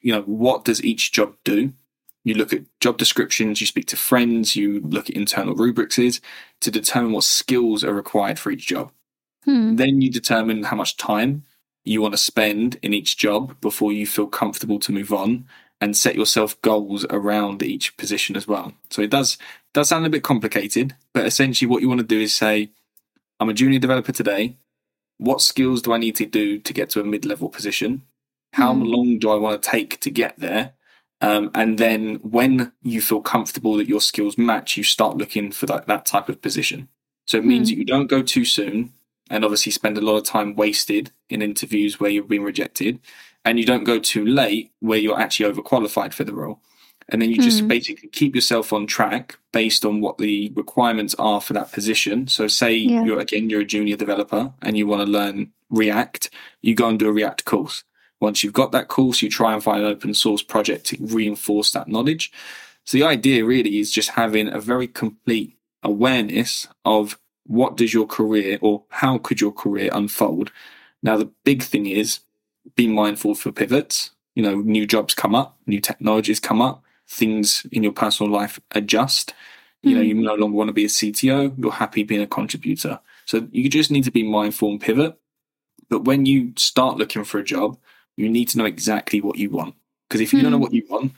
you 0.00 0.14
know, 0.14 0.22
what 0.22 0.64
does 0.64 0.82
each 0.82 1.12
job 1.12 1.34
do? 1.44 1.74
You 2.24 2.32
look 2.32 2.54
at 2.54 2.62
job 2.80 2.96
descriptions, 2.96 3.60
you 3.60 3.66
speak 3.66 3.88
to 3.88 3.96
friends, 3.98 4.56
you 4.56 4.80
look 4.80 5.10
at 5.10 5.16
internal 5.16 5.54
rubrics 5.54 5.96
to 5.96 6.70
determine 6.70 7.12
what 7.12 7.24
skills 7.24 7.84
are 7.84 7.92
required 7.92 8.38
for 8.38 8.50
each 8.50 8.66
job. 8.66 8.90
Hmm. 9.44 9.76
Then 9.76 10.00
you 10.00 10.10
determine 10.10 10.62
how 10.62 10.76
much 10.76 10.96
time 10.96 11.42
you 11.84 12.00
want 12.00 12.14
to 12.14 12.18
spend 12.18 12.78
in 12.82 12.94
each 12.94 13.18
job 13.18 13.60
before 13.60 13.92
you 13.92 14.06
feel 14.06 14.28
comfortable 14.28 14.78
to 14.78 14.92
move 14.92 15.12
on 15.12 15.44
and 15.80 15.96
set 15.96 16.14
yourself 16.14 16.60
goals 16.62 17.06
around 17.10 17.62
each 17.62 17.96
position 17.96 18.36
as 18.36 18.46
well. 18.46 18.72
So 18.90 19.02
it 19.02 19.10
does 19.10 19.38
does 19.72 19.88
sound 19.88 20.04
a 20.06 20.10
bit 20.10 20.22
complicated, 20.24 20.94
but 21.14 21.26
essentially 21.26 21.68
what 21.68 21.80
you 21.80 21.88
want 21.88 22.00
to 22.00 22.06
do 22.06 22.20
is 22.20 22.34
say, 22.34 22.70
I'm 23.38 23.48
a 23.48 23.54
junior 23.54 23.78
developer 23.78 24.12
today. 24.12 24.56
What 25.18 25.40
skills 25.40 25.80
do 25.82 25.92
I 25.92 25.98
need 25.98 26.16
to 26.16 26.26
do 26.26 26.58
to 26.58 26.72
get 26.72 26.90
to 26.90 27.00
a 27.00 27.04
mid-level 27.04 27.50
position? 27.50 28.02
How 28.54 28.74
Hmm. 28.74 28.82
long 28.82 29.18
do 29.18 29.30
I 29.30 29.36
want 29.36 29.62
to 29.62 29.70
take 29.70 30.00
to 30.00 30.10
get 30.10 30.38
there? 30.38 30.72
Um, 31.20 31.50
and 31.54 31.78
then 31.78 32.16
when 32.16 32.72
you 32.82 33.00
feel 33.00 33.20
comfortable 33.20 33.76
that 33.76 33.88
your 33.88 34.00
skills 34.00 34.38
match, 34.38 34.76
you 34.76 34.82
start 34.82 35.18
looking 35.18 35.52
for 35.52 35.66
that, 35.66 35.86
that 35.86 36.06
type 36.06 36.28
of 36.28 36.40
position. 36.42 36.88
So 37.26 37.38
it 37.38 37.44
means 37.44 37.68
Hmm. 37.68 37.74
that 37.74 37.78
you 37.78 37.84
don't 37.84 38.06
go 38.08 38.22
too 38.22 38.44
soon 38.44 38.92
and 39.30 39.44
obviously 39.44 39.70
spend 39.70 39.98
a 39.98 40.00
lot 40.00 40.16
of 40.16 40.24
time 40.24 40.56
wasted 40.56 41.12
in 41.28 41.42
interviews 41.42 42.00
where 42.00 42.10
you've 42.10 42.28
been 42.28 42.42
rejected. 42.42 42.98
And 43.50 43.58
you 43.58 43.66
don't 43.66 43.82
go 43.82 43.98
too 43.98 44.24
late 44.24 44.70
where 44.78 45.00
you're 45.00 45.18
actually 45.20 45.52
overqualified 45.52 46.14
for 46.14 46.22
the 46.22 46.32
role. 46.32 46.60
And 47.08 47.20
then 47.20 47.30
you 47.30 47.38
just 47.40 47.62
Hmm. 47.62 47.66
basically 47.66 48.08
keep 48.10 48.36
yourself 48.36 48.72
on 48.72 48.86
track 48.86 49.38
based 49.52 49.84
on 49.84 50.00
what 50.00 50.18
the 50.18 50.52
requirements 50.54 51.16
are 51.18 51.40
for 51.40 51.52
that 51.54 51.72
position. 51.72 52.28
So 52.28 52.46
say 52.46 52.76
Yeah. 52.76 53.02
you're 53.04 53.18
again 53.18 53.50
you're 53.50 53.62
a 53.62 53.64
junior 53.64 53.96
developer 53.96 54.52
and 54.62 54.78
you 54.78 54.86
want 54.86 55.04
to 55.04 55.10
learn 55.10 55.52
React, 55.68 56.30
you 56.62 56.76
go 56.76 56.88
and 56.88 56.96
do 57.00 57.08
a 57.08 57.12
React 57.12 57.44
course. 57.44 57.82
Once 58.20 58.44
you've 58.44 58.52
got 58.52 58.70
that 58.70 58.86
course, 58.86 59.20
you 59.20 59.28
try 59.28 59.52
and 59.52 59.64
find 59.64 59.80
an 59.82 59.90
open 59.90 60.14
source 60.14 60.42
project 60.42 60.86
to 60.86 60.96
reinforce 61.00 61.72
that 61.72 61.88
knowledge. 61.88 62.30
So 62.84 62.98
the 62.98 63.04
idea 63.04 63.44
really 63.44 63.80
is 63.80 63.90
just 63.90 64.10
having 64.10 64.46
a 64.48 64.60
very 64.60 64.86
complete 64.86 65.56
awareness 65.82 66.68
of 66.84 67.18
what 67.46 67.76
does 67.76 67.92
your 67.92 68.06
career 68.06 68.58
or 68.60 68.84
how 68.90 69.18
could 69.18 69.40
your 69.40 69.52
career 69.52 69.90
unfold. 69.92 70.52
Now 71.02 71.16
the 71.16 71.30
big 71.44 71.64
thing 71.64 71.86
is 71.86 72.20
be 72.80 72.88
mindful 72.88 73.34
for 73.34 73.52
pivots. 73.52 74.10
You 74.34 74.42
know, 74.42 74.56
new 74.76 74.86
jobs 74.86 75.12
come 75.14 75.34
up, 75.34 75.58
new 75.66 75.80
technologies 75.80 76.40
come 76.40 76.62
up, 76.62 76.82
things 77.06 77.66
in 77.72 77.82
your 77.82 77.92
personal 77.92 78.32
life 78.32 78.58
adjust. 78.72 79.34
You 79.82 79.94
know, 79.94 80.02
Mhm. 80.02 80.08
you 80.08 80.14
no 80.14 80.34
longer 80.34 80.56
want 80.56 80.68
to 80.68 80.72
be 80.72 80.84
a 80.84 80.88
CTO, 80.88 81.52
you're 81.58 81.72
happy 81.84 82.02
being 82.04 82.22
a 82.22 82.26
contributor. 82.26 83.00
So 83.26 83.48
you 83.52 83.68
just 83.68 83.90
need 83.90 84.04
to 84.04 84.10
be 84.10 84.22
mindful 84.22 84.70
and 84.70 84.80
pivot. 84.80 85.18
But 85.88 86.04
when 86.04 86.26
you 86.26 86.52
start 86.56 86.96
looking 86.96 87.24
for 87.24 87.38
a 87.38 87.44
job, 87.44 87.78
you 88.16 88.28
need 88.28 88.48
to 88.50 88.58
know 88.58 88.66
exactly 88.66 89.20
what 89.20 89.36
you 89.38 89.50
want. 89.50 89.74
Because 90.08 90.20
if 90.20 90.32
you 90.32 90.42
don't 90.42 90.52
know 90.52 90.58
Hmm. 90.58 90.62
what 90.62 90.74
you 90.74 90.84
want, 90.88 91.12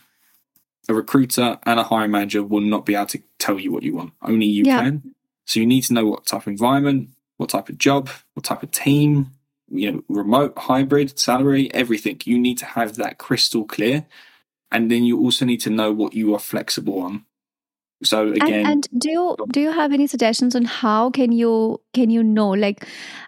a 0.88 0.94
recruiter 0.94 1.58
and 1.64 1.78
a 1.78 1.84
hiring 1.84 2.10
manager 2.10 2.42
will 2.42 2.60
not 2.74 2.86
be 2.86 2.94
able 2.94 3.06
to 3.06 3.22
tell 3.38 3.58
you 3.60 3.70
what 3.72 3.82
you 3.84 3.94
want. 3.94 4.12
Only 4.22 4.46
you 4.46 4.64
Yeah. 4.64 4.78
can. 4.80 5.14
So 5.44 5.60
you 5.60 5.66
need 5.66 5.82
to 5.82 5.92
know 5.94 6.06
what 6.06 6.26
type 6.26 6.42
of 6.42 6.48
environment, 6.48 7.10
what 7.36 7.50
type 7.50 7.68
of 7.68 7.78
job, 7.78 8.08
what 8.34 8.44
type 8.44 8.62
of 8.62 8.70
team, 8.70 9.30
you 9.72 9.90
know, 9.92 10.02
remote, 10.08 10.56
hybrid, 10.56 11.18
salary, 11.18 11.72
everything. 11.74 12.20
You 12.24 12.38
need 12.38 12.58
to 12.58 12.66
have 12.66 12.96
that 12.96 13.18
crystal 13.18 13.64
clear. 13.64 14.06
And 14.70 14.90
then 14.90 15.04
you 15.04 15.18
also 15.18 15.44
need 15.44 15.60
to 15.62 15.70
know 15.70 15.92
what 15.92 16.14
you 16.14 16.34
are 16.34 16.38
flexible 16.38 17.00
on. 17.00 17.24
So 18.04 18.28
again, 18.32 18.66
and, 18.66 18.88
and 18.92 19.00
do 19.00 19.10
you 19.10 19.36
do 19.52 19.60
you 19.60 19.70
have 19.70 19.92
any 19.92 20.06
suggestions 20.06 20.56
on 20.56 20.64
how 20.64 21.10
can 21.10 21.30
you 21.30 21.80
can 21.94 22.10
you 22.10 22.22
know 22.22 22.50
like 22.50 22.84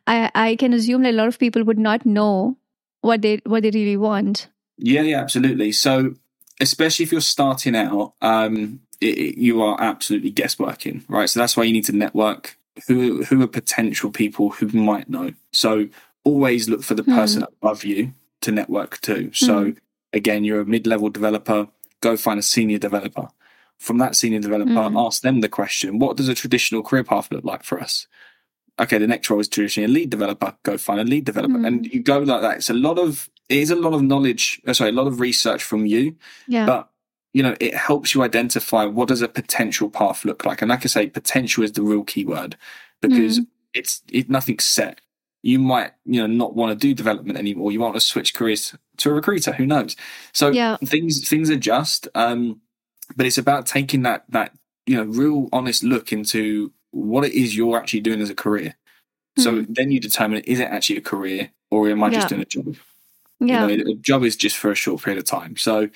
i 0.08 0.28
i 0.34 0.56
can 0.56 0.72
assume 0.72 1.02
that 1.04 1.10
a 1.14 1.16
lot 1.16 1.28
of 1.28 1.38
people 1.38 1.62
would 1.62 1.78
not 1.78 2.04
know 2.04 2.56
what 3.02 3.22
they 3.22 3.40
what 3.46 3.62
they 3.62 3.70
really 3.70 3.96
want 3.96 4.48
Yeah, 4.78 5.02
yeah, 5.02 5.20
absolutely. 5.20 5.70
So, 5.72 6.14
especially 6.60 7.04
if 7.04 7.12
you're 7.12 7.20
starting 7.20 7.76
out, 7.76 8.14
um, 8.20 8.80
it, 9.00 9.18
it- 9.18 9.38
you 9.38 9.62
are 9.62 9.80
absolutely 9.80 10.32
guessworking, 10.32 11.04
right? 11.08 11.30
So 11.30 11.38
that's 11.40 11.56
why 11.56 11.64
you 11.64 11.72
need 11.72 11.84
to 11.86 11.92
network. 11.96 12.58
Who 12.88 13.22
who 13.22 13.40
are 13.42 13.46
potential 13.46 14.10
people 14.10 14.50
who 14.50 14.66
might 14.66 15.08
know? 15.08 15.32
So 15.52 15.88
always 16.24 16.68
look 16.68 16.82
for 16.82 16.94
the 16.94 17.02
Hmm. 17.02 17.14
person 17.14 17.42
above 17.44 17.84
you 17.84 18.14
to 18.42 18.50
network 18.52 19.00
to. 19.02 19.30
So 19.32 19.74
again, 20.12 20.44
you're 20.44 20.60
a 20.60 20.64
mid-level 20.66 21.10
developer. 21.10 21.68
Go 22.00 22.16
find 22.16 22.38
a 22.38 22.42
senior 22.42 22.78
developer. 22.78 23.28
From 23.78 23.98
that 23.98 24.16
senior 24.16 24.40
developer, 24.40 24.88
Hmm. 24.88 24.96
ask 24.96 25.22
them 25.22 25.40
the 25.40 25.48
question: 25.48 25.98
What 25.98 26.16
does 26.16 26.28
a 26.28 26.34
traditional 26.34 26.82
career 26.82 27.04
path 27.04 27.28
look 27.30 27.44
like 27.44 27.62
for 27.64 27.80
us? 27.80 28.06
okay, 28.80 28.98
the 28.98 29.06
next 29.06 29.30
role 29.30 29.38
is 29.38 29.46
traditionally 29.46 29.84
a 29.84 29.94
lead 29.94 30.10
developer. 30.10 30.52
Go 30.64 30.76
find 30.76 30.98
a 30.98 31.04
lead 31.04 31.24
developer, 31.24 31.58
Mm. 31.58 31.64
and 31.66 31.86
you 31.94 32.00
go 32.02 32.18
like 32.18 32.40
that. 32.42 32.56
It's 32.56 32.70
a 32.70 32.74
lot 32.74 32.98
of 32.98 33.30
it 33.48 33.58
is 33.58 33.70
a 33.70 33.76
lot 33.76 33.92
of 33.92 34.02
knowledge. 34.02 34.60
uh, 34.66 34.72
Sorry, 34.72 34.90
a 34.90 34.92
lot 34.92 35.06
of 35.06 35.20
research 35.20 35.62
from 35.62 35.86
you, 35.86 36.16
yeah 36.48 36.66
but 36.66 36.90
you 37.32 37.42
know 37.42 37.54
it 37.60 37.74
helps 37.74 38.14
you 38.14 38.22
identify 38.24 38.84
what 38.84 39.06
does 39.08 39.22
a 39.22 39.28
potential 39.28 39.88
path 39.90 40.24
look 40.24 40.44
like. 40.44 40.60
And 40.62 40.70
like 40.70 40.84
I 40.84 40.88
say, 40.88 41.06
potential 41.08 41.62
is 41.62 41.72
the 41.72 41.82
real 41.82 42.02
key 42.04 42.24
word 42.24 42.56
because 43.00 43.38
Mm. 43.40 43.46
it's 43.74 44.02
it 44.10 44.28
nothing's 44.28 44.64
set. 44.64 45.00
You 45.44 45.58
might 45.58 45.92
you 46.06 46.20
know 46.22 46.26
not 46.26 46.56
want 46.56 46.70
to 46.72 46.86
do 46.88 46.94
development 46.94 47.38
anymore. 47.38 47.70
You 47.70 47.80
want 47.80 47.94
to 47.94 48.00
switch 48.00 48.32
careers 48.32 48.74
to 48.96 49.10
a 49.10 49.12
recruiter. 49.12 49.52
Who 49.52 49.66
knows? 49.66 49.94
So 50.32 50.50
Yeah. 50.50 50.78
things 50.86 51.28
things 51.28 51.50
adjust. 51.50 52.08
Um, 52.14 52.62
but 53.14 53.26
it's 53.26 53.36
about 53.36 53.66
taking 53.66 54.02
that 54.04 54.24
that 54.30 54.52
you 54.86 54.96
know 54.96 55.04
real 55.04 55.50
honest 55.52 55.84
look 55.84 56.12
into 56.12 56.72
what 56.92 57.26
it 57.26 57.34
is 57.34 57.54
you're 57.54 57.76
actually 57.76 58.00
doing 58.00 58.22
as 58.22 58.30
a 58.30 58.34
career. 58.34 58.74
So 59.36 59.50
Hmm. 59.62 59.72
then 59.72 59.90
you 59.90 60.00
determine 60.00 60.40
is 60.44 60.60
it 60.60 60.68
actually 60.70 60.96
a 60.96 61.02
career 61.02 61.50
or 61.70 61.90
am 61.90 62.02
I 62.02 62.08
just 62.10 62.28
doing 62.30 62.40
a 62.40 62.46
job? 62.46 62.74
yeah 63.40 63.66
You 63.68 63.76
know, 63.76 63.92
a 63.92 63.94
job 63.96 64.24
is 64.24 64.36
just 64.36 64.56
for 64.56 64.70
a 64.70 64.74
short 64.74 65.02
period 65.02 65.18
of 65.22 65.26
time. 65.28 65.56
So 65.58 65.90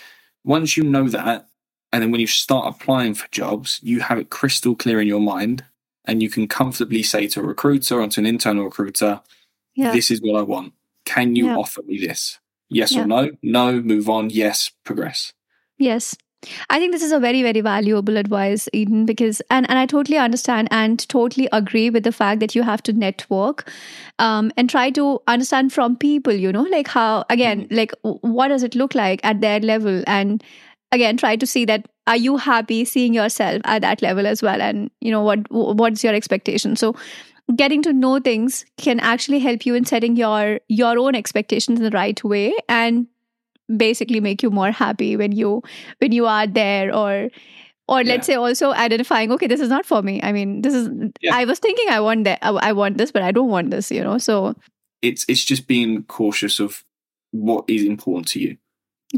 once 0.44 0.76
you 0.76 0.82
know 0.84 1.08
that, 1.08 1.48
and 1.92 2.02
then 2.02 2.10
when 2.10 2.20
you 2.20 2.26
start 2.26 2.66
applying 2.74 3.14
for 3.14 3.28
jobs, 3.30 3.80
you 3.82 4.00
have 4.00 4.18
it 4.18 4.28
crystal 4.28 4.76
clear 4.76 5.00
in 5.00 5.08
your 5.08 5.20
mind, 5.20 5.64
and 6.04 6.22
you 6.22 6.28
can 6.28 6.48
comfortably 6.48 7.02
say 7.02 7.26
to 7.28 7.40
a 7.40 7.44
recruiter 7.44 8.00
or 8.00 8.08
to 8.08 8.20
an 8.20 8.26
internal 8.26 8.64
recruiter, 8.64 9.22
yeah 9.78 9.92
"This 9.98 10.10
is 10.10 10.20
what 10.20 10.38
I 10.38 10.42
want. 10.42 10.72
Can 11.16 11.34
you 11.36 11.46
Yeah. 11.46 11.56
offer 11.64 11.82
me 11.90 11.98
this? 12.06 12.38
Yes 12.68 12.92
Yeah. 12.92 13.02
or 13.02 13.06
no? 13.16 13.30
No. 13.42 13.80
Move 13.80 14.08
on. 14.20 14.30
Yes. 14.30 14.70
Progress." 14.84 15.32
Yes. 15.90 16.16
I 16.70 16.78
think 16.78 16.92
this 16.92 17.02
is 17.02 17.10
a 17.10 17.18
very, 17.22 17.42
very 17.44 17.62
valuable 17.66 18.16
advice, 18.16 18.68
Eden, 18.72 19.06
because 19.06 19.40
and, 19.50 19.68
and 19.68 19.78
I 19.78 19.86
totally 19.86 20.18
understand 20.18 20.68
and 20.70 21.08
totally 21.08 21.48
agree 21.52 21.90
with 21.90 22.04
the 22.04 22.12
fact 22.12 22.38
that 22.44 22.54
you 22.54 22.62
have 22.62 22.82
to 22.84 22.92
network 22.92 23.64
um, 24.20 24.52
and 24.56 24.70
try 24.70 24.90
to 24.98 25.20
understand 25.26 25.72
from 25.72 25.96
people, 25.96 26.32
you 26.32 26.52
know, 26.52 26.62
like 26.76 26.86
how 26.86 27.24
again, 27.28 27.66
like 27.72 27.92
what 28.02 28.48
does 28.54 28.62
it 28.62 28.76
look 28.76 28.94
like 28.94 29.20
at 29.24 29.40
their 29.40 29.58
level? 29.58 30.04
And 30.06 30.44
again, 30.92 31.16
try 31.16 31.34
to 31.34 31.46
see 31.54 31.64
that 31.64 31.88
are 32.06 32.16
you 32.16 32.36
happy 32.38 32.84
seeing 32.84 33.12
yourself 33.14 33.60
at 33.64 33.82
that 33.82 34.00
level 34.00 34.26
as 34.26 34.40
well? 34.40 34.62
And 34.62 34.90
you 35.00 35.10
know, 35.10 35.22
what 35.22 35.40
what's 35.50 36.04
your 36.04 36.14
expectation? 36.14 36.76
So 36.76 36.94
getting 37.56 37.82
to 37.82 37.92
know 37.92 38.18
things 38.20 38.64
can 38.76 39.00
actually 39.00 39.38
help 39.38 39.64
you 39.66 39.74
in 39.74 39.84
setting 39.84 40.16
your 40.16 40.60
your 40.68 40.98
own 40.98 41.14
expectations 41.14 41.78
in 41.78 41.84
the 41.84 41.90
right 41.90 42.22
way 42.22 42.52
and 42.68 43.06
basically 43.76 44.20
make 44.20 44.42
you 44.42 44.50
more 44.50 44.70
happy 44.70 45.16
when 45.16 45.32
you 45.32 45.62
when 45.98 46.12
you 46.12 46.26
are 46.26 46.46
there 46.46 46.94
or 46.94 47.28
or 47.86 48.04
let's 48.04 48.26
say 48.26 48.34
also 48.34 48.72
identifying 48.72 49.32
okay 49.32 49.46
this 49.46 49.60
is 49.60 49.68
not 49.68 49.86
for 49.86 50.02
me 50.02 50.20
i 50.22 50.32
mean 50.32 50.62
this 50.62 50.74
is 50.74 50.88
Yeah. 51.20 51.34
i 51.34 51.44
was 51.44 51.58
thinking 51.58 51.88
i 51.90 52.00
want 52.00 52.24
that 52.24 52.38
I 52.42 52.72
want 52.72 52.98
this 52.98 53.12
but 53.12 53.22
i 53.22 53.32
don't 53.32 53.48
want 53.48 53.70
this 53.70 53.90
you 53.90 54.02
know 54.02 54.18
so 54.18 54.54
It's 55.02 55.24
it's 55.28 55.44
just 55.44 55.66
being 55.66 56.04
cautious 56.04 56.60
of 56.60 56.84
what 57.30 57.64
is 57.68 57.84
important 57.84 58.28
to 58.28 58.40
you. 58.40 58.56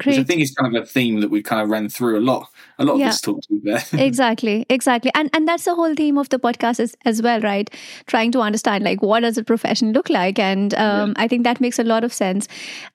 Which 0.05 0.19
I 0.19 0.23
think 0.23 0.41
is 0.41 0.53
kind 0.55 0.77
of 0.77 0.83
a 0.83 0.87
theme 0.87 1.21
that 1.21 1.31
we've 1.31 1.43
kind 1.43 1.61
of 1.61 1.69
ran 1.69 1.89
through 1.89 2.17
a 2.19 2.21
lot, 2.21 2.49
a 2.79 2.85
lot 2.85 2.99
Yeah. 2.99 3.07
of 3.07 3.13
this 3.13 3.21
talk 3.21 3.41
to 3.43 3.61
there. 3.65 3.83
exactly 3.93 4.65
exactly. 4.69 5.11
And 5.15 5.31
and 5.33 5.49
that's 5.49 5.65
the 5.65 5.75
whole 5.75 5.95
theme 5.97 6.17
of 6.17 6.29
the 6.29 6.39
podcast 6.39 6.79
as, 6.79 6.95
as 7.05 7.21
well 7.23 7.41
right? 7.41 7.69
Trying 8.07 8.31
to 8.33 8.41
understand 8.41 8.85
like 8.85 9.03
what 9.03 9.21
does 9.21 9.37
a 9.37 9.43
profession 9.43 9.93
look 9.93 10.09
like? 10.09 10.39
And 10.39 10.75
um, 10.75 11.15
i 11.17 11.27
think 11.27 11.43
that 11.45 11.61
makes 11.61 11.79
a 11.81 11.85
lot 11.85 12.05
of 12.05 12.13
sense. 12.13 12.47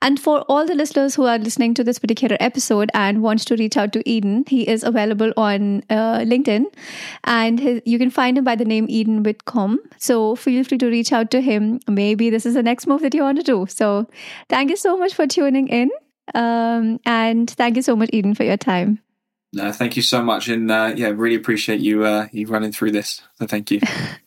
And 0.02 0.20
for 0.20 0.40
all 0.44 0.66
the 0.66 0.76
listeners 0.76 1.16
who 1.16 1.26
are 1.26 1.38
listening 1.38 1.74
to 1.74 1.84
this 1.84 2.00
particular 2.00 2.38
episode 2.40 2.90
and 2.94 3.22
wants 3.22 3.44
to 3.46 3.56
reach 3.58 3.76
out 3.76 3.92
to 3.94 4.08
eden 4.10 4.46
he 4.48 4.66
is 4.68 4.84
available 4.84 5.34
on 5.36 5.84
uh, 5.90 6.20
linkedin. 6.20 6.66
And 7.26 7.60
his, 7.60 7.82
you 7.86 7.98
can 8.00 8.10
find 8.10 8.38
him 8.38 8.44
by 8.46 8.56
the 8.56 8.66
name 8.66 8.86
eden 8.88 9.22
whitcomb 9.24 9.80
so 9.98 10.36
feel 10.36 10.64
free 10.64 10.78
to 10.78 10.88
reach 10.88 11.12
out 11.12 11.30
to 11.32 11.42
him. 11.42 11.80
Maybe 11.90 12.30
this 12.30 12.46
is 12.46 12.54
the 12.54 12.64
next 12.64 12.88
move 12.88 13.02
that 13.02 13.14
you 13.14 13.22
want 13.24 13.38
to 13.40 13.44
do. 13.44 13.66
So 13.70 14.08
thank 14.50 14.70
you 14.70 14.78
so 14.78 14.98
much 14.98 15.14
for 15.14 15.28
tuning 15.28 15.68
in 15.68 15.90
um, 16.34 17.00
and 17.06 17.50
thank 17.52 17.76
you 17.76 17.82
so 17.82 17.96
much 17.96 18.10
eden 18.12 18.34
for 18.34 18.44
your 18.44 18.58
time 18.58 19.00
No, 19.54 19.72
thank 19.72 19.96
you 19.96 20.02
so 20.02 20.22
much, 20.22 20.50
and 20.50 20.70
uh, 20.70 20.94
yeah, 20.98 21.14
really 21.16 21.36
appreciate 21.36 21.80
you 21.80 22.04
uh, 22.04 22.28
you 22.34 22.46
running 22.48 22.74
through 22.74 22.92
this. 22.92 23.22
So 23.40 23.48
thank 23.48 23.72
you. 23.72 23.80